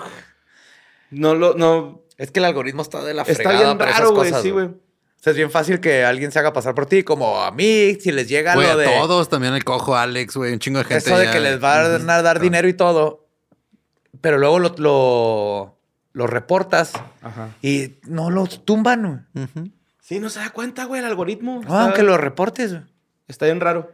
no 1.11 1.35
lo, 1.35 1.55
no, 1.55 2.03
Es 2.19 2.31
que 2.31 2.41
el 2.41 2.45
algoritmo 2.45 2.83
está 2.83 3.03
de 3.03 3.15
la 3.15 3.23
está 3.23 3.35
fregada 3.35 3.65
bien 3.65 3.79
para 3.79 3.91
esas 3.93 4.01
raro, 4.03 4.15
güey, 4.15 4.33
sí, 4.43 4.51
güey. 4.51 4.67
O 4.67 5.21
sea, 5.21 5.31
es 5.31 5.37
bien 5.37 5.51
fácil 5.51 5.81
que 5.81 6.05
alguien 6.05 6.31
se 6.31 6.39
haga 6.39 6.53
pasar 6.53 6.75
por 6.75 6.87
ti, 6.87 7.03
como 7.03 7.43
a 7.43 7.51
mí, 7.51 7.97
si 8.01 8.13
les 8.13 8.29
llega 8.29 8.55
Güey, 8.55 8.67
lo 8.67 8.73
a 8.75 8.77
de 8.77 8.85
todos, 8.87 9.29
también 9.29 9.55
el 9.55 9.65
cojo 9.65 9.97
Alex, 9.97 10.37
güey, 10.37 10.53
un 10.53 10.59
chingo 10.59 10.79
de 10.79 10.85
gente. 10.85 10.99
eso 11.09 11.17
de 11.19 11.25
ya- 11.25 11.33
que 11.33 11.41
les 11.41 11.63
va 11.63 11.75
a 11.81 11.89
dar, 11.89 12.23
dar 12.23 12.39
dinero 12.41 12.69
y 12.69 12.75
todo, 12.75 13.27
pero 14.21 14.39
luego 14.39 14.59
lo, 14.59 14.75
lo, 14.79 15.79
lo 16.13 16.27
reportas 16.27 16.93
Ajá. 17.23 17.49
y 17.63 17.97
no 18.05 18.31
lo 18.31 18.47
tumban. 18.47 19.27
güey. 19.35 19.73
Sí, 20.01 20.21
no 20.21 20.31
se 20.31 20.39
da 20.41 20.51
cuenta, 20.51 20.85
güey, 20.85 21.01
el 21.01 21.07
algoritmo. 21.07 21.55
No, 21.57 21.61
Está- 21.63 21.83
aunque 21.85 22.03
lo 22.03 22.17
reportes. 22.17 22.73
güey. 22.73 22.85
Está 23.27 23.47
bien 23.47 23.61
raro. 23.61 23.91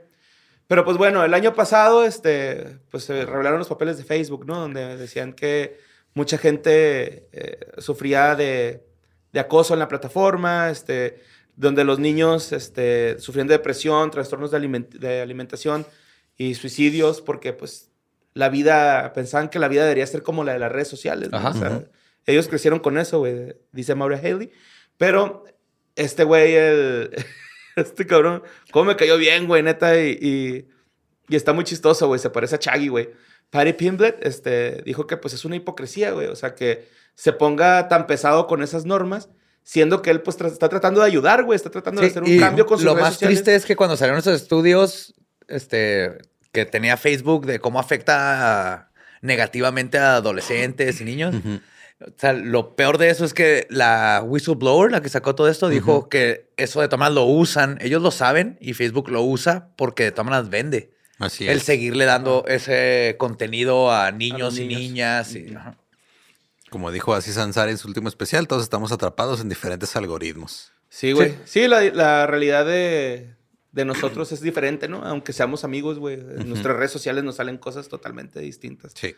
Pero 0.67 0.85
pues 0.85 0.97
bueno, 0.97 1.25
el 1.25 1.35
año 1.35 1.55
pasado, 1.55 2.05
este, 2.05 2.79
pues 2.91 3.05
se 3.05 3.25
revelaron 3.27 3.59
los 3.59 3.69
papeles 3.69 3.97
de 3.99 4.05
Facebook, 4.05 4.47
¿no? 4.47 4.61
Donde 4.61 4.97
decían 4.97 5.33
que 5.35 5.79
mucha 6.15 6.39
gente 6.39 7.29
eh, 7.33 7.59
sufría 7.79 8.35
de, 8.37 8.85
de 9.33 9.41
acoso 9.41 9.75
en 9.75 9.81
la 9.81 9.89
plataforma, 9.89 10.71
este, 10.71 11.21
donde 11.57 11.85
los 11.85 11.99
niños 11.99 12.53
este, 12.53 13.19
sufrían 13.19 13.47
de 13.49 13.55
depresión, 13.55 14.11
trastornos 14.11 14.51
de, 14.51 14.59
aliment- 14.59 14.89
de 14.99 15.21
alimentación 15.21 15.87
y 16.37 16.55
suicidios, 16.55 17.21
porque 17.21 17.53
pues 17.53 17.91
la 18.33 18.49
vida, 18.49 19.13
pensaban 19.13 19.49
que 19.49 19.59
la 19.59 19.69
vida 19.69 19.83
debería 19.83 20.07
ser 20.07 20.23
como 20.23 20.43
la 20.45 20.53
de 20.55 20.59
las 20.59 20.73
redes 20.73 20.89
sociales, 20.89 21.31
¿no? 21.31 21.39
Ajá. 21.39 21.51
O 21.51 21.55
sea, 21.55 21.71
Ujú. 21.71 21.89
ellos 22.27 22.49
crecieron 22.49 22.81
con 22.81 22.99
eso, 22.99 23.19
güey, 23.21 23.55
dice 23.73 23.95
Maura 23.95 24.19
Haley. 24.19 24.51
Pero 24.97 25.45
este 25.97 26.25
güey, 26.25 26.55
el, 26.55 27.11
este 27.77 28.07
cabrón, 28.07 28.43
cómo 28.73 28.87
me 28.87 28.97
cayó 28.97 29.17
bien, 29.19 29.47
güey, 29.47 29.63
neta, 29.63 30.01
y, 30.01 30.19
y, 30.21 30.69
y 31.29 31.37
está 31.37 31.53
muy 31.53 31.65
chistoso, 31.65 32.09
güey, 32.09 32.19
se 32.19 32.31
parece 32.31 32.57
a 32.57 32.59
Chaggy, 32.59 32.89
güey. 32.89 33.11
Patty 33.51 33.73
Pimblet 33.75 34.25
este, 34.27 34.83
dijo 34.85 35.07
que 35.07 35.17
pues 35.17 35.35
es 35.35 35.45
una 35.45 35.57
hipocresía, 35.57 36.11
güey, 36.13 36.27
o 36.29 36.37
sea, 36.37 36.55
que 36.55 36.89
se 37.15 37.33
ponga 37.33 37.89
tan 37.89 38.07
pesado 38.07 38.47
con 38.47 38.63
esas 38.63 38.85
normas, 38.87 39.29
siendo 39.63 40.03
que 40.03 40.11
él 40.11 40.21
pues 40.23 40.39
tra- 40.39 40.51
está 40.51 40.69
tratando 40.69 41.01
de 41.01 41.07
ayudar, 41.07 41.45
güey, 41.45 41.57
está 41.57 41.71
tratando 41.71 42.01
de 42.01 42.09
hacer 42.09 42.23
un 42.23 42.29
y 42.29 42.39
cambio 42.39 42.67
con 42.67 42.79
sus 42.79 42.85
Lo 42.85 42.93
redes 42.95 43.03
más 43.05 43.15
sociales. 43.15 43.39
triste 43.39 43.55
es 43.55 43.65
que 43.65 43.77
cuando 43.77 43.97
salieron 43.97 44.19
esos 44.19 44.35
estudios 44.41 45.15
este, 45.49 46.19
que 46.53 46.67
tenía 46.67 46.97
Facebook 46.97 47.47
de 47.47 47.61
cómo 47.61 47.79
afecta 47.79 48.91
negativamente 49.23 49.99
a 49.99 50.17
adolescentes 50.17 51.01
y 51.01 51.05
niños. 51.05 51.35
O 52.01 52.07
sea, 52.19 52.33
lo 52.33 52.75
peor 52.77 52.99
de 52.99 53.09
eso 53.09 53.25
es 53.25 53.33
que 53.33 53.67
la 53.71 54.23
whistleblower, 54.27 54.91
la 54.91 55.01
que 55.01 55.09
sacó 55.09 55.35
todo 55.35 55.49
esto, 55.49 55.69
dijo 55.69 56.09
que 56.09 56.51
eso 56.57 56.81
de 56.81 56.89
maneras 56.89 57.15
lo 57.15 57.25
usan. 57.25 57.79
Ellos 57.81 58.03
lo 58.03 58.11
saben 58.11 58.59
y 58.61 58.75
Facebook 58.75 59.09
lo 59.11 59.23
usa 59.23 59.69
porque 59.77 60.03
de 60.05 60.11
todas 60.11 60.27
maneras 60.27 60.51
vende. 60.51 60.93
Así 61.19 61.47
El 61.47 61.59
es. 61.59 61.63
seguirle 61.63 62.05
dando 62.07 62.45
ese 62.49 63.15
contenido 63.19 63.93
a 63.93 64.11
niños, 64.11 64.59
y 64.59 64.67
niños. 64.67 64.81
niñas. 64.81 65.35
y- 65.37 65.55
ajá. 65.55 65.77
Como 66.71 66.91
dijo 66.91 67.15
Aziz 67.15 67.39
Ansari 67.39 67.71
en 67.71 67.79
su 67.79 67.87
último 67.87 68.09
especial, 68.09 68.49
todos 68.49 68.65
estamos 68.65 68.91
atrapados 68.91 69.41
en 69.41 69.49
diferentes 69.49 69.95
algoritmos. 69.95 70.73
Sí, 70.89 71.13
güey. 71.13 71.35
Sí, 71.45 71.69
la, 71.69 71.83
la 71.83 72.27
realidad 72.27 72.67
de, 72.67 73.35
de 73.71 73.85
nosotros 73.85 74.33
es 74.33 74.41
diferente, 74.41 74.89
¿no? 74.89 75.03
Aunque 75.05 75.33
seamos 75.33 75.63
amigos, 75.63 76.01
güey. 76.01 76.15
En 76.15 76.49
nuestras 76.49 76.77
redes 76.77 76.91
sociales 76.91 77.23
nos 77.23 77.37
salen 77.37 77.59
cosas 77.59 77.89
totalmente 77.89 78.41
distintas. 78.41 78.93
Sí. 78.97 79.15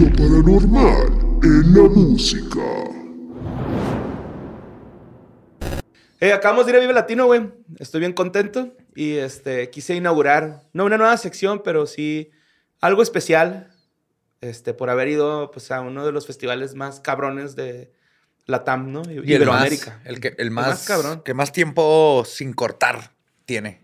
Lo 0.00 0.10
paranormal 0.10 1.38
en 1.42 1.74
la 1.74 1.88
música. 1.88 2.60
Eh, 6.20 6.32
acabamos 6.32 6.66
de 6.66 6.72
ir 6.72 6.76
a 6.76 6.80
Vive 6.80 6.92
Latino, 6.92 7.26
güey. 7.26 7.50
Estoy 7.78 8.00
bien 8.00 8.12
contento. 8.12 8.74
Y 8.94 9.16
este, 9.16 9.70
quise 9.70 9.94
inaugurar, 9.94 10.62
no 10.72 10.84
una 10.84 10.96
nueva 10.96 11.16
sección, 11.16 11.62
pero 11.62 11.86
sí 11.86 12.30
algo 12.80 13.02
especial. 13.02 13.72
Este, 14.40 14.74
por 14.74 14.90
haber 14.90 15.08
ido 15.08 15.50
pues, 15.50 15.70
a 15.70 15.80
uno 15.80 16.04
de 16.04 16.12
los 16.12 16.26
festivales 16.26 16.74
más 16.74 17.00
cabrones 17.00 17.56
de 17.56 17.90
la 18.44 18.64
TAM, 18.64 18.92
¿no? 18.92 19.02
Y 19.06 19.14
el 19.14 19.16
más, 19.20 19.28
Iberoamérica. 19.28 20.00
el, 20.04 20.20
que, 20.20 20.34
el 20.38 20.50
más, 20.50 20.86
cabrón. 20.86 21.22
que 21.24 21.34
más 21.34 21.52
tiempo 21.52 22.22
sin 22.26 22.52
cortar 22.52 23.12
tiene 23.44 23.82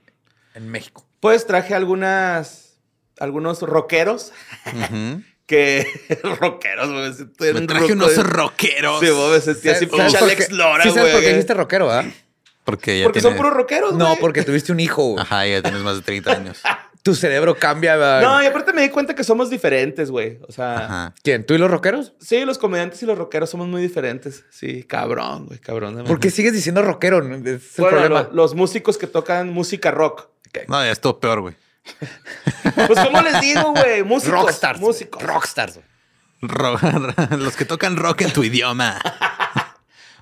en 0.55 0.69
México. 0.71 1.07
Pues 1.21 1.47
traje 1.47 1.75
algunas, 1.75 2.79
algunos 3.19 3.63
rockeros 3.63 4.33
Ujú. 4.67 5.23
Que... 5.53 5.87
rockeros, 6.41 6.91
güey. 6.91 7.53
me 7.55 7.67
traje 7.67 7.93
unos 7.93 8.17
rockeros. 8.17 9.01
Sí, 9.01 9.09
güey, 9.11 9.31
me 9.33 9.41
sentí 9.41 9.69
así 9.69 9.87
¿Sabes 9.87 9.91
pinche 10.05 10.19
por 10.19 10.29
Alex 10.29 10.49
qué? 10.49 10.55
Lora, 10.55 10.83
Sí, 10.83 10.91
¿sabes 10.91 11.13
por 11.13 11.21
qué 11.21 11.27
güey. 11.27 11.35
dijiste 11.35 11.55
rockero, 11.55 11.91
ah? 11.91 12.05
Porque 12.65 12.99
ya 13.01 13.05
Porque 13.07 13.21
tiene... 13.21 13.35
son 13.35 13.37
puros 13.43 13.57
rockeros, 13.57 13.95
No, 13.95 14.07
güey. 14.07 14.19
porque 14.21 14.43
tuviste 14.43 14.73
un 14.73 14.81
hijo. 14.81 15.03
güey. 15.13 15.23
Ajá, 15.23 15.47
ya 15.47 15.63
tienes 15.63 15.81
más 15.83 15.97
de 15.97 16.03
30 16.03 16.33
años. 16.33 16.61
Tu 17.05 17.17
cerebro 17.17 17.57
cambia. 17.57 17.97
No, 18.21 18.41
y 18.41 18.47
aparte 18.47 18.73
me 18.73 18.83
di 18.83 18.89
cuenta 18.89 19.17
que 19.17 19.25
somos 19.25 19.51
diferentes, 19.51 20.09
güey. 20.09 20.39
O 20.47 20.53
sea, 20.53 20.77
Ajá. 20.85 21.15
¿Quién? 21.25 21.45
¿Tú 21.45 21.55
y 21.55 21.59
los 21.59 21.69
rockeros? 21.69 22.13
sí, 22.21 22.45
los 22.45 22.59
comediantes 22.59 23.03
y 23.03 23.07
los 23.07 23.19
rockeros 23.19 23.51
somos 23.51 23.67
muy 23.67 23.83
diferentes. 23.83 24.45
Sí, 24.51 24.85
cabrón, 24.85 25.47
güey, 25.47 25.59
cabrón. 25.59 26.05
¿Por 26.05 26.21
qué 26.21 26.31
sigues 26.31 26.53
diciendo 26.53 26.81
rockero? 26.81 27.21
No, 27.21 27.35
Ese 27.35 27.57
es 27.57 27.77
el 27.77 27.83
Bueno, 27.83 27.99
problema. 27.99 28.23
lo- 28.31 28.33
los 28.37 28.55
músicos 28.55 28.99
que 28.99 29.09
tocan 29.09 29.51
música 29.53 29.91
rock. 29.91 30.29
No, 30.69 30.81
ya 30.85 30.93
es 30.93 31.01
todo 31.01 31.19
peor, 31.19 31.41
güey. 31.41 31.57
Pues, 32.87 32.99
¿cómo 33.01 33.21
les 33.23 33.41
digo, 33.41 33.73
güey? 33.73 34.03
Músicos. 34.03 34.41
Rockstars. 34.41 34.81
Músicos. 34.81 35.23
Rockstars. 35.23 35.81
Ro- 36.41 36.79
Los 37.39 37.57
que 37.57 37.65
tocan 37.65 37.97
rock 37.97 38.23
en 38.23 38.33
tu 38.33 38.43
idioma. 38.45 38.99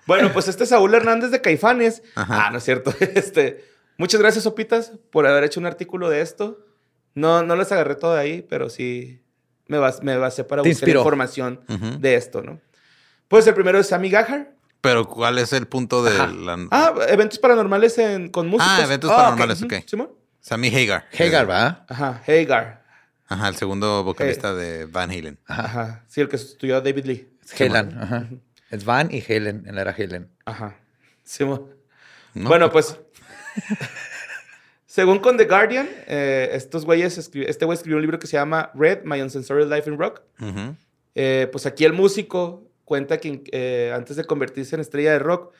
Bueno, 0.07 0.33
pues 0.33 0.49
este 0.49 0.65
es 0.65 0.71
Saúl 0.71 0.93
Hernández 0.93 1.31
de 1.31 1.41
Caifanes. 1.41 2.03
Ajá. 2.17 2.47
Ah, 2.47 2.51
no 2.51 2.59
es 2.59 2.65
cierto. 2.65 2.93
Este, 3.15 3.65
muchas 3.97 4.21
gracias, 4.21 4.43
Sopitas, 4.43 4.91
por 5.13 5.25
haber 5.25 5.45
hecho 5.45 5.61
un 5.61 5.67
artículo 5.67 6.09
de 6.09 6.21
esto. 6.21 6.59
No, 7.15 7.45
no 7.45 7.55
les 7.55 7.71
agarré 7.71 7.95
todo 7.95 8.17
ahí, 8.17 8.43
pero 8.49 8.71
sí 8.71 9.23
me, 9.69 9.79
bas- 9.79 10.03
me 10.03 10.17
basé 10.17 10.43
para 10.43 10.63
Te 10.63 10.69
buscar 10.71 10.89
inspiró. 10.89 11.01
información 11.01 11.61
de 12.01 12.15
esto, 12.17 12.43
¿no? 12.43 12.61
Pues 13.29 13.47
el 13.47 13.55
primero 13.55 13.79
es 13.79 13.87
Sammy 13.89 14.11
Gahar. 14.11 14.51
Pero 14.81 15.07
¿cuál 15.07 15.39
es 15.39 15.53
el 15.53 15.69
punto 15.69 16.03
de 16.03 16.17
Ajá. 16.17 16.27
la... 16.27 16.59
Ah, 16.73 16.93
eventos 17.09 17.39
paranormales 17.39 17.97
en- 17.99 18.31
con 18.31 18.49
músicos. 18.49 18.75
Ah, 18.81 18.83
eventos 18.83 19.13
paranormales, 19.13 19.63
Ujú, 19.63 19.77
ok. 19.77 19.85
Simón. 19.87 20.11
Sammy 20.41 20.69
Hagar. 20.69 21.07
Hagar, 21.19 21.49
¿va? 21.49 21.85
Ajá, 21.89 22.23
Hagar. 22.27 22.83
Ajá, 23.29 23.49
el 23.49 23.55
segundo 23.55 24.03
vocalista 24.03 24.55
de 24.55 24.87
Van 24.87 25.11
Halen. 25.11 25.39
Ajá. 25.47 26.05
Sí, 26.09 26.21
el 26.21 26.29
que 26.29 26.37
sustituyó 26.37 26.77
a 26.77 26.81
David 26.81 27.05
Lee. 27.05 27.29
Helen, 27.57 27.97
ajá. 27.97 28.29
Es 28.71 28.85
Van 28.85 29.09
y 29.13 29.23
Helen, 29.27 29.65
en 29.67 29.75
la 29.75 29.83
era 29.83 29.93
Helen. 29.97 30.29
Ajá. 30.45 30.77
Sí. 31.23 31.45
Bueno, 32.35 32.71
pues. 32.71 32.99
según 34.87 35.21
con 35.21 35.37
The 35.37 35.45
Guardian, 35.45 35.89
eh, 36.09 36.51
estos 36.53 36.85
güeyes 36.85 37.17
este 37.19 37.65
güey 37.65 37.77
escribió 37.77 37.97
un 37.97 38.03
libro 38.03 38.19
que 38.19 38.27
se 38.27 38.37
llama 38.37 38.73
Red, 38.75 39.05
My 39.05 39.21
Uncensored 39.21 39.73
Life 39.73 39.89
in 39.89 39.97
Rock. 39.97 40.23
Eh, 41.15 41.49
pues 41.53 41.67
aquí 41.67 41.85
el 41.85 41.93
músico 41.93 42.69
cuenta 42.85 43.19
que 43.19 43.45
eh, 43.53 43.93
antes 43.95 44.17
de 44.17 44.25
convertirse 44.25 44.75
en 44.75 44.81
estrella 44.81 45.13
de 45.13 45.21
rock, 45.21 45.53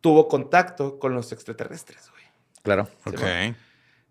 tuvo 0.00 0.28
contacto 0.28 0.98
con 0.98 1.14
los 1.14 1.32
extraterrestres, 1.32 2.10
güey. 2.10 2.24
Claro. 2.62 2.88
Ok. 3.04 3.20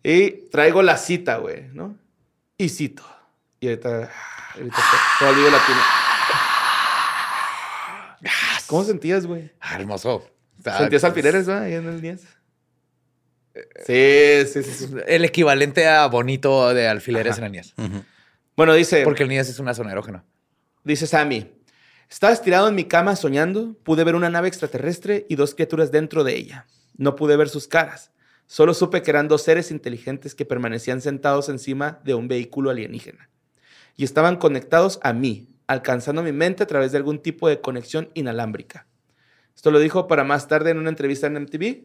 Y 0.03 0.49
traigo 0.49 0.81
la 0.81 0.97
cita, 0.97 1.37
güey, 1.37 1.67
¿no? 1.73 1.97
Y 2.57 2.69
cito. 2.69 3.03
Y 3.59 3.67
ahorita, 3.69 4.09
ahorita 4.55 4.75
te- 4.75 5.19
te 5.19 5.25
olvido 5.25 5.49
latino. 5.51 5.79
¿Cómo 8.67 8.83
sentías, 8.83 9.25
güey? 9.25 9.51
Ah, 9.59 9.75
hermoso. 9.79 10.29
¿Sentías 10.63 11.03
alfileres, 11.03 11.47
¿no? 11.47 11.53
Ahí 11.57 11.73
en 11.75 11.87
el 11.87 12.01
10. 12.01 12.21
Sí, 13.85 14.43
sí, 14.51 14.63
sí, 14.63 14.85
sí. 14.87 14.95
El 15.07 15.25
equivalente 15.25 15.87
a 15.87 16.05
bonito 16.07 16.73
de 16.73 16.87
alfileres 16.87 17.37
en 17.37 17.43
niñez. 17.45 17.73
Ujú. 17.77 18.03
Bueno, 18.55 18.73
dice, 18.73 19.03
Porque 19.03 19.23
el 19.23 19.29
niñez 19.29 19.49
es 19.49 19.59
una 19.59 19.73
zona 19.73 19.91
erógena. 19.91 20.23
dice 20.83 21.07
Sammy, 21.07 21.51
estaba 22.09 22.33
estirado 22.33 22.67
en 22.67 22.75
mi 22.75 22.85
cama 22.85 23.15
soñando, 23.15 23.75
pude 23.83 24.03
ver 24.03 24.15
una 24.15 24.29
nave 24.29 24.47
extraterrestre 24.47 25.25
y 25.29 25.35
dos 25.35 25.55
criaturas 25.55 25.91
dentro 25.91 26.23
de 26.23 26.35
ella. 26.35 26.67
No 26.97 27.15
pude 27.15 27.35
ver 27.37 27.49
sus 27.49 27.67
caras. 27.67 28.11
Solo 28.47 28.73
supe 28.73 29.01
que 29.01 29.11
eran 29.11 29.27
dos 29.27 29.43
seres 29.43 29.71
inteligentes 29.71 30.33
que 30.33 30.45
permanecían 30.45 31.01
sentados 31.01 31.49
encima 31.49 31.99
de 32.03 32.15
un 32.15 32.27
vehículo 32.27 32.69
alienígena. 32.69 33.29
Y 33.97 34.05
estaban 34.05 34.37
conectados 34.37 34.99
a 35.03 35.11
mí, 35.13 35.49
alcanzando 35.67 36.23
mi 36.23 36.31
mente 36.31 36.63
a 36.63 36.67
través 36.67 36.91
de 36.91 36.97
algún 36.97 37.19
tipo 37.19 37.49
de 37.49 37.59
conexión 37.59 38.09
inalámbrica. 38.13 38.87
Esto 39.53 39.69
lo 39.69 39.79
dijo 39.79 40.07
para 40.07 40.23
más 40.23 40.47
tarde 40.47 40.71
en 40.71 40.77
una 40.77 40.89
entrevista 40.89 41.27
en 41.27 41.33
MTV. 41.33 41.83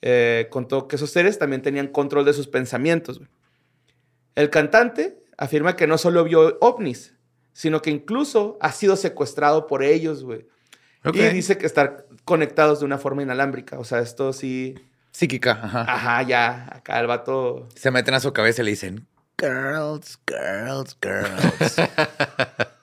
Eh, 0.00 0.46
contó 0.50 0.88
que 0.88 0.96
esos 0.96 1.10
seres 1.10 1.38
también 1.38 1.60
tenían 1.60 1.88
control 1.88 2.24
de 2.24 2.32
sus 2.32 2.46
pensamientos. 2.46 3.20
El 4.34 4.50
cantante 4.50 5.18
afirma 5.36 5.76
que 5.76 5.86
no 5.86 5.98
solo 5.98 6.24
vio 6.24 6.56
ovnis, 6.60 7.14
sino 7.52 7.82
que 7.82 7.90
incluso 7.90 8.56
ha 8.60 8.72
sido 8.72 8.94
secuestrado 8.96 9.66
por 9.66 9.82
ellos, 9.82 10.22
güey. 10.22 10.46
Y 11.12 11.18
dice 11.30 11.58
que 11.58 11.66
estar 11.66 12.06
conectados 12.24 12.80
de 12.80 12.86
una 12.86 12.98
forma 12.98 13.22
inalámbrica. 13.22 13.78
O 13.78 13.84
sea, 13.84 13.98
esto 13.98 14.32
sí. 14.32 14.76
Psíquica, 15.18 15.58
ajá. 15.60 15.80
Ajá, 15.82 16.22
ya. 16.22 16.68
Acá 16.70 17.00
el 17.00 17.08
vato. 17.08 17.68
Se 17.74 17.90
meten 17.90 18.14
a 18.14 18.20
su 18.20 18.32
cabeza 18.32 18.62
y 18.62 18.66
le 18.66 18.70
dicen, 18.70 19.04
girls, 19.36 20.16
girls, 20.28 20.96
girls. 21.02 21.76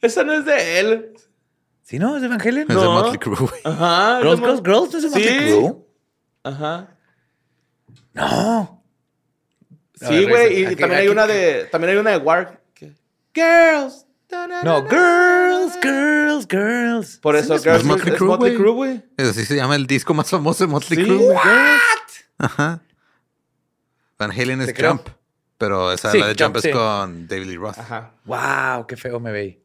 Esa 0.00 0.22
no 0.22 0.32
es 0.34 0.44
de 0.44 0.78
él. 0.78 1.14
¿Sí 1.82 1.98
no? 1.98 2.14
¿Es 2.14 2.22
de 2.22 2.28
Evangelion? 2.28 2.62
Es 2.70 2.76
de 2.76 2.82
No. 2.84 2.92
Motley 2.92 3.18
Crue. 3.18 3.48
Ajá. 3.64 4.18
Girls, 4.22 4.40
no 4.40 4.46
girls, 4.46 4.62
girls, 4.64 4.92
¿no 4.92 4.98
es 4.98 5.02
de 5.02 5.08
Motley 5.10 5.38
Sí. 5.38 5.44
Crue? 5.58 5.74
Ajá. 6.44 6.96
No. 8.12 8.84
Sí, 9.94 10.24
güey. 10.26 10.60
Y 10.60 10.66
Aquí- 10.66 10.76
también 10.76 11.00
hay 11.00 11.06
aquí- 11.06 11.12
una 11.12 11.26
de. 11.26 11.64
También 11.72 11.90
hay 11.94 11.96
una 11.98 12.10
de 12.12 12.18
War. 12.18 12.60
que- 12.74 12.92
Girls. 13.34 14.06
No, 14.64 14.82
girls, 14.88 15.78
girls, 15.82 16.46
girls. 16.48 17.18
Por 17.18 17.36
eso, 17.36 17.54
es 17.54 17.62
Girls 17.62 17.84
Motley 17.84 18.12
es 18.12 18.18
Crue, 18.18 18.28
Motley 18.28 18.50
güey. 18.52 18.62
Crue, 18.62 18.72
güey. 18.72 19.04
Así 19.18 19.44
se 19.44 19.56
llama 19.56 19.76
el 19.76 19.86
disco 19.86 20.14
más 20.14 20.28
famoso 20.30 20.64
de 20.64 20.68
Motley 20.70 20.98
Sí, 20.98 21.04
Crue. 21.04 21.18
Girls. 21.18 22.24
Ajá. 22.38 22.82
Van 24.18 24.30
Halen 24.30 24.60
es 24.62 24.72
creo. 24.72 24.92
Jump. 24.96 25.08
Pero 25.58 25.92
esa 25.92 26.10
Sí, 26.10 26.18
la 26.18 26.26
de 26.28 26.32
Jump, 26.32 26.42
Jump, 26.54 26.56
es 26.56 26.62
sí. 26.62 26.70
con 26.70 27.26
David 27.28 27.46
Lee 27.46 27.56
Roth. 27.56 27.78
Ajá. 27.78 28.14
Wow, 28.24 28.86
qué 28.86 28.96
feo 28.96 29.20
me 29.20 29.32
veí. 29.32 29.62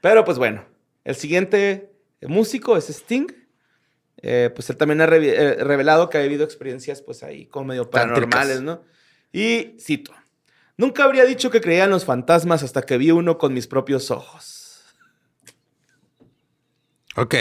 Pero 0.00 0.24
pues 0.24 0.38
bueno, 0.38 0.64
el 1.04 1.14
siguiente 1.14 1.92
músico 2.22 2.76
es 2.76 2.88
Sting. 2.90 3.26
Eh, 4.24 4.50
pues 4.54 4.68
él 4.70 4.76
también 4.76 5.00
ha 5.00 5.04
eh, 5.04 5.56
revelado 5.64 6.08
que 6.08 6.18
ha 6.18 6.22
vivido 6.22 6.44
experiencias 6.44 7.02
pues 7.02 7.22
ahí 7.22 7.46
como 7.46 7.66
medio 7.66 7.90
paranormales, 7.90 8.62
¿no? 8.62 8.82
Y 9.32 9.76
cito, 9.80 10.12
nunca 10.82 11.04
habría 11.04 11.24
dicho 11.24 11.50
que 11.50 11.60
creía 11.60 11.84
en 11.84 11.90
los 11.90 12.04
fantasmas 12.04 12.64
hasta 12.64 12.82
que 12.82 12.98
vi 12.98 13.12
uno 13.12 13.38
con 13.38 13.54
mis 13.54 13.68
propios 13.68 14.10
ojos. 14.10 14.82
Ok. 17.14 17.34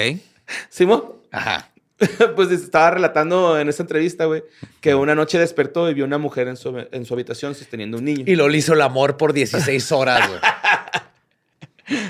¿Simón? 0.69 1.03
Ajá. 1.31 1.71
pues 2.35 2.51
estaba 2.51 2.91
relatando 2.91 3.59
en 3.59 3.67
esa 3.67 3.83
entrevista, 3.83 4.25
güey, 4.25 4.43
que 4.79 4.93
una 4.93 5.15
noche 5.15 5.39
despertó 5.39 5.89
y 5.89 5.93
vio 5.95 6.05
una 6.05 6.19
mujer 6.19 6.47
en 6.47 6.57
su, 6.57 6.85
en 6.91 7.05
su 7.05 7.13
habitación 7.15 7.55
sosteniendo 7.55 7.97
un 7.97 8.05
niño. 8.05 8.23
Y 8.27 8.35
lo 8.35 8.49
hizo 8.53 8.73
el 8.73 8.81
amor 8.81 9.17
por 9.17 9.33
16 9.33 9.91
horas, 9.91 10.27
güey. 10.27 10.39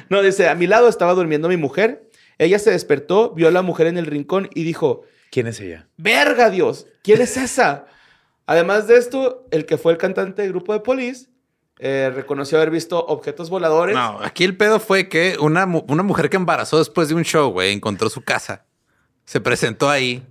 No, 0.10 0.22
dice, 0.22 0.50
a 0.50 0.56
mi 0.56 0.68
lado 0.68 0.90
estaba 0.90 1.14
durmiendo 1.14 1.48
mi 1.48 1.58
mujer. 1.58 2.10
Ella 2.38 2.60
se 2.60 2.72
despertó, 2.72 3.32
vio 3.32 3.48
a 3.48 3.52
la 3.52 3.62
mujer 3.62 3.88
en 3.88 3.98
el 3.98 4.06
rincón 4.06 4.50
y 4.54 4.64
dijo, 4.64 5.04
¿Quién 5.32 5.48
es 5.48 5.62
ella? 5.62 5.88
¡Verga, 5.96 6.50
Dios! 6.50 6.88
¿Quién 7.04 7.22
es 7.22 7.38
esa? 7.38 7.86
Además 8.52 8.86
de 8.86 8.98
esto, 8.98 9.48
el 9.50 9.66
que 9.66 9.78
fue 9.78 9.94
el 9.94 9.98
cantante 9.98 10.42
del 10.42 10.52
grupo 10.52 10.74
de 10.74 10.82
Police 10.82 11.30
eh, 11.80 12.12
reconoció 12.14 12.58
haber 12.58 12.70
visto 12.70 13.00
objetos 13.00 13.50
voladores. 13.50 13.96
No, 13.96 14.20
aquí 14.22 14.44
el 14.44 14.58
pedo 14.58 14.82
fue 14.82 15.08
que 15.08 15.38
una, 15.40 15.66
una 15.66 16.04
mujer 16.04 16.30
que 16.30 16.36
embarazó 16.36 16.78
después 16.78 17.08
de 17.08 17.16
un 17.16 17.24
show, 17.24 17.50
güey, 17.50 17.72
encontró 17.72 18.10
su 18.10 18.22
casa. 18.24 18.66
Se 19.24 19.40
presentó 19.40 19.90
ahí. 19.90 20.28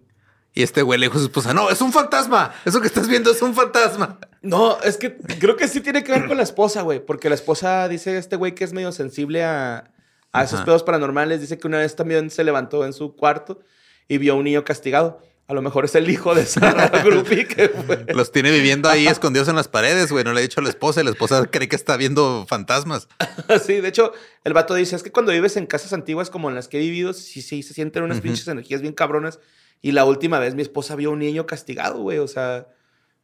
Y 0.53 0.63
este 0.63 0.83
güey 0.83 0.99
le 0.99 1.07
dijo 1.07 1.17
a 1.17 1.21
su 1.21 1.29
esposa, 1.29 1.55
no, 1.55 1.71
es 1.71 1.81
un 1.81 1.95
fantasma. 1.95 2.53
Eso 2.67 2.83
que 2.83 2.89
estás 2.89 3.09
viendo 3.09 3.31
es 3.31 3.41
un 3.41 3.55
fantasma. 3.55 4.19
No, 4.43 4.79
es 4.83 4.99
que 4.99 5.17
creo 5.17 5.57
que 5.57 5.67
sí 5.67 5.81
tiene 5.81 6.05
que 6.05 6.13
ver 6.13 6.29
con 6.29 6.37
la 6.37 6.43
esposa, 6.43 6.83
güey. 6.83 7.01
Porque 7.03 7.31
la 7.31 7.37
esposa 7.37 7.89
dice 7.89 8.19
este 8.19 8.37
güey 8.37 8.55
que 8.55 8.65
es 8.65 8.75
medio 8.75 8.93
sensible 8.93 9.45
a, 9.45 9.95
a 10.31 10.45
esos 10.45 10.61
pedos 10.61 10.83
paranormales. 10.83 11.41
Dice 11.41 11.57
que 11.57 11.67
una 11.67 11.79
vez 11.79 11.97
también 11.97 12.29
se 12.29 12.45
levantó 12.45 12.85
en 12.85 12.93
su 12.93 13.17
cuarto 13.17 13.61
y 14.09 14.19
vio 14.19 14.35
a 14.35 14.37
un 14.37 14.45
niño 14.45 14.63
castigado. 14.63 15.23
A 15.51 15.55
lo 15.55 15.63
mejor 15.63 15.85
es 15.85 15.95
el 15.97 16.09
hijo 16.09 16.33
de 16.35 16.43
esa 16.43 16.71
groupie 17.05 17.45
que 17.47 17.69
fue. 17.71 18.07
Los 18.15 18.31
tiene 18.31 18.53
viviendo 18.53 18.89
ahí 18.89 19.09
escondidos 19.09 19.49
en 19.49 19.57
las 19.57 19.67
paredes, 19.67 20.13
güey. 20.13 20.23
No 20.23 20.33
le 20.33 20.39
ha 20.39 20.43
dicho 20.43 20.61
a 20.61 20.63
la 20.63 20.69
esposa 20.71 21.01
y 21.01 21.05
la 21.05 21.11
esposa 21.11 21.45
cree 21.51 21.69
que 21.69 21.75
está 21.77 21.97
viendo 21.97 22.47
fantasmas. 22.49 23.09
Sí, 23.67 23.81
de 23.81 23.89
hecho, 23.89 24.13
el 24.45 24.53
vato 24.53 24.75
dice, 24.75 24.95
es 24.95 25.03
que 25.03 25.11
cuando 25.11 25.33
vives 25.33 25.57
en 25.57 25.67
casas 25.67 25.93
antiguas 25.93 26.31
como 26.31 26.49
en 26.49 26.55
las 26.55 26.69
que 26.69 26.77
he 26.79 26.81
vivido, 26.81 27.13
sí, 27.13 27.43
sí, 27.43 27.63
se 27.65 27.75
sienten 27.75 28.05
unas 28.05 28.21
pinches 28.21 28.47
energías 28.47 28.81
bien 28.81 28.93
cabronas. 28.95 29.41
Y 29.83 29.91
la 29.93 30.05
última 30.05 30.39
vez 30.39 30.55
mi 30.55 30.63
esposa 30.63 30.95
vio 30.95 31.09
a 31.11 31.13
un 31.15 31.19
niño 31.19 31.47
castigado, 31.47 31.99
güey. 32.01 32.19
O 32.19 32.29
sea, 32.29 32.69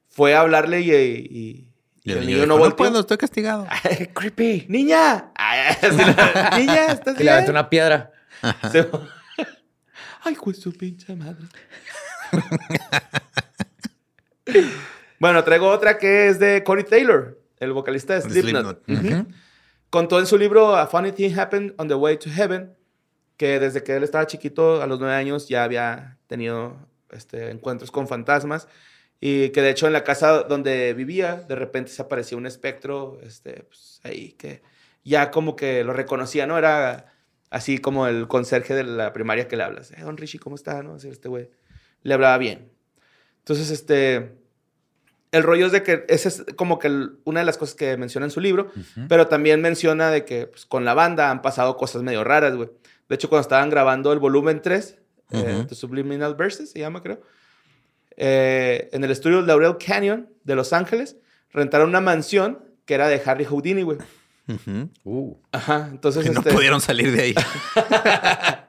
fue 0.09 0.35
a 0.35 0.41
hablarle 0.41 0.81
y, 0.81 0.91
y- 0.91 0.95
y 0.97 1.71
Y 2.03 2.13
el, 2.13 2.19
el 2.19 2.27
niño 2.27 2.37
niño 2.39 2.47
no 2.49 2.55
dijo, 2.55 2.57
no 2.57 2.59
volteó. 2.59 2.77
puedo, 2.77 3.01
estoy 3.01 3.19
castigado. 3.19 3.67
Creepy. 4.15 4.67
¡Niña! 4.69 5.31
Ay, 5.37 5.77
así 5.81 5.97
la- 5.97 6.59
Niña, 6.59 6.87
¿estás 6.87 7.21
Y 7.21 7.25
le 7.25 7.31
aventó 7.31 7.53
bien? 7.53 7.61
una 7.61 7.71
piedra. 7.71 8.11
Ay, 10.25 10.37
pues 10.43 10.59
su 10.61 10.73
pinche 10.73 11.15
madre. 11.15 11.45
Bueno, 15.21 15.45
traigo 15.45 15.69
otra 15.69 15.99
que 15.99 16.29
es 16.29 16.39
de 16.39 16.63
Corey 16.65 16.85
Taylor, 16.85 17.41
el 17.59 17.73
vocalista 17.73 18.15
de 18.15 18.23
Slipknot. 18.23 18.85
Slipknot. 18.85 19.23
Ujú. 19.23 19.27
Contó 19.91 20.19
en 20.19 20.27
su 20.27 20.37
libro 20.37 20.77
A 20.77 20.87
Funny 20.87 21.13
Thing 21.13 21.39
Happened 21.39 21.75
on 21.79 21.89
the 21.89 21.95
Way 21.95 22.19
to 22.19 22.31
Heaven 22.31 22.77
que 23.37 23.61
desde 23.61 23.83
que 23.83 23.97
él 23.97 24.03
estaba 24.03 24.27
chiquito, 24.27 24.83
a 24.83 24.87
los 24.87 24.99
nueve 24.99 25.15
años, 25.15 25.49
ya 25.49 25.65
había 25.65 26.19
tenido 26.27 26.77
este, 27.11 27.51
encuentros 27.51 27.91
con 27.91 28.09
fantasmas 28.09 28.69
y 29.21 29.51
que 29.51 29.63
de 29.63 29.71
hecho 29.71 29.87
en 29.87 29.93
la 29.93 30.05
casa 30.05 30.43
donde 30.43 30.95
vivía, 30.95 31.37
de 31.37 31.55
repente 31.55 31.91
se 31.91 32.03
aparecía 32.03 32.39
un 32.39 32.47
espectro 32.47 33.19
este, 33.23 33.65
pues, 33.65 34.01
ahí 34.05 34.33
que 34.33 34.63
ya 35.05 35.31
como 35.31 35.57
que 35.57 35.85
lo 35.85 35.93
reconocía, 35.93 36.47
¿no? 36.47 36.59
Era 36.59 37.13
así 37.51 37.79
como 37.79 38.07
el 38.07 38.27
conserje 38.27 38.75
de 38.75 38.85
la 38.85 39.13
primaria 39.13 39.49
que 39.49 39.57
le 39.57 39.63
hablas. 39.63 39.93
Eh, 39.93 40.01
don 40.01 40.17
Richie, 40.17 40.41
¿cómo 40.41 40.57
está? 40.57 40.83
¿No? 40.83 40.95
Así, 40.95 41.09
este 41.09 41.29
güey 41.29 41.51
le 42.07 42.15
hablaba 42.15 42.39
bien. 42.39 42.71
Entonces, 43.39 43.71
este, 43.71 44.37
el 45.33 45.43
rollo 45.43 45.67
es 45.67 45.73
de 45.73 45.83
que 45.83 46.05
esa 46.09 46.29
es 46.29 46.45
como 46.57 46.79
que 46.79 46.89
el- 46.89 47.19
una 47.25 47.41
de 47.41 47.47
las 47.47 47.59
cosas 47.59 47.75
que 47.75 47.97
menciona 47.97 48.27
en 48.27 48.31
su 48.31 48.41
libro, 48.41 48.71
pero 49.09 49.27
también 49.29 49.61
menciona 49.61 50.11
de 50.11 50.25
que 50.25 50.47
pues, 50.47 50.67
con 50.67 50.85
la 50.85 50.95
banda 50.95 51.31
han 51.31 51.43
pasado 51.43 51.77
cosas 51.77 52.03
medio 52.03 52.25
raras, 52.25 52.55
güey. 52.57 52.71
De 53.09 53.15
hecho, 53.15 53.29
cuando 53.29 53.43
estaban 53.43 53.71
grabando 53.71 54.13
el 54.13 54.19
volumen 54.19 54.63
3, 54.63 54.99
eh, 55.31 55.55
Ujú. 55.59 55.67
The 55.67 55.75
Subliminal 55.75 56.35
Verses, 56.35 56.71
se 56.71 56.79
llama, 56.81 57.03
creo, 57.03 57.21
eh, 58.17 58.89
en 58.93 59.05
el 59.05 59.11
estudio 59.11 59.43
Laurel 59.43 59.77
Canyon 59.85 60.29
de 60.45 60.55
Los 60.57 60.73
Ángeles, 60.73 61.17
rentaron 61.53 61.89
una 61.89 62.01
mansión 62.01 62.61
que 62.85 62.95
era 62.95 63.09
de 63.09 63.21
Harry 63.25 63.45
Houdini, 63.45 63.83
güey. 63.83 63.99
Uh. 65.05 65.35
Ajá, 65.53 65.89
entonces... 65.91 66.23
Que 66.25 66.31
no 66.31 66.39
este, 66.41 66.53
pudieron 66.53 66.81
salir 66.81 67.11
de 67.15 67.23
ahí. 67.23 67.35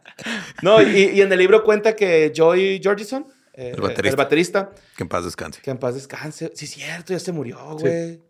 No, 0.62 0.82
y, 0.82 1.03
y 1.14 1.22
en 1.22 1.32
el 1.32 1.39
libro 1.39 1.64
cuenta 1.64 1.95
que 1.95 2.32
Joy 2.36 2.82
Jordison, 2.84 3.28
eh, 3.53 3.72
El 3.76 3.82
baterista. 3.82 4.10
el 4.10 4.16
baterista, 4.16 4.72
que 4.95 5.03
en 5.03 5.10
paz 5.10 5.24
descanse. 5.26 5.62
que 5.62 5.70
en 5.72 5.78
paz 5.78 5.95
descanse. 5.95 6.51
Sí, 6.55 6.68
cierto, 6.68 7.14
ya 7.14 7.20
se 7.20 7.32
murió, 7.32 7.58
güey. 7.80 8.22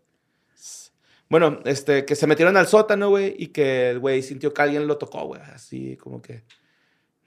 Bueno, 1.30 1.60
este, 1.66 2.04
que 2.06 2.16
se 2.16 2.26
metieron 2.26 2.56
al 2.56 2.66
sótano, 2.66 3.10
güey, 3.10 3.34
y 3.38 3.48
que 3.48 3.90
el 3.90 3.98
güey 3.98 4.22
sintió 4.22 4.54
que 4.54 4.62
alguien 4.62 4.86
lo 4.86 4.96
tocó, 4.96 5.26
güey, 5.26 5.42
así 5.54 5.96
como 5.98 6.22
que 6.22 6.42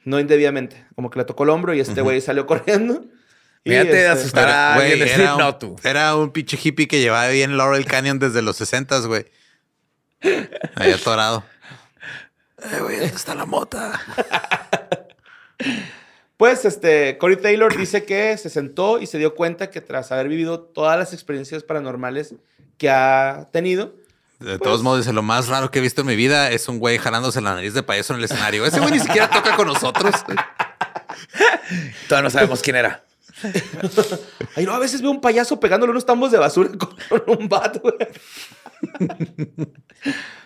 no 0.04 0.20
indebidamente, 0.20 0.88
como 0.96 1.12
que 1.12 1.20
le 1.20 1.26
tocó 1.26 1.44
el 1.44 1.52
hombro 1.52 1.74
y 1.76 1.80
este 1.80 2.02
güey 2.02 2.20
salió 2.22 2.48
corriendo. 2.48 3.06
Fíjate, 3.64 3.90
este, 3.90 4.08
asustar 4.08 4.50
a 4.50 4.76
Güey, 4.76 5.00
era, 5.04 5.36
un, 5.36 5.40
no 5.42 5.56
tú. 5.58 5.76
era 5.84 6.16
un 6.16 6.32
pinche 6.32 6.58
hippie 6.62 6.88
que 6.88 7.00
llevaba 7.00 7.28
bien 7.30 7.58
Laurel 7.58 7.86
Canyon 7.86 8.18
desde 8.18 8.42
los 8.42 8.56
60, 8.58 9.02
güey. 9.02 9.26
Ahí 10.74 10.92
atorado. 10.92 11.44
Eh, 12.64 12.80
güey, 12.82 12.98
¿dónde 13.00 13.16
está 13.16 13.36
la 13.36 13.46
mota? 13.46 14.00
Pues 16.38 16.66
este, 16.66 17.20
Corey 17.20 17.38
Taylor 17.38 17.78
dice 17.78 18.04
que 18.04 18.36
se 18.36 18.50
sentó 18.50 19.00
y 19.00 19.06
se 19.06 19.20
dio 19.20 19.36
cuenta 19.36 19.70
que 19.70 19.80
tras 19.80 20.12
haber 20.12 20.28
vivido 20.28 20.60
todas 20.60 20.98
las 20.98 21.14
experiencias 21.14 21.62
paranormales 21.62 22.34
que 22.80 22.90
ha 22.90 23.48
tenido, 23.54 23.94
De 24.40 24.58
Pues- 24.58 24.62
todos 24.62 24.82
modos, 24.82 25.02
dice, 25.02 25.14
lo 25.14 25.22
más 25.22 25.50
raro 25.50 25.70
que 25.70 25.78
he 25.78 25.82
visto 25.84 26.02
en 26.02 26.08
mi 26.08 26.16
vida 26.16 26.50
es 26.50 26.68
un 26.68 26.80
güey 26.80 26.98
jalándose 26.98 27.42
la 27.42 27.54
nariz 27.54 27.76
de 27.76 27.84
payaso 27.84 28.14
en 28.14 28.20
el 28.20 28.26
escenario. 28.26 28.66
Ese 28.66 28.80
güey 28.80 28.92
ni 28.92 29.00
siquiera 29.00 29.30
toca 29.30 29.56
con 29.56 29.68
nosotros. 29.68 30.16
Todavía 32.10 32.24
no 32.24 32.30
sabemos 32.32 32.60
quién 32.64 32.78
era. 32.78 33.04
ay, 34.56 34.66
no, 34.66 34.74
a 34.74 34.80
veces 34.80 35.04
veo 35.04 35.12
un 35.12 35.22
payaso 35.22 35.60
pegándole 35.60 35.92
unos 35.92 36.08
tambos 36.08 36.32
de 36.32 36.40
basura 36.40 36.72
con 36.80 37.40
un 37.40 37.48
bat, 37.48 37.78
güey. 37.78 37.94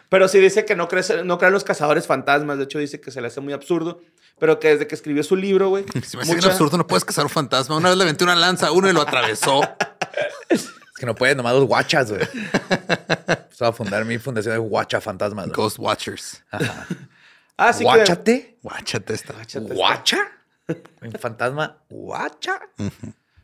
Pero 0.09 0.27
sí 0.27 0.39
dice 0.39 0.65
que 0.65 0.75
no 0.75 0.87
cree, 0.87 1.03
no 1.23 1.37
cree 1.37 1.47
en 1.47 1.53
los 1.53 1.63
cazadores 1.63 2.05
fantasmas. 2.07 2.57
De 2.57 2.65
hecho, 2.65 2.79
dice 2.79 3.01
que 3.01 3.11
se 3.11 3.21
le 3.21 3.27
hace 3.27 3.41
muy 3.41 3.53
absurdo. 3.53 4.01
Pero 4.37 4.59
que 4.59 4.67
desde 4.69 4.85
que 4.87 4.95
escribió 4.95 5.23
su 5.23 5.35
libro, 5.35 5.69
güey. 5.69 5.85
Se 6.05 6.17
me 6.17 6.23
hace 6.23 6.31
bien 6.33 6.37
mucha- 6.37 6.49
absurdo, 6.51 6.77
no 6.77 6.85
puedes 6.87 7.05
cazar 7.05 7.23
un 7.23 7.29
fantasma. 7.29 7.77
Una 7.77 7.89
vez 7.89 7.97
le 7.97 8.03
aventé 8.03 8.23
una 8.25 8.35
lanza 8.35 8.67
a 8.67 8.71
uno 8.71 8.89
y 8.89 8.93
lo 8.93 9.01
atravesó. 9.01 9.61
Es 10.49 10.99
que 10.99 11.05
no 11.05 11.13
puedes, 11.15 11.35
nomás 11.35 11.53
los 11.55 11.65
guachas, 11.65 12.09
güey. 12.09 12.21
Pues 12.27 13.61
a 13.61 13.73
fundar 13.73 14.05
mi 14.05 14.17
fundación 14.17 14.53
de 14.53 14.59
guacha 14.59 15.01
fantasmas. 15.01 15.47
güey. 15.47 15.55
Ghost 15.55 15.77
Watchers. 15.77 16.41
Ah, 17.57 17.73
sí 17.73 17.79
que... 17.79 17.83
¿Guáchate? 17.85 18.59
Guáchate 18.61 19.13
esta. 19.13 19.33
¿Guacha? 19.59 20.19
Un 21.01 21.11
fantasma 21.19 21.77
guacha. 21.89 22.61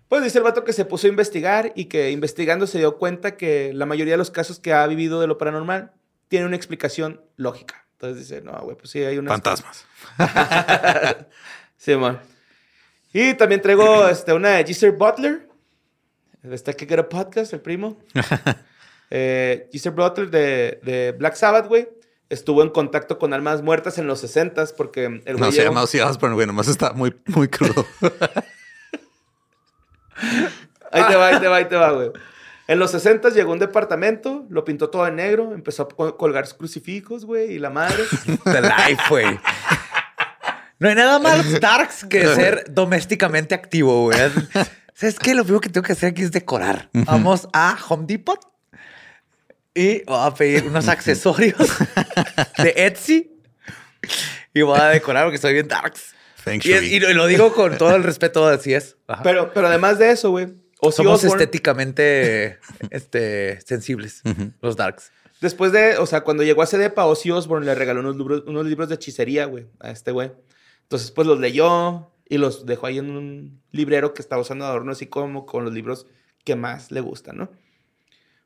Pues 0.07 0.23
dice 0.23 0.37
el 0.37 0.43
vato 0.45 0.63
que 0.63 0.71
se 0.73 0.85
puso 0.85 1.07
a 1.07 1.09
investigar 1.09 1.73
y 1.75 1.85
que 1.85 2.11
investigando 2.11 2.67
se 2.67 2.77
dio 2.77 2.97
cuenta 2.97 3.35
que 3.35 3.71
la 3.73 3.85
mayoría 3.85 4.13
de 4.13 4.17
los 4.17 4.31
casos 4.31 4.59
que 4.59 4.73
ha 4.73 4.87
vivido 4.87 5.19
de 5.19 5.27
lo 5.27 5.37
paranormal 5.37 5.91
tiene 6.31 6.45
una 6.45 6.55
explicación 6.55 7.19
lógica. 7.35 7.85
Entonces 7.91 8.29
dice, 8.29 8.41
no, 8.41 8.57
güey, 8.61 8.77
pues 8.77 8.89
sí, 8.89 9.03
hay 9.03 9.17
una... 9.17 9.31
Fantasmas. 9.31 9.85
Sí, 11.75 11.95
man. 11.95 12.21
Y 13.11 13.33
también 13.33 13.59
traigo 13.59 14.07
este, 14.07 14.31
una 14.33 14.51
de 14.51 14.63
Giselle 14.63 14.95
Butler. 14.95 15.49
De 16.43 16.55
esta 16.55 16.73
que 16.73 16.85
era 16.87 17.09
podcast, 17.09 17.51
el 17.53 17.59
primo. 17.59 17.97
eh, 19.09 19.67
Giselle 19.71 19.95
Butler 19.95 20.29
de, 20.29 20.79
de 20.83 21.15
Black 21.17 21.33
Sabbath, 21.33 21.67
güey. 21.67 21.89
Estuvo 22.29 22.61
en 22.61 22.69
contacto 22.69 23.17
con 23.17 23.33
almas 23.33 23.63
muertas 23.63 23.97
en 23.97 24.05
los 24.05 24.23
60s 24.23 24.75
porque 24.77 25.05
el 25.05 25.37
güey 25.37 25.39
No 25.39 25.51
se 25.51 25.63
llama 25.63 25.81
Ozzy 25.81 25.99
Osbourne, 25.99 26.35
güey. 26.35 26.45
Nomás 26.45 26.67
está 26.67 26.93
muy, 26.93 27.19
muy 27.25 27.47
crudo. 27.47 27.85
Ahí 30.91 31.03
te 31.07 31.15
va, 31.15 31.27
ahí 31.27 31.39
te 31.39 31.47
va, 31.47 31.55
ahí 31.55 31.65
te 31.65 31.75
va, 31.75 31.91
güey. 31.93 32.11
En 32.67 32.79
los 32.79 32.91
60 32.91 33.29
llegó 33.29 33.51
a 33.51 33.53
un 33.53 33.59
departamento, 33.59 34.45
lo 34.49 34.63
pintó 34.63 34.89
todo 34.89 35.03
de 35.05 35.11
negro, 35.11 35.53
empezó 35.53 35.83
a 35.83 35.89
co- 35.89 36.15
colgar 36.17 36.47
crucifijos, 36.57 37.25
güey, 37.25 37.51
y 37.53 37.59
la 37.59 37.69
madre. 37.69 38.03
The 38.45 38.61
life, 38.61 39.03
güey. 39.09 39.39
No 40.79 40.89
hay 40.89 40.95
nada 40.95 41.19
más 41.19 41.59
darks 41.59 42.05
que 42.05 42.25
ser 42.33 42.65
domésticamente 42.69 43.53
activo, 43.53 44.03
güey. 44.03 44.17
¿Sabes 44.93 45.19
qué? 45.19 45.33
Lo 45.35 45.43
primero 45.43 45.61
que 45.61 45.69
tengo 45.69 45.85
que 45.85 45.93
hacer 45.93 46.09
aquí 46.09 46.21
es 46.23 46.31
decorar. 46.31 46.89
Vamos 46.93 47.47
a 47.53 47.77
Home 47.89 48.05
Depot 48.07 48.39
y 49.73 50.03
voy 50.03 50.17
a 50.27 50.33
pedir 50.33 50.65
unos 50.65 50.87
accesorios 50.87 51.55
de 52.57 52.73
Etsy 52.75 53.31
y 54.53 54.61
voy 54.61 54.79
a 54.79 54.85
decorar 54.87 55.25
porque 55.25 55.37
soy 55.37 55.53
bien 55.53 55.67
darks. 55.67 56.15
Y, 56.63 56.73
y 56.73 56.99
lo, 56.99 57.13
lo 57.13 57.27
digo 57.27 57.53
con 57.53 57.77
todo 57.77 57.95
el 57.95 58.03
respeto, 58.03 58.47
así 58.47 58.73
es. 58.73 58.95
Ajá. 59.07 59.21
Pero, 59.23 59.53
pero 59.53 59.67
además 59.67 59.99
de 59.99 60.09
eso, 60.11 60.31
güey, 60.31 60.47
Ozzy 60.81 60.97
Somos 61.03 61.23
estéticamente 61.23 62.57
este, 62.89 63.61
sensibles, 63.61 64.21
los 64.61 64.75
darks. 64.75 65.11
después 65.39 65.71
de, 65.71 65.97
o 65.97 66.05
sea, 66.05 66.21
cuando 66.21 66.43
llegó 66.43 66.61
a 66.61 66.65
ese 66.65 66.77
depa, 66.77 67.05
Ozzy 67.05 67.31
Osbourne 67.31 67.65
le 67.65 67.75
regaló 67.75 67.99
unos 68.01 68.17
libros, 68.17 68.43
unos 68.47 68.65
libros 68.65 68.89
de 68.89 68.95
hechicería, 68.95 69.45
güey, 69.45 69.67
a 69.79 69.91
este 69.91 70.11
güey. 70.11 70.31
Entonces, 70.83 71.11
pues 71.11 71.27
los 71.27 71.39
leyó 71.39 72.11
y 72.27 72.37
los 72.37 72.65
dejó 72.65 72.87
ahí 72.87 72.97
en 72.97 73.11
un 73.11 73.61
librero 73.71 74.13
que 74.13 74.21
estaba 74.21 74.41
usando 74.41 74.65
adorno, 74.65 74.91
así 74.91 75.05
como 75.07 75.45
con 75.45 75.63
los 75.65 75.73
libros 75.73 76.07
que 76.43 76.55
más 76.55 76.91
le 76.91 77.01
gustan, 77.01 77.37
¿no? 77.37 77.51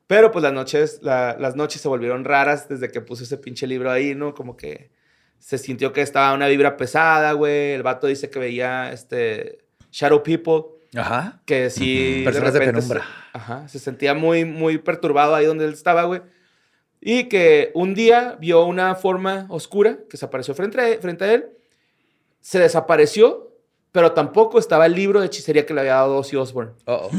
Pero 0.06 0.30
pues 0.30 0.42
las 0.42 0.52
noches, 0.52 1.00
la- 1.02 1.36
las 1.40 1.56
noches 1.56 1.80
se 1.80 1.88
volvieron 1.88 2.24
raras 2.24 2.68
desde 2.68 2.90
que 2.90 3.00
puso 3.00 3.24
ese 3.24 3.38
pinche 3.38 3.66
libro 3.66 3.90
ahí, 3.90 4.14
¿no? 4.14 4.34
Como 4.34 4.56
que 4.56 4.90
se 5.38 5.58
sintió 5.58 5.92
que 5.92 6.02
estaba 6.02 6.32
una 6.34 6.46
vibra 6.48 6.76
pesada, 6.76 7.32
güey. 7.32 7.72
El 7.72 7.82
vato 7.82 8.06
dice 8.06 8.30
que 8.30 8.38
veía 8.38 8.92
este 8.92 9.58
Shadow 9.90 10.22
People, 10.22 10.75
Ajá. 10.96 11.40
que 11.44 11.70
sí. 11.70 12.22
Personas 12.24 12.52
de 12.52 12.58
repente 12.60 12.80
penumbra. 12.80 13.00
Se, 13.00 13.38
ajá, 13.38 13.68
se 13.68 13.78
sentía 13.78 14.14
muy, 14.14 14.44
muy 14.44 14.78
perturbado 14.78 15.34
ahí 15.34 15.44
donde 15.46 15.64
él 15.66 15.72
estaba, 15.72 16.04
güey. 16.04 16.22
Y 17.00 17.24
que 17.24 17.70
un 17.74 17.94
día 17.94 18.36
vio 18.40 18.64
una 18.64 18.94
forma 18.94 19.46
oscura 19.50 19.98
que 20.10 20.16
se 20.16 20.24
apareció 20.24 20.54
frente 20.54 20.80
a, 20.80 21.00
frente 21.00 21.24
a 21.24 21.32
él, 21.34 21.46
se 22.40 22.58
desapareció, 22.58 23.52
pero 23.92 24.12
tampoco 24.12 24.58
estaba 24.58 24.86
el 24.86 24.94
libro 24.94 25.20
de 25.20 25.26
hechicería 25.26 25.64
que 25.66 25.72
le 25.74 25.80
había 25.80 25.94
dado 25.94 26.16
Ozzy 26.16 26.36
Osbourne. 26.36 26.72
Uh-oh. 26.86 27.10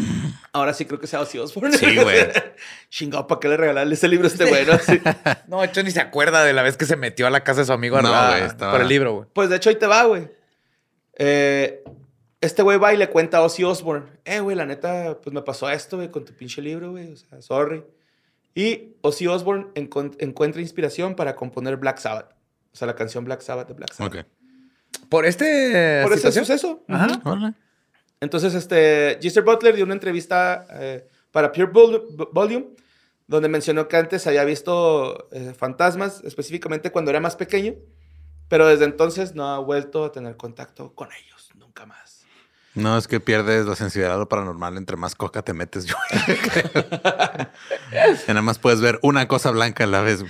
Ahora 0.54 0.74
sí 0.74 0.86
creo 0.86 1.00
que 1.00 1.08
sea 1.08 1.22
Ozzy 1.22 1.38
Osbourne. 1.40 1.78
Sí, 1.78 1.96
güey. 1.96 2.28
Chingado, 2.90 3.28
¿para 3.28 3.40
qué 3.40 3.48
le 3.50 3.58
regalarle 3.58 3.94
ese 3.94 4.08
libro 4.08 4.26
a 4.26 4.30
este 4.30 4.46
güey? 4.46 4.66
no? 4.66 4.78
Sí. 4.80 5.00
No, 5.48 5.62
de 5.62 5.68
hecho 5.68 5.82
ni 5.84 5.92
se 5.92 6.02
acuerda 6.02 6.44
de 6.44 6.54
la 6.54 6.62
vez 6.64 6.76
que 6.78 6.86
se 6.86 6.96
metió 6.98 7.26
a 7.26 7.30
la 7.30 7.44
casa 7.44 7.62
de 7.62 7.66
su 7.68 7.74
amigo 7.74 8.02
No, 8.02 8.14
a- 8.14 8.32
güey, 8.32 8.44
estaba- 8.44 8.74
por 8.74 8.82
el 8.82 8.88
libro, 8.90 9.14
güey. 9.14 9.28
Pues 9.34 9.50
de 9.50 9.56
hecho 9.56 9.70
ahí 9.70 9.76
te 9.76 9.88
va, 9.88 10.04
güey. 10.04 10.28
Eh, 11.18 11.84
este 12.48 12.64
güey 12.64 12.78
va 12.78 12.94
y 12.94 12.98
le 12.98 13.10
cuenta 13.10 13.38
a 13.38 13.42
Ozzy 13.44 13.64
Osbourne. 13.64 14.08
Eh, 14.26 14.40
güey, 14.40 14.56
la 14.56 14.66
neta, 14.66 15.20
pues 15.22 15.34
me 15.34 15.42
pasó 15.42 15.70
esto, 15.70 15.98
güey, 15.98 16.10
con 16.10 16.26
tu 16.26 16.34
pinche 16.34 16.62
libro, 16.62 16.92
güey. 16.92 17.14
O 17.14 17.16
sea, 17.16 17.42
sorry. 17.42 17.84
Y 18.56 18.96
Ozzy 19.02 19.28
Osbourne 19.28 19.68
encuentra 19.76 20.62
inspiración 20.62 21.16
para 21.16 21.36
componer 21.36 21.78
Black 21.78 22.00
Sabbath. 22.00 22.32
O 22.74 22.76
sea, 22.76 22.88
la 22.88 22.96
canción 22.96 23.24
Black 23.24 23.42
Sabbath 23.42 23.68
de 23.68 23.74
Black 23.76 23.94
Sabbath. 23.94 24.16
Ok. 24.16 24.26
Por 25.10 25.26
este 25.26 26.02
Por 26.04 26.14
ese 26.14 26.32
suceso. 26.32 26.84
Ajá. 26.88 27.54
Entonces, 28.20 28.56
este, 28.56 29.20
Giselle 29.22 29.46
Butler 29.46 29.76
dio 29.76 29.86
una 29.86 29.94
entrevista 29.94 30.66
eh, 30.72 31.08
para 31.32 31.52
Pure 31.52 31.72
Vol- 31.72 32.30
Volume, 32.34 32.68
donde 33.28 33.48
mencionó 33.48 33.88
que 33.88 33.96
antes 33.98 34.26
había 34.26 34.44
visto 34.44 35.28
eh, 35.32 35.54
fantasmas, 35.56 36.24
específicamente 36.24 36.92
cuando 36.92 37.12
era 37.12 37.20
más 37.20 37.36
pequeño, 37.36 37.76
pero 38.48 38.66
desde 38.66 38.86
entonces 38.86 39.36
no 39.36 39.46
ha 39.54 39.60
vuelto 39.60 40.06
a 40.06 40.12
tener 40.12 40.36
contacto 40.36 40.96
con 40.96 41.10
ellos, 41.12 41.50
nunca 41.56 41.86
más. 41.86 42.17
No, 42.78 42.96
es 42.98 43.08
que 43.08 43.20
pierdes 43.20 43.66
la 43.66 43.76
sensibilidad 43.76 44.16
a 44.16 44.20
lo 44.20 44.30
paranormal 44.30 44.78
entre 44.78 44.98
más 44.98 45.16
coca 45.16 45.42
te 45.42 45.54
metes, 45.54 45.86
yo. 45.86 45.96
nada 48.28 48.42
más 48.44 48.60
puedes 48.60 48.82
ver 48.82 49.00
una 49.02 49.28
cosa 49.28 49.50
blanca 49.50 49.86
a 49.86 49.88
la 49.88 50.02
vez. 50.02 50.24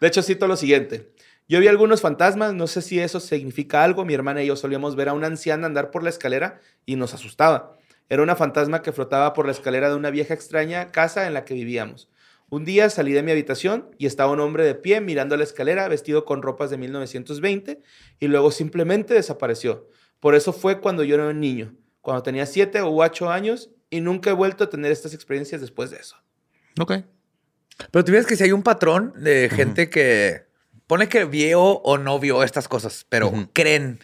De 0.00 0.06
hecho, 0.06 0.22
cito 0.22 0.46
lo 0.46 0.56
siguiente. 0.56 1.12
Yo 1.48 1.58
vi 1.58 1.66
algunos 1.66 2.00
fantasmas, 2.00 2.54
no 2.54 2.68
sé 2.68 2.82
si 2.82 3.00
eso 3.00 3.18
significa 3.18 3.82
algo. 3.82 4.04
Mi 4.04 4.14
hermana 4.14 4.44
y 4.44 4.46
yo 4.46 4.54
solíamos 4.54 4.94
ver 4.94 5.08
a 5.08 5.12
una 5.12 5.26
anciana 5.26 5.66
andar 5.66 5.90
por 5.90 6.04
la 6.04 6.10
escalera 6.10 6.60
y 6.86 6.94
nos 6.94 7.14
asustaba. 7.14 7.76
Era 8.08 8.22
una 8.22 8.36
fantasma 8.36 8.82
que 8.82 8.92
flotaba 8.92 9.32
por 9.32 9.46
la 9.46 9.52
escalera 9.52 9.88
de 9.88 9.96
una 9.96 10.10
vieja 10.10 10.34
extraña 10.34 10.92
casa 10.92 11.26
en 11.26 11.34
la 11.34 11.44
que 11.44 11.54
vivíamos. 11.54 12.08
Un 12.48 12.64
día 12.64 12.88
salí 12.90 13.12
de 13.12 13.24
mi 13.24 13.32
habitación 13.32 13.90
y 13.98 14.06
estaba 14.06 14.30
un 14.30 14.38
hombre 14.38 14.64
de 14.64 14.76
pie 14.76 15.00
mirando 15.00 15.36
la 15.36 15.42
escalera 15.42 15.88
vestido 15.88 16.24
con 16.24 16.42
ropas 16.42 16.70
de 16.70 16.76
1920 16.76 17.80
y 18.20 18.28
luego 18.28 18.52
simplemente 18.52 19.14
desapareció. 19.14 19.88
Por 20.24 20.34
eso 20.34 20.54
fue 20.54 20.80
cuando 20.80 21.04
yo 21.04 21.16
era 21.16 21.28
un 21.28 21.38
niño, 21.38 21.74
cuando 22.00 22.22
tenía 22.22 22.46
7 22.46 22.82
u 22.82 23.02
8 23.02 23.30
años 23.30 23.68
y 23.90 24.00
nunca 24.00 24.30
he 24.30 24.32
vuelto 24.32 24.64
a 24.64 24.70
tener 24.70 24.90
estas 24.90 25.12
experiencias 25.12 25.60
después 25.60 25.90
de 25.90 25.98
eso. 25.98 26.16
Ok. 26.80 26.92
Pero 27.90 28.04
tú 28.06 28.12
ves 28.12 28.24
que 28.24 28.34
si 28.34 28.42
hay 28.42 28.52
un 28.52 28.62
patrón 28.62 29.12
de 29.18 29.50
gente 29.52 29.90
que 29.90 30.46
pone 30.86 31.10
que 31.10 31.26
vio 31.26 31.62
o 31.62 31.98
no 31.98 32.18
vio 32.18 32.42
estas 32.42 32.68
cosas, 32.68 33.04
pero 33.10 33.50
creen 33.52 34.00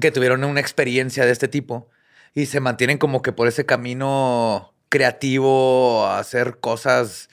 que 0.00 0.12
tuvieron 0.12 0.44
una 0.44 0.60
experiencia 0.60 1.26
de 1.26 1.32
este 1.32 1.48
tipo 1.48 1.88
y 2.32 2.46
se 2.46 2.60
mantienen 2.60 2.98
como 2.98 3.20
que 3.20 3.32
por 3.32 3.48
ese 3.48 3.66
camino 3.66 4.72
creativo 4.88 6.06
a 6.06 6.20
hacer 6.20 6.60
cosas 6.60 7.28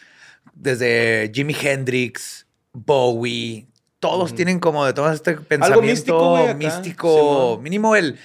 desde 0.56 1.30
Jimi 1.36 1.56
Hendrix, 1.62 2.48
Bowie, 2.74 3.68
todos 4.00 4.36
tienen 4.36 4.60
como 4.60 4.86
de 4.86 4.94
todo 4.94 5.12
este 5.12 5.34
pensamiento 5.36 5.82
místico, 5.82 6.54
místico, 6.56 7.18
Simón. 7.52 7.64
mínimo 7.64 7.96
el, 7.96 8.20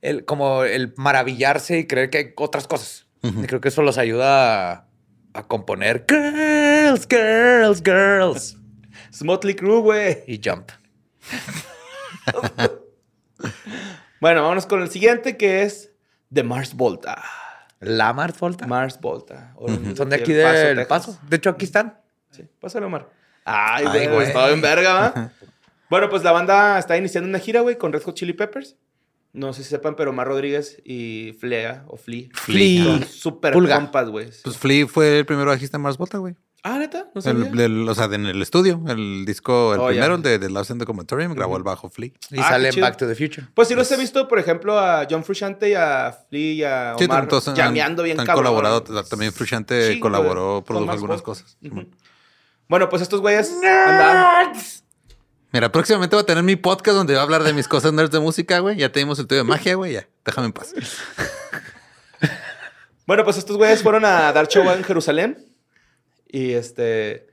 el 0.00 0.24
como 0.24 0.64
el 0.64 0.92
maravillarse 0.96 1.78
y 1.78 1.86
creer 1.86 2.10
que 2.10 2.18
hay 2.18 2.32
otras 2.36 2.66
cosas. 2.66 3.06
Ujú. 3.22 3.42
Y 3.42 3.46
creo 3.46 3.60
que 3.60 3.68
eso 3.68 3.82
los 3.82 3.98
ayuda 3.98 4.72
a, 4.72 4.86
a 5.34 5.42
componer 5.46 6.04
girls, 6.08 7.06
girls, 7.08 7.82
girls 7.84 8.56
Smotley 9.12 9.54
Crew, 9.54 9.80
güey. 9.82 10.24
y 10.26 10.40
jump. 10.44 10.70
Bueno, 14.20 14.42
vámonos 14.42 14.66
con 14.66 14.80
el 14.82 14.88
siguiente 14.88 15.36
que 15.36 15.62
es 15.62 15.90
The 16.32 16.44
Mars 16.44 16.74
Volta. 16.74 17.20
La 17.80 18.12
Mars 18.12 18.38
Volta. 18.38 18.68
Mars 18.68 19.00
Volta. 19.00 19.52
O 19.56 19.66
Son 19.96 20.08
de 20.10 20.16
aquí 20.16 20.32
Paso, 20.32 20.52
del 20.58 20.76
Texas. 20.76 20.86
Paso. 20.86 21.18
De 21.28 21.36
hecho, 21.36 21.50
aquí 21.50 21.64
están. 21.64 21.98
Sí, 22.30 22.44
pásale, 22.60 22.86
Omar. 22.86 23.08
Ay, 23.44 23.84
Ay, 23.88 24.06
güey, 24.08 24.26
estaba 24.26 24.50
en 24.50 24.60
verga, 24.60 24.92
¿va? 24.94 25.30
bueno, 25.90 26.08
pues 26.08 26.22
la 26.22 26.32
banda 26.32 26.78
está 26.78 26.96
iniciando 26.96 27.28
una 27.28 27.38
gira, 27.38 27.60
güey, 27.60 27.76
con 27.76 27.92
Red 27.92 28.02
Hot 28.02 28.14
Chili 28.14 28.32
Peppers. 28.32 28.76
No 29.34 29.52
sé 29.54 29.62
si 29.62 29.70
sepan, 29.70 29.96
pero 29.96 30.10
Omar 30.10 30.26
Rodríguez 30.28 30.80
y 30.84 31.32
Flea 31.40 31.84
o 31.88 31.96
Flea. 31.96 32.28
Flea. 32.34 32.84
Son 32.84 33.04
súper 33.04 33.54
Pulga. 33.54 33.76
compas, 33.76 34.10
güey. 34.10 34.28
Pues 34.44 34.58
Flea 34.58 34.86
fue 34.86 35.20
el 35.20 35.26
primer 35.26 35.46
bajista 35.46 35.78
en 35.78 35.82
Mars 35.82 35.96
Volta, 35.96 36.18
güey. 36.18 36.34
Ah, 36.64 36.78
neta, 36.78 37.08
no 37.12 37.20
sabía. 37.22 37.46
El, 37.48 37.56
del- 37.56 37.88
o 37.88 37.94
sea, 37.94 38.04
en 38.04 38.26
el 38.26 38.40
estudio, 38.40 38.80
el 38.86 39.24
disco, 39.24 39.74
el 39.74 39.80
Oh, 39.80 39.88
primero, 39.88 40.14
el 40.14 40.22
de 40.22 40.38
The 40.38 40.48
Lost 40.48 40.70
in 40.70 40.78
the 40.78 40.84
Comatorium, 40.84 41.34
grabó 41.34 41.56
el 41.56 41.62
bajo 41.64 41.88
Flea. 41.90 42.10
Y 42.30 42.38
Ah, 42.38 42.50
sale 42.50 42.68
en. 42.68 42.80
Back 42.80 42.98
to 42.98 43.08
the 43.08 43.16
Future. 43.16 43.48
Pues 43.54 43.66
sí 43.68 43.74
los 43.74 43.90
he 43.90 43.96
visto, 43.96 44.28
por 44.28 44.38
ejemplo, 44.38 44.78
a 44.78 45.04
John 45.10 45.24
Frusciante 45.24 45.70
y 45.70 45.74
a 45.74 46.16
Flea 46.28 46.52
y 46.52 46.62
a 46.62 46.94
Sí, 46.98 47.06
Omar 47.06 47.26
todos 47.26 47.48
han- 47.48 47.56
llameando 47.56 48.02
bien 48.04 48.20
han 48.20 48.26
cabrón. 48.26 48.44
colaborado. 48.44 48.82
También 49.04 49.32
Frusciante 49.32 49.98
colaboró, 49.98 50.62
produjo 50.64 50.92
algunas 50.92 51.22
cosas. 51.22 51.56
Ujú. 51.64 51.86
Bueno, 52.68 52.88
pues 52.88 53.02
estos 53.02 53.20
güeyes 53.20 53.52
andaban... 53.52 54.52
Mira, 55.52 55.70
próximamente 55.70 56.16
voy 56.16 56.22
a 56.22 56.26
tener 56.26 56.42
mi 56.42 56.56
podcast 56.56 56.96
donde 56.96 57.12
voy 57.12 57.20
a 57.20 57.22
hablar 57.22 57.42
de 57.42 57.52
mis 57.52 57.68
cosas 57.68 57.92
nerds 57.92 58.10
de 58.10 58.20
música, 58.20 58.58
güey. 58.60 58.76
Ya 58.78 58.90
tenemos 58.90 59.18
el 59.18 59.26
tuyo 59.26 59.42
de 59.42 59.48
magia, 59.48 59.74
güey. 59.74 59.92
Ya, 59.92 60.08
déjame 60.24 60.46
en 60.46 60.52
paz. 60.54 60.72
Bueno, 63.06 63.24
pues 63.24 63.36
estos 63.36 63.56
güeyes 63.56 63.82
fueron 63.82 64.04
a 64.04 64.32
dar 64.32 64.48
show 64.48 64.68
en 64.70 64.82
Jerusalén. 64.84 65.44
Y 66.28 66.52
este. 66.52 67.26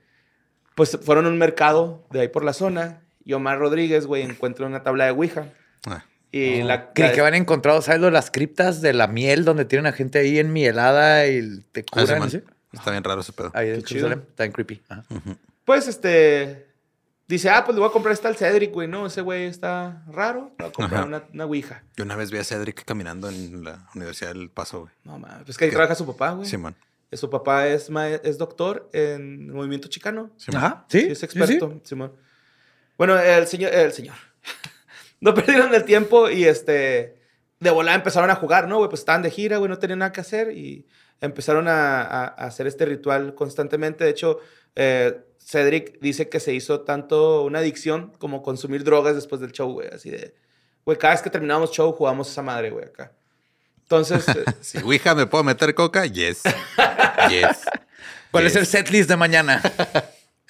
Pues 0.76 0.98
fueron 1.02 1.26
a 1.26 1.30
un 1.30 1.38
mercado 1.38 2.06
de 2.12 2.22
ahí 2.22 2.28
por 2.28 2.44
la 2.44 2.54
zona. 2.54 3.02
Y 3.24 3.34
Omar 3.34 3.60
Rodríguez, 3.60 4.06
güey, 4.06 4.24
encuentra 4.24 4.66
una 4.66 4.84
tabla 4.84 5.06
de 5.06 5.12
Ouija. 5.12 5.46
Ah, 5.86 6.04
Y 6.32 6.62
la. 6.64 6.92
Creí 6.92 7.10
la- 7.10 7.14
que 7.14 7.22
habían 7.22 7.36
encontrado, 7.36 7.82
¿sabes? 7.82 8.02
lo 8.02 8.08
de 8.08 8.12
Las 8.12 8.32
criptas 8.32 8.82
de 8.82 8.94
la 8.94 9.08
miel, 9.08 9.46
donde 9.46 9.64
tienen 9.66 9.86
a 9.86 9.94
gente 9.94 10.20
ahí 10.20 10.40
en 10.40 10.52
mielada 10.52 11.28
y 11.28 11.62
te 11.72 11.86
ah, 11.94 12.02
curan. 12.02 12.20
man. 12.20 12.32
¿sí? 12.32 12.42
Está 12.72 12.92
bien 12.92 13.04
raro 13.04 13.22
ese 13.22 13.34
pedo. 13.34 13.52
Ahí 13.54 13.70
en. 13.70 13.84
Jerusalén. 13.84 14.26
Está 14.30 14.44
bien 14.44 14.52
creepy. 14.54 14.82
Ajá. 14.90 15.04
Pues 15.66 15.88
este. 15.88 16.68
Dice, 17.28 17.50
ah, 17.52 17.64
pues 17.64 17.76
le 17.76 17.80
voy 17.82 17.90
a 17.90 17.94
comprar 17.94 18.12
esta 18.14 18.28
al 18.28 18.36
Cedric, 18.38 18.72
güey. 18.74 18.88
No, 18.88 19.06
ese 19.06 19.22
güey 19.22 19.44
está 19.46 20.04
raro. 20.08 20.52
Le 20.58 20.64
voy 20.66 20.70
a 20.70 20.72
comprar 20.74 21.06
una, 21.06 21.24
una 21.32 21.46
Ouija. 21.46 21.84
Yo 21.96 22.04
una 22.04 22.16
vez 22.16 22.32
vi 22.32 22.40
a 22.40 22.44
Cedric 22.44 22.84
caminando 22.86 23.30
en 23.30 23.64
la 23.64 23.88
Universidad 23.94 24.34
del 24.34 24.50
Paso, 24.50 24.82
güey. 24.82 24.92
No, 25.04 25.20
mames. 25.20 25.44
Pues 25.46 25.56
que 25.58 25.66
ahí 25.66 25.72
trabaja 25.72 25.94
su 25.94 26.08
papá, 26.08 26.32
güey. 26.32 26.48
Simón. 26.48 26.76
Su 27.12 27.30
papá 27.30 27.68
es, 27.68 27.90
ma- 27.92 28.08
es 28.08 28.38
doctor 28.40 28.90
en 28.94 29.46
el 29.48 29.54
movimiento 29.54 29.88
chicano. 29.90 30.32
Simón. 30.38 30.64
Ajá. 30.64 30.86
Sí. 30.90 31.02
Sí, 31.02 31.08
es 31.12 31.22
experto, 31.24 31.80
Simón. 31.84 32.14
Bueno, 32.98 33.18
el 33.20 33.46
señor, 33.48 33.74
el 33.74 33.94
señor. 33.94 34.16
no 35.22 35.34
perdieron 35.34 35.74
el 35.74 35.84
tiempo 35.86 36.30
y 36.30 36.46
este. 36.46 37.20
De 37.60 37.70
volada 37.72 37.96
empezaron 37.98 38.30
a 38.32 38.36
jugar, 38.36 38.68
¿no? 38.68 38.78
Güey, 38.78 38.90
pues 38.90 39.02
estaban 39.02 39.22
de 39.22 39.30
gira, 39.30 39.58
güey, 39.58 39.70
no 39.70 39.78
tenían 39.78 40.00
nada 40.00 40.12
que 40.14 40.22
hacer 40.22 40.52
y 40.52 40.88
empezaron 41.22 41.68
a, 41.68 42.02
a- 42.02 42.26
a 42.28 42.46
hacer 42.46 42.68
este 42.68 42.86
ritual 42.86 43.36
constantemente. 43.36 44.04
De 44.04 44.10
hecho, 44.10 44.40
eh, 44.76 45.20
Cedric 45.40 46.00
dice 46.00 46.30
que 46.30 46.40
se 46.40 46.54
hizo 46.54 46.82
tanto 46.82 47.44
una 47.44 47.60
adicción 47.60 48.14
como 48.20 48.42
consumir 48.44 48.84
drogas 48.84 49.16
después 49.16 49.42
del 49.42 49.52
show, 49.52 49.72
güey. 49.74 49.88
Así 49.90 50.10
de. 50.10 50.36
Güey, 50.86 50.98
cada 50.98 51.14
vez 51.14 51.22
que 51.22 51.30
terminábamos 51.30 51.72
show 51.72 51.92
jugábamos 51.92 52.30
esa 52.32 52.42
madre, 52.42 52.70
güey, 52.70 52.86
acá. 52.86 53.12
Entonces. 53.84 54.28
eh, 54.30 54.44
Si 54.62 54.78
Ouija 54.80 55.16
me 55.16 55.26
puedo 55.26 55.44
meter 55.44 55.74
coca, 55.76 56.06
yes. 56.06 56.44
yes. 57.30 57.66
¿Cuál 58.32 58.44
Yes. 58.44 58.52
es 58.56 58.58
el 58.62 58.66
setlist 58.68 59.10
de 59.10 59.16
mañana? 59.18 59.62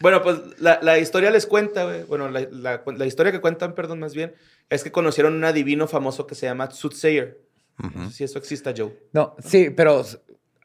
Bueno, 0.02 0.22
pues 0.24 0.38
la, 0.60 0.80
la 0.82 0.98
historia 0.98 1.30
les 1.30 1.46
cuenta, 1.46 1.84
güey. 1.84 2.04
Bueno, 2.04 2.30
la, 2.30 2.48
la- 2.52 2.82
la 2.86 3.06
historia 3.06 3.34
que 3.34 3.42
cuentan, 3.42 3.76
perdón, 3.76 4.00
más 4.00 4.14
bien, 4.14 4.34
es 4.70 4.82
que 4.82 4.94
conocieron 4.94 5.34
un 5.34 5.44
adivino 5.44 5.90
famoso 5.90 6.26
que 6.26 6.36
se 6.36 6.46
llama 6.46 6.72
Soothsayer. 6.72 7.38
No 7.96 8.10
sé 8.10 8.16
si 8.16 8.24
eso 8.24 8.40
exista, 8.40 8.74
Joe. 8.76 8.98
No, 9.12 9.36
sí, 9.46 9.72
pero 9.72 10.06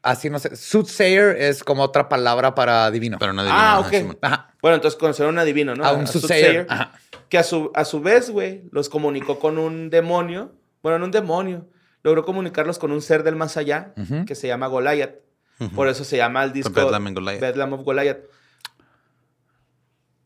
así 0.05 0.29
no 0.29 0.39
sé. 0.39 0.55
Soothsayer 0.55 1.35
es 1.37 1.63
como 1.63 1.83
otra 1.83 2.07
palabra 2.07 2.55
para 2.55 2.89
divino. 2.91 3.17
Pero 3.19 3.33
no 3.33 3.41
Ah, 3.43 3.75
adivino, 3.75 3.79
ok. 3.79 3.85
ajá, 3.87 3.97
Simón. 3.99 4.17
Ajá. 4.21 4.53
Bueno, 4.61 4.75
entonces 4.75 4.97
conocieron 4.99 5.35
un 5.35 5.39
adivino, 5.39 5.75
¿no? 5.75 5.83
A 5.85 5.91
un 5.93 6.07
soothsayer. 6.07 6.65
Ajá. 6.69 6.93
Que 7.29 7.37
a 7.37 7.43
su, 7.43 7.71
a 7.75 7.83
su 7.85 7.99
vez, 8.01 8.29
güey, 8.29 8.63
los 8.71 8.87
comunicó 8.89 9.39
con 9.39 9.57
un 9.57 9.89
demonio. 9.89 10.53
Bueno, 10.81 10.99
no 10.99 11.05
un 11.05 11.11
demonio. 11.11 11.67
Logró 12.03 12.23
comunicarlos 12.23 12.77
con 12.79 12.91
un 12.91 13.01
ser 13.01 13.23
del 13.23 13.35
más 13.35 13.57
allá 13.57 13.93
que 14.27 14.35
se 14.35 14.47
llama 14.47 14.67
Goliath. 14.67 15.15
Por 15.73 15.87
eso 15.87 16.03
se 16.03 16.17
llama 16.17 16.43
el 16.43 16.53
disco 16.53 16.71
Bedlam 16.71 17.13
Goliath. 17.13 17.39
Bedlam 17.41 17.73
of 17.73 17.81
Goliath. 17.83 18.19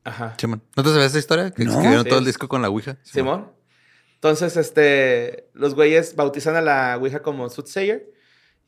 Ajá. 0.03 0.35
Simón. 0.37 0.61
¿No 0.75 0.83
te 0.83 0.89
sabes 0.89 1.07
esa 1.07 1.19
historia? 1.19 1.51
Que 1.51 1.63
No. 1.65 1.71
escribieron 1.71 2.03
Sí, 2.03 2.09
todo 2.09 2.19
el 2.19 2.25
disco 2.25 2.47
con 2.47 2.61
la 2.61 2.69
Ouija. 2.69 2.97
Simón. 3.03 3.51
Entonces, 4.15 4.57
este, 4.57 5.49
los 5.53 5.75
güeyes 5.75 6.15
bautizan 6.15 6.55
a 6.55 6.61
la 6.61 6.97
Ouija 6.97 7.21
como 7.21 7.49
Soothsayer. 7.49 8.09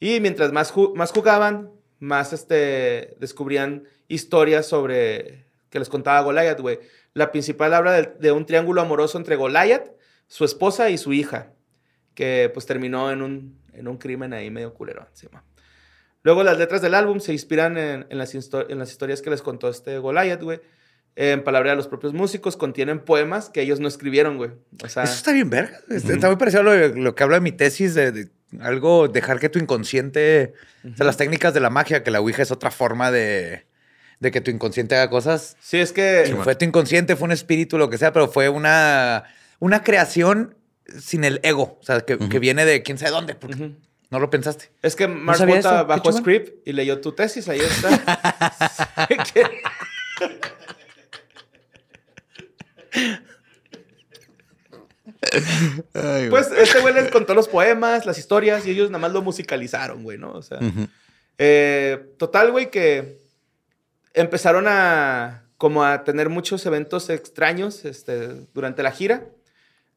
Y 0.01 0.19
mientras 0.19 0.51
más, 0.51 0.73
ju- 0.73 0.93
más 0.95 1.11
jugaban, 1.11 1.69
más 1.99 2.33
este, 2.33 3.15
descubrían 3.19 3.83
historias 4.09 4.65
sobre 4.65 5.45
que 5.69 5.79
les 5.79 5.87
contaba 5.87 6.19
Goliath, 6.21 6.59
güey. 6.59 6.79
La 7.13 7.31
principal 7.31 7.73
habla 7.73 7.93
de, 7.93 8.11
de 8.19 8.31
un 8.33 8.45
triángulo 8.45 8.81
amoroso 8.81 9.17
entre 9.17 9.35
Goliath, 9.37 9.89
su 10.27 10.43
esposa 10.43 10.89
y 10.89 10.97
su 10.97 11.13
hija, 11.13 11.53
que 12.15 12.49
pues 12.53 12.65
terminó 12.65 13.11
en 13.11 13.21
un, 13.21 13.57
en 13.73 13.87
un 13.87 13.97
crimen 13.97 14.33
ahí 14.33 14.49
medio 14.49 14.73
culero 14.73 15.05
encima. 15.09 15.43
Luego 16.23 16.43
las 16.43 16.57
letras 16.57 16.81
del 16.81 16.93
álbum 16.95 17.19
se 17.19 17.31
inspiran 17.33 17.77
en, 17.77 18.05
en 18.09 18.17
las, 18.17 18.33
en 18.35 18.79
las 18.79 18.91
historias 18.91 19.21
que 19.21 19.29
les 19.29 19.41
contó 19.41 19.69
este 19.69 19.97
Goliath, 19.99 20.41
güey. 20.41 20.59
En 21.15 21.43
palabra 21.43 21.71
de 21.71 21.75
los 21.75 21.87
propios 21.87 22.13
músicos, 22.13 22.55
contienen 22.57 22.99
poemas 23.03 23.49
que 23.49 23.61
ellos 23.61 23.79
no 23.81 23.87
escribieron, 23.87 24.37
güey. 24.37 24.51
O 24.83 24.87
sea, 24.87 25.03
Eso 25.03 25.13
está 25.13 25.33
bien 25.33 25.49
verga. 25.49 25.77
Está- 25.89 26.13
Está 26.13 26.27
muy 26.27 26.37
parecido 26.37 26.61
a 26.61 26.63
lo, 26.63 26.87
lo 26.87 27.15
que 27.15 27.23
habla 27.23 27.35
de 27.35 27.41
mi 27.41 27.51
tesis 27.51 27.93
de, 27.93 28.11
de 28.13 28.29
algo, 28.59 29.07
dejar 29.07 29.39
que 29.39 29.49
tu 29.49 29.59
inconsciente, 29.59 30.53
o 30.83 30.95
sea, 30.95 31.05
las 31.05 31.17
técnicas 31.17 31.53
de 31.53 31.59
la 31.59 31.69
magia, 31.69 32.03
que 32.03 32.11
la 32.11 32.19
Ouija 32.19 32.41
es 32.41 32.51
otra 32.51 32.71
forma 32.71 33.11
de, 33.11 33.65
de 34.19 34.31
que 34.31 34.41
tu 34.41 34.51
inconsciente 34.51 34.95
haga 34.95 35.09
cosas. 35.09 35.57
sí, 35.61 35.77
es 35.77 35.91
que... 35.91 36.23
Sí, 36.27 36.33
fue 36.43 36.55
tu 36.55 36.65
inconsciente, 36.65 37.15
fue 37.15 37.25
un 37.25 37.31
espíritu, 37.31 37.77
lo 37.77 37.89
que 37.89 37.97
sea, 37.97 38.13
pero 38.13 38.27
fue 38.27 38.49
una, 38.49 39.23
una 39.59 39.83
creación 39.83 40.55
sin 40.99 41.23
el 41.23 41.39
ego, 41.43 41.77
o 41.79 41.83
sea, 41.83 42.01
que, 42.01 42.17
que 42.17 42.39
viene 42.39 42.65
de 42.65 42.83
quién 42.83 42.97
sabe 42.97 43.11
dónde, 43.11 43.35
porque 43.35 43.71
no 44.09 44.19
lo 44.19 44.29
pensaste. 44.29 44.69
Es 44.81 44.95
que 44.95 45.07
Mark 45.07 45.39
Bota. 45.45 45.79
Qué 45.79 45.87
bajó 45.87 46.11
script 46.11 46.67
y 46.67 46.73
leyó 46.73 46.99
tu 46.99 47.13
tesis, 47.13 47.47
ahí 47.47 47.61
está. 47.61 48.27
Pues 56.29 56.51
este 56.51 56.79
güey 56.79 56.93
les 56.93 57.11
contó 57.11 57.33
los 57.33 57.47
poemas, 57.47 58.05
las 58.05 58.17
historias 58.17 58.65
y 58.65 58.71
ellos 58.71 58.89
nada 58.89 59.01
más 59.01 59.11
lo 59.11 59.21
musicalizaron, 59.21 60.03
güey, 60.03 60.17
¿no? 60.17 60.31
O 60.31 60.41
sea, 60.41 60.59
eh, 61.37 62.13
total, 62.17 62.51
güey, 62.51 62.71
que 62.71 63.19
empezaron 64.13 64.65
a 64.67 65.43
como 65.57 65.83
a 65.83 66.03
tener 66.03 66.29
muchos 66.29 66.65
eventos 66.65 67.09
extraños 67.11 67.85
este, 67.85 68.47
durante 68.53 68.81
la 68.81 68.91
gira. 68.91 69.27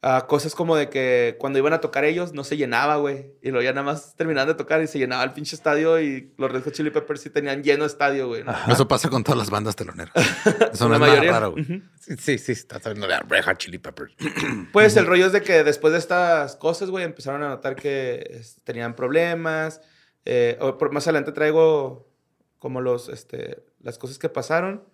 Ah, 0.07 0.27
cosas 0.29 0.55
como 0.55 0.77
de 0.77 0.91
que 0.91 1.37
cuando 1.39 1.59
iban 1.59 1.73
a 1.73 1.81
tocar 1.81 2.05
ellos 2.05 2.35
no 2.35 2.45
se 2.45 2.59
llenaba, 2.59 2.97
güey. 2.97 3.33
Y 3.41 3.49
luego 3.51 3.63
ya 3.65 3.73
nada 3.73 3.85
más 3.87 4.15
terminaban 4.17 4.49
de 4.49 4.55
tocar 4.55 4.83
y 4.83 4.87
se 4.87 4.99
llenaba 4.99 5.25
el 5.25 5.33
pinche 5.33 5.57
estadio 5.57 5.99
y 5.99 6.31
los 6.37 6.53
Red 6.53 6.63
Hot 6.65 6.75
Chili 6.75 6.91
Peppers 6.91 7.23
sí 7.23 7.31
tenían 7.31 7.63
lleno 7.63 7.87
estadio, 7.87 8.29
güey. 8.29 8.45
¿no? 8.45 8.53
Eso 8.69 8.87
pasa 8.87 9.09
con 9.09 9.25
todas 9.25 9.39
las 9.39 9.49
bandas 9.49 9.77
teloneras. 9.77 10.13
Eso 10.75 10.85
no 10.85 10.91
La 10.91 10.97
es 10.97 11.01
mayoría. 11.01 11.31
nada 11.31 11.41
raro, 11.41 11.53
güey. 11.53 11.65
Sí, 11.99 12.17
sí, 12.19 12.37
sí, 12.39 12.53
está 12.53 12.79
sabiendo 12.81 13.07
de 13.09 13.19
Red 13.21 13.45
Hot 13.47 13.57
Chili 13.57 13.79
Peppers. 13.79 14.15
Pues 14.75 14.95
el 14.99 15.07
rollo 15.07 15.25
es 15.25 15.33
de 15.33 15.41
que 15.41 15.65
después 15.65 15.93
de 15.95 15.99
estas 16.01 16.57
cosas, 16.57 16.91
güey, 16.91 17.05
empezaron 17.05 17.43
a 17.43 17.49
notar 17.49 17.75
que 17.75 18.43
tenían 18.65 18.95
problemas. 18.95 19.81
Eh, 20.27 20.59
o 20.61 20.77
por- 20.77 20.93
más 20.93 21.07
adelante 21.07 21.33
traigo 21.33 22.11
como 22.59 22.83
los, 22.83 23.09
este, 23.09 23.65
las 23.81 23.97
cosas 23.97 24.19
que 24.19 24.29
pasaron. 24.29 24.85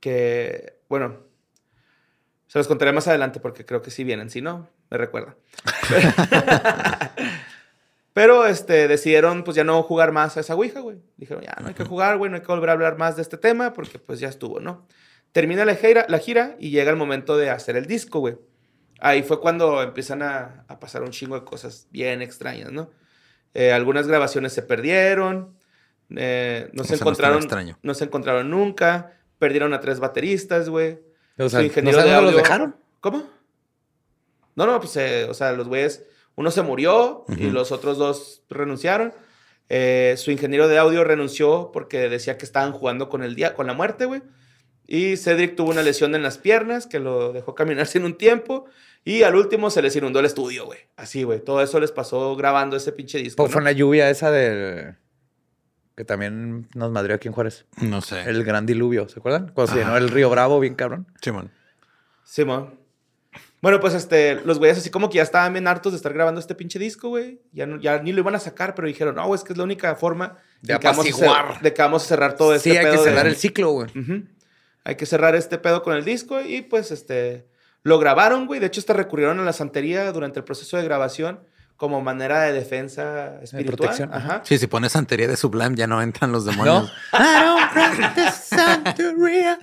Que, 0.00 0.78
bueno, 0.88 1.27
se 2.48 2.58
los 2.58 2.66
contaré 2.66 2.92
más 2.92 3.06
adelante 3.06 3.38
porque 3.38 3.64
creo 3.64 3.80
que 3.80 3.92
sí 3.92 4.02
vienen. 4.02 4.30
Si 4.30 4.42
no, 4.42 4.68
me 4.90 4.98
recuerda. 4.98 5.36
Pero 8.12 8.46
este, 8.46 8.88
decidieron 8.88 9.44
pues 9.44 9.56
ya 9.56 9.62
no 9.62 9.80
jugar 9.84 10.10
más 10.10 10.36
a 10.36 10.40
esa 10.40 10.56
Ouija, 10.56 10.80
güey. 10.80 10.98
Dijeron, 11.16 11.44
ya 11.44 11.56
no 11.60 11.68
hay 11.68 11.74
que 11.74 11.84
jugar, 11.84 12.18
güey, 12.18 12.30
no 12.30 12.36
hay 12.36 12.42
que 12.42 12.48
volver 12.48 12.70
a 12.70 12.72
hablar 12.72 12.98
más 12.98 13.14
de 13.14 13.22
este 13.22 13.36
tema 13.36 13.72
porque 13.72 14.00
pues 14.00 14.18
ya 14.18 14.28
estuvo, 14.28 14.58
¿no? 14.58 14.88
Termina 15.30 15.64
la 15.64 15.76
gira, 15.76 16.04
la 16.08 16.18
gira 16.18 16.56
y 16.58 16.70
llega 16.70 16.90
el 16.90 16.96
momento 16.96 17.36
de 17.36 17.50
hacer 17.50 17.76
el 17.76 17.86
disco, 17.86 18.18
güey. 18.18 18.36
Ahí 18.98 19.22
fue 19.22 19.40
cuando 19.40 19.80
empiezan 19.82 20.22
a, 20.22 20.64
a 20.66 20.80
pasar 20.80 21.02
un 21.02 21.10
chingo 21.10 21.38
de 21.38 21.44
cosas 21.44 21.86
bien 21.92 22.20
extrañas, 22.20 22.72
¿no? 22.72 22.90
Eh, 23.54 23.72
algunas 23.72 24.06
grabaciones 24.06 24.52
se 24.52 24.62
perdieron, 24.62 25.56
eh, 26.16 26.70
no 26.72 26.84
se 26.84 26.94
encontraron, 26.94 27.46
no 27.82 27.94
se 27.94 28.04
encontraron 28.04 28.50
nunca, 28.50 29.12
perdieron 29.38 29.74
a 29.74 29.80
tres 29.80 30.00
bateristas, 30.00 30.68
güey. 30.68 31.00
O 31.38 31.48
sea, 31.48 31.60
¿no 31.60 31.68
de 31.68 32.22
los 32.22 32.36
dejaron? 32.36 32.76
¿Cómo? 33.00 33.22
No, 34.56 34.66
no, 34.66 34.80
pues, 34.80 34.96
eh, 34.96 35.26
o 35.28 35.34
sea, 35.34 35.52
los 35.52 35.68
güeyes, 35.68 36.04
uno 36.34 36.50
se 36.50 36.62
murió 36.62 37.24
y 37.36 37.50
los 37.50 37.70
otros 37.70 37.96
dos 37.96 38.42
renunciaron. 38.50 39.12
Eh, 39.68 40.14
su 40.16 40.30
ingeniero 40.30 40.66
de 40.66 40.78
audio 40.78 41.04
renunció 41.04 41.70
porque 41.72 42.08
decía 42.08 42.38
que 42.38 42.44
estaban 42.44 42.72
jugando 42.72 43.08
con 43.08 43.22
el 43.22 43.34
día, 43.34 43.54
con 43.54 43.66
la 43.66 43.74
muerte, 43.74 44.06
güey. 44.06 44.22
Y 44.86 45.16
Cedric 45.18 45.54
tuvo 45.54 45.70
una 45.70 45.82
lesión 45.82 46.14
en 46.14 46.22
las 46.22 46.38
piernas 46.38 46.86
que 46.86 46.98
lo 46.98 47.32
dejó 47.32 47.54
caminar 47.54 47.86
sin 47.88 48.04
un 48.04 48.16
tiempo. 48.16 48.64
Y 49.04 49.22
al 49.22 49.36
último 49.36 49.70
se 49.70 49.80
les 49.80 49.94
inundó 49.94 50.18
el 50.18 50.26
estudio, 50.26 50.66
güey. 50.66 50.80
Así, 50.96 51.22
güey. 51.22 51.40
Todo 51.40 51.62
eso 51.62 51.78
les 51.78 51.92
pasó 51.92 52.34
grabando 52.36 52.76
ese 52.76 52.92
pinche 52.92 53.18
disco. 53.18 53.36
Pues 53.42 53.52
Fue 53.52 53.62
una 53.62 53.72
lluvia 53.72 54.10
esa 54.10 54.30
del... 54.30 54.96
Que 55.98 56.04
también 56.04 56.68
nos 56.76 56.92
madrió 56.92 57.16
aquí 57.16 57.26
en 57.26 57.34
Juárez. 57.34 57.66
No 57.80 58.00
sé. 58.02 58.22
El 58.30 58.44
gran 58.44 58.66
diluvio, 58.66 59.08
¿se 59.08 59.18
acuerdan? 59.18 59.50
Cuando 59.52 59.72
se 59.72 59.80
llenó 59.80 59.96
el 59.96 60.08
río 60.10 60.30
Bravo, 60.30 60.60
bien 60.60 60.76
cabrón. 60.76 61.08
Simón. 61.20 61.50
Simón. 62.22 62.78
Bueno, 63.60 63.80
pues 63.80 63.94
este, 63.94 64.36
los 64.44 64.60
güeyes 64.60 64.78
así 64.78 64.90
como 64.90 65.10
que 65.10 65.16
ya 65.16 65.24
estaban 65.24 65.52
bien 65.52 65.66
hartos 65.66 65.92
de 65.92 65.96
estar 65.96 66.12
grabando 66.12 66.40
este 66.40 66.54
pinche 66.54 66.78
disco, 66.78 67.08
güey. 67.08 67.40
Ya, 67.50 67.66
no- 67.66 67.80
ya 67.80 68.00
ni 68.00 68.12
lo 68.12 68.20
iban 68.20 68.36
a 68.36 68.38
sacar, 68.38 68.76
pero 68.76 68.86
dijeron, 68.86 69.16
no, 69.16 69.26
güey, 69.26 69.38
es 69.38 69.42
que 69.42 69.52
es 69.54 69.56
la 69.58 69.64
única 69.64 69.96
forma 69.96 70.36
De 70.62 70.78
que 70.78 70.86
vamos 70.86 71.04
a 71.04 71.08
apaciguar. 71.08 71.46
cer- 71.54 71.60
de 71.62 71.74
que 71.74 71.82
vamos 71.82 72.04
a 72.04 72.06
cerrar 72.06 72.36
todo 72.36 72.54
este 72.54 72.70
sí, 72.70 72.76
hay 72.76 72.84
que 72.84 72.90
pedo 72.92 73.02
de- 73.02 73.10
cerrar 73.10 73.26
el 73.26 73.34
ciclo, 73.34 73.70
güey. 73.72 73.88
Hay 74.84 74.94
que 74.94 75.04
cerrar 75.04 75.34
este 75.34 75.58
pedo 75.58 75.82
con 75.82 75.96
el 75.96 76.04
disco 76.04 76.40
y 76.40 76.62
pues 76.62 76.92
este 76.92 77.48
lo 77.82 77.98
grabaron, 77.98 78.46
güey. 78.46 78.60
De 78.60 78.66
hecho, 78.66 78.78
hasta 78.80 78.92
recurrieron 78.92 79.40
a 79.40 79.44
la 79.44 79.52
santería 79.52 80.12
durante 80.12 80.38
el 80.38 80.44
proceso 80.44 80.76
de 80.76 80.84
grabación 80.84 81.40
como 81.78 82.02
manera 82.02 82.42
de 82.42 82.52
defensa 82.52 83.40
espiritual. 83.40 83.76
protección, 83.78 84.12
Ajá. 84.12 84.42
Sí, 84.44 84.58
si 84.58 84.66
pones 84.66 84.92
santería 84.92 85.26
de 85.28 85.36
Sublime 85.36 85.74
ya 85.76 85.86
no 85.86 86.02
entran 86.02 86.30
los 86.32 86.44
¿No? 86.44 86.50
demonios. 86.50 86.92
I 87.14 87.42
don't 87.44 87.72
practice 87.72 88.32
Santeria. 88.54 89.58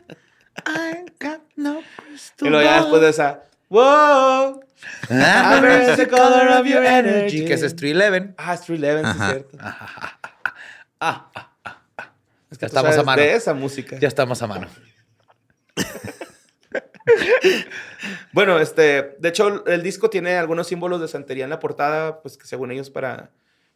I 0.65 1.05
got 1.19 1.41
no 1.57 1.81
Y 2.41 2.49
luego 2.49 2.63
ya 2.63 2.77
después 2.79 3.01
de 3.01 3.09
esa, 3.09 3.43
wow. 3.69 4.61
I'm 5.09 5.95
the 5.97 6.07
color 6.07 6.47
of 6.59 6.65
your 6.65 6.83
energy. 6.85 7.45
Que 7.45 7.53
es 7.55 7.61
Street 7.63 7.91
Eleven. 7.91 8.33
Ah, 8.37 8.53
Street 8.53 8.77
Eleven, 8.79 9.05
sí 9.05 9.11
es 9.11 9.17
Ajá. 9.21 9.29
cierto. 9.31 9.57
Es 12.51 12.57
que 12.57 12.63
Ya 12.63 12.67
estamos 12.67 12.97
a 12.97 13.03
mano. 13.03 13.21
de 13.21 13.35
esa 13.35 13.53
música. 13.53 13.97
Ya 13.99 14.07
estamos 14.07 14.41
a 14.41 14.47
mano. 14.47 14.67
Bueno, 18.31 18.59
este, 18.59 19.15
de 19.19 19.29
hecho, 19.29 19.65
el 19.67 19.81
disco 19.83 20.09
tiene 20.09 20.35
algunos 20.35 20.67
símbolos 20.67 21.01
de 21.01 21.07
santería 21.07 21.43
en 21.45 21.49
la 21.49 21.59
portada, 21.59 22.21
pues 22.21 22.37
que 22.37 22.45
según 22.47 22.71
ellos 22.71 22.89
para, 22.89 23.31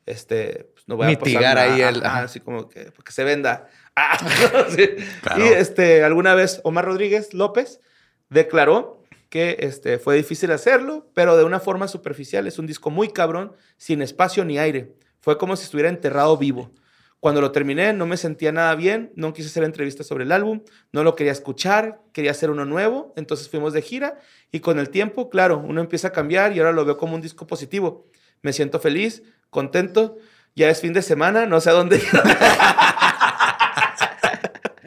este, 0.06 0.70
pues, 0.74 0.88
no 0.88 0.98
voy 0.98 1.06
a 1.08 1.10
Mitigar 1.10 1.58
ahí 1.58 1.82
el- 1.82 2.06
ajá. 2.06 2.24
así 2.24 2.40
como 2.40 2.68
que, 2.70 2.92
que 3.04 3.12
se 3.12 3.24
venda. 3.24 3.68
Ah, 4.02 4.18
sí. 4.70 4.90
Claro. 5.22 5.44
Y 5.44 5.48
este, 5.50 6.06
alguna 6.06 6.34
vez 6.34 6.62
Omar 6.64 6.86
Rodríguez 6.86 7.34
López 7.34 7.82
declaró 8.30 9.04
que 9.30 9.58
este, 9.60 10.00
fue 10.00 10.16
difícil 10.16 10.52
hacerlo, 10.52 11.12
pero 11.14 11.36
de 11.36 11.44
una 11.44 11.60
forma 11.60 11.90
superficial. 11.90 12.48
Es 12.48 12.60
un 12.60 12.66
disco 12.66 12.90
muy 12.92 13.10
cabrón, 13.10 13.52
sin 13.76 14.02
espacio 14.02 14.46
ni 14.46 14.58
aire. 14.58 14.94
Fue 15.20 15.38
como 15.38 15.58
si 15.58 15.66
estuviera 15.66 15.90
enterrado 15.90 16.38
vivo. 16.38 16.72
Cuando 17.20 17.42
lo 17.42 17.52
terminé 17.52 17.92
no 17.92 18.06
me 18.06 18.16
sentía 18.16 18.52
nada 18.52 18.74
bien, 18.76 19.12
no 19.16 19.34
quise 19.34 19.50
hacer 19.50 19.64
entrevistas 19.64 20.08
sobre 20.08 20.24
el 20.24 20.32
álbum, 20.32 20.62
no 20.94 21.04
lo 21.04 21.16
quería 21.16 21.34
escuchar, 21.34 22.00
quería 22.14 22.32
hacer 22.32 22.50
uno 22.50 22.64
nuevo, 22.64 23.14
entonces 23.18 23.50
fuimos 23.50 23.74
de 23.74 23.82
gira 23.82 24.20
y 24.52 24.62
con 24.62 24.80
el 24.80 24.90
tiempo, 24.90 25.30
claro, 25.30 25.58
uno 25.58 25.82
empieza 25.82 26.10
a 26.10 26.12
cambiar 26.12 26.56
y 26.56 26.60
ahora 26.60 26.72
lo 26.72 26.86
veo 26.86 26.98
como 26.98 27.16
un 27.16 27.22
disco 27.22 27.46
positivo. 27.46 28.08
Me 28.42 28.54
siento 28.54 28.80
feliz, 28.80 29.24
contento, 29.50 30.18
ya 30.56 30.70
es 30.70 30.80
fin 30.80 30.94
de 30.94 31.02
semana, 31.02 31.46
no 31.46 31.60
sé 31.60 31.70
a 31.70 31.74
dónde. 31.74 32.02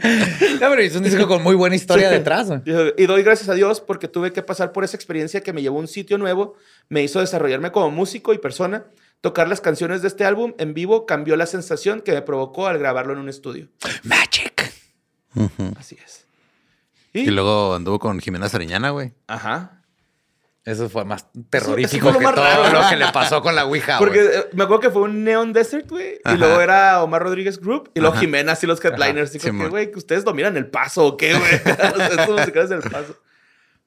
No, 0.03 0.70
pero 0.70 0.83
es 0.83 0.97
un 0.97 1.03
disco 1.03 1.26
con 1.28 1.43
muy 1.43 1.55
buena 1.55 1.76
historia 1.76 2.11
detrás, 2.11 2.49
güey. 2.49 2.61
Y 2.97 3.07
doy 3.07 3.22
gracias 3.22 3.49
a 3.49 3.55
Dios 3.55 3.80
porque 3.80 4.09
tuve 4.09 4.33
que 4.33 4.43
pasar 4.43 4.72
por 4.72 4.85
esa 4.85 4.97
experiencia 4.97 5.41
que 5.43 5.53
me 5.53 5.62
llevó 5.62 5.78
a 5.78 5.80
un 5.80 5.89
sitio 5.89 6.18
nuevo, 6.18 6.55
me 6.89 7.03
hizo 7.03 7.20
desarrollarme 7.20 7.70
como 7.72 7.91
músico 7.91 8.33
y 8.33 8.39
persona. 8.39 8.85
Tocar 9.23 9.49
las 9.49 9.61
canciones 9.62 10.03
de 10.03 10.09
este 10.09 10.25
álbum 10.27 10.53
en 10.59 10.75
vivo 10.75 11.07
cambió 11.07 11.37
la 11.37 11.47
sensación 11.47 12.03
que 12.03 12.12
me 12.12 12.23
provocó 12.23 12.66
al 12.66 12.79
grabarlo 12.79 13.14
en 13.14 13.20
un 13.20 13.29
estudio. 13.31 13.68
Magic. 14.03 14.70
Así 15.79 15.97
es. 16.05 16.27
Y 17.14 17.31
luego 17.31 17.75
anduvo 17.75 17.99
con 17.99 18.20
Jimena 18.20 18.49
Sariñana, 18.49 18.91
güey. 18.91 19.12
Ajá. 19.29 19.79
Eso 20.64 20.89
fue 20.89 21.05
más 21.05 21.23
eso 21.33 21.43
terrorífico 21.51 22.05
fue 22.05 22.12
lo 22.12 22.18
que 22.20 22.25
más 22.25 22.35
todo 22.37 22.45
raro. 22.45 22.83
lo 22.83 22.89
que 22.89 22.97
le 22.97 23.11
pasó 23.12 23.43
con 23.43 23.55
la 23.57 23.64
Ouija, 23.64 23.99
Porque 23.99 24.20
eh, 24.20 24.49
me 24.53 24.62
acuerdo 24.64 24.81
que 24.81 24.91
fue 24.91 25.03
un 25.03 25.25
Neon 25.25 25.53
Desert, 25.53 25.89
güey. 25.89 26.14
Y 26.14 26.20
Ajá. 26.25 26.37
luego 26.37 26.61
era 26.61 27.03
Omar 27.03 27.23
Rodríguez 27.23 27.61
Group. 27.61 27.91
Y 27.95 28.01
luego 28.01 28.12
Ajá. 28.14 28.20
Jimena, 28.20 28.53
así 28.53 28.66
los 28.66 28.85
headliners. 28.85 29.31
Así 29.31 29.39
como 29.39 29.64
que, 29.64 29.70
güey, 29.70 29.91
que 29.91 29.99
ustedes 29.99 30.25
dominan 30.25 30.57
el 30.57 30.66
paso 30.68 31.05
o 31.07 31.16
qué, 31.16 31.35
güey. 31.35 31.53
O 31.93 31.97
sea, 31.97 32.07
Estos 32.09 32.39
musicales 32.41 32.70
del 32.70 32.81
paso. 32.83 33.16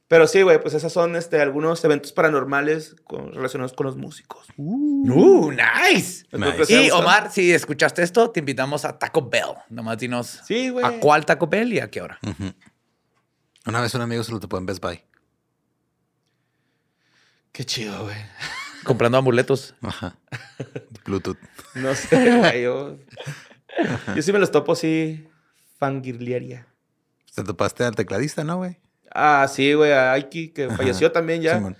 Pero 0.07 0.27
sí, 0.27 0.43
güey, 0.43 0.61
pues 0.61 0.75
esos 0.75 0.93
son 0.93 1.15
este, 1.15 1.41
algunos 1.41 1.83
eventos 1.83 2.11
paranormales 2.11 2.95
con- 3.05 3.33
relacionados 3.33 3.73
con 3.73 3.87
los 3.87 3.97
músicos. 3.97 4.47
Uh, 4.55 5.51
nice. 5.51 6.25
Que 6.29 6.37
Nice. 6.37 6.65
te 6.67 6.77
haya 6.77 6.87
Y. 6.87 6.91
Omar, 6.91 7.31
si 7.31 7.51
escuchaste 7.51 8.03
esto, 8.03 8.29
te 8.29 8.39
invitamos 8.39 8.85
a 8.85 8.99
Taco 8.99 9.27
Bell. 9.27 9.55
Nomás 9.69 9.97
dinos 9.97 10.41
Sí, 10.45 10.71
a 10.83 10.91
cuál 10.99 11.25
Taco 11.25 11.47
Bell 11.47 11.73
y 11.73 11.79
a 11.79 11.89
qué 11.89 12.01
hora. 12.03 12.19
Una 13.65 13.81
vez 13.81 13.95
un 13.95 14.01
amigo 14.01 14.23
se 14.23 14.31
lo 14.31 14.39
topó 14.39 14.59
en 14.59 14.67
Best 14.67 14.79
Buy. 14.83 15.01
Qué 17.51 17.63
chido, 17.65 18.03
güey. 18.03 18.15
Comprando 18.83 19.17
amuletos. 19.17 19.73
Ajá. 19.81 20.17
Bluetooth. 21.05 21.37
No 21.73 21.95
sé, 21.95 22.37
güey. 22.37 22.61
Yo, 22.61 22.97
yo 24.15 24.21
sí 24.21 24.31
me 24.31 24.37
los 24.39 24.51
topo 24.51 24.73
así, 24.73 25.27
fangirlearía. 25.79 26.67
Te 27.33 27.43
topaste 27.43 27.83
al 27.83 27.95
tecladista, 27.95 28.43
¿no, 28.43 28.57
güey? 28.57 28.77
Ah, 29.15 29.47
sí, 29.47 29.73
güey, 29.73 29.91
a 29.93 30.11
Aiki, 30.11 30.49
que 30.49 30.65
Ajá. 30.65 30.75
falleció 30.77 31.11
también 31.11 31.41
ya. 31.41 31.55
Simón. 31.55 31.77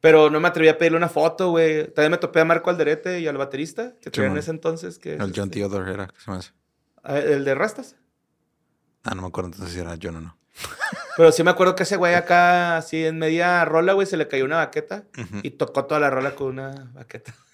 pero 0.00 0.30
no 0.30 0.38
me 0.40 0.48
atreví 0.48 0.68
a 0.68 0.78
pedirle 0.78 0.96
una 0.98 1.08
foto, 1.08 1.50
güey. 1.50 1.88
También 1.92 2.12
me 2.12 2.18
topé 2.18 2.40
a 2.40 2.44
Marco 2.44 2.70
Alderete 2.70 3.18
y 3.20 3.26
al 3.26 3.36
baterista, 3.36 3.94
que 4.00 4.10
traían 4.10 4.32
en 4.32 4.38
ese 4.38 4.52
entonces. 4.52 4.98
Que 4.98 5.14
es, 5.14 5.20
El 5.20 5.32
John 5.34 5.48
este, 5.48 5.58
Theodore 5.60 5.92
era, 5.92 6.06
¿qué 6.06 6.20
se 6.24 6.30
me 6.30 6.36
hace? 6.36 6.52
ah, 7.02 7.18
El 7.18 7.44
de 7.44 7.54
Rastas. 7.56 7.96
Ah, 9.02 9.14
no 9.14 9.22
me 9.22 9.28
acuerdo 9.28 9.48
entonces 9.50 9.74
si 9.74 9.80
era 9.80 9.96
John 10.00 10.16
o 10.16 10.20
no. 10.20 10.38
Pero 11.16 11.32
sí 11.32 11.42
me 11.42 11.50
acuerdo 11.50 11.74
que 11.74 11.82
ese 11.84 11.96
güey 11.96 12.14
acá, 12.14 12.76
así 12.76 13.04
en 13.04 13.18
media 13.18 13.64
rola, 13.64 13.94
güey, 13.94 14.06
se 14.06 14.16
le 14.16 14.28
cayó 14.28 14.44
una 14.44 14.56
baqueta 14.56 15.04
y 15.42 15.50
tocó 15.50 15.84
toda 15.86 15.98
la 16.00 16.10
rola 16.10 16.34
con 16.34 16.48
una 16.48 16.90
baqueta. 16.94 17.34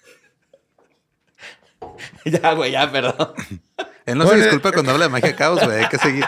ya, 2.25 2.53
güey, 2.53 2.71
ya, 2.71 2.91
perdón. 2.91 3.33
Él 4.05 4.17
no 4.17 4.27
se 4.27 4.35
disculpa 4.35 4.71
cuando 4.73 4.91
habla 4.91 5.05
de 5.05 5.11
magia 5.11 5.35
caos, 5.35 5.63
güey. 5.63 5.83
Hay 5.83 5.89
que 5.89 5.97
seguir. 5.97 6.25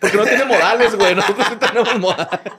Porque 0.00 0.16
no 0.16 0.24
tiene 0.24 0.44
modales, 0.44 0.94
güey. 0.96 1.14
Nosotros 1.14 1.46
sí 1.48 1.56
tenemos 1.56 1.98
modales. 1.98 2.52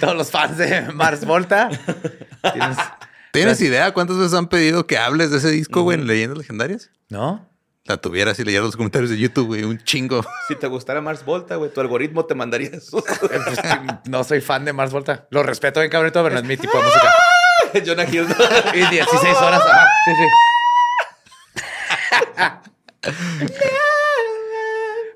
Todos 0.00 0.16
los 0.16 0.30
fans 0.30 0.56
de 0.58 0.82
Mars 0.92 1.24
Volta. 1.24 1.68
¿Tienes- 2.52 2.78
¿Tienes 3.32 3.60
idea 3.62 3.92
cuántas 3.92 4.18
veces 4.18 4.34
han 4.34 4.46
pedido 4.48 4.86
que 4.86 4.98
hables 4.98 5.30
de 5.30 5.38
ese 5.38 5.50
disco, 5.50 5.82
güey, 5.82 5.98
en 5.98 6.06
Leyendas 6.06 6.36
Legendarias? 6.38 6.90
¿No? 7.08 7.48
La 7.84 7.96
tuvieras 7.96 8.38
y 8.38 8.44
leyeras 8.44 8.66
los 8.66 8.76
comentarios 8.76 9.10
de 9.10 9.16
YouTube, 9.18 9.46
güey. 9.46 9.64
Un 9.64 9.82
chingo. 9.82 10.22
Si 10.48 10.54
te 10.54 10.66
gustara 10.66 11.00
Mars 11.00 11.24
Volta, 11.24 11.56
güey, 11.56 11.72
tu 11.72 11.80
algoritmo 11.80 12.26
te 12.26 12.34
mandaría 12.34 12.68
eso. 12.72 13.02
Pues, 13.20 13.30
no 14.04 14.22
soy 14.22 14.40
fan 14.42 14.64
de 14.66 14.72
Mars 14.72 14.92
Volta. 14.92 15.26
Lo 15.30 15.42
respeto 15.42 15.80
bien 15.80 15.90
cabrón, 15.90 16.10
pero 16.12 16.30
no 16.30 16.38
es 16.38 16.44
mi 16.44 16.56
tipo 16.58 16.76
de 16.78 16.84
música. 16.84 17.12
Jonah 17.86 18.04
Hill. 18.04 18.26
Y 18.74 18.86
16 18.86 19.36
horas. 19.38 19.62
Ajá, 19.62 19.88
sí, 20.04 20.12
sí. 20.14 20.26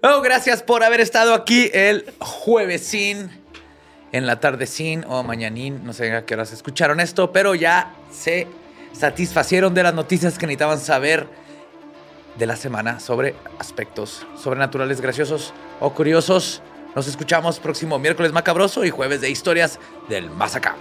Oh, 0.03 0.21
gracias 0.21 0.63
por 0.63 0.85
haber 0.85 1.01
estado 1.01 1.35
aquí 1.35 1.69
el 1.73 2.05
juevesín, 2.21 3.29
en 4.13 4.27
la 4.27 4.39
tardecín 4.39 5.05
o 5.09 5.25
mañanín. 5.25 5.85
No 5.85 5.93
sé 5.93 6.15
a 6.15 6.25
qué 6.25 6.35
horas 6.35 6.53
escucharon 6.53 7.01
esto, 7.01 7.33
pero 7.33 7.57
ya 7.57 7.93
se 8.13 8.47
satisfacieron 8.93 9.75
de 9.75 9.83
las 9.83 9.95
noticias 9.95 10.39
que 10.39 10.47
necesitaban 10.47 10.79
saber 10.79 11.27
de 12.39 12.47
la 12.47 12.55
semana 12.55 13.01
sobre 13.01 13.35
aspectos 13.59 14.25
sobrenaturales, 14.37 15.01
graciosos 15.01 15.53
o 15.81 15.93
curiosos. 15.93 16.63
Nos 16.95 17.09
escuchamos 17.09 17.59
próximo 17.59 17.99
miércoles 17.99 18.33
macabroso 18.33 18.85
y 18.85 18.91
jueves 18.91 19.21
de 19.21 19.31
historias 19.31 19.81
del 20.09 20.31
más 20.31 20.55
acá. 20.55 20.77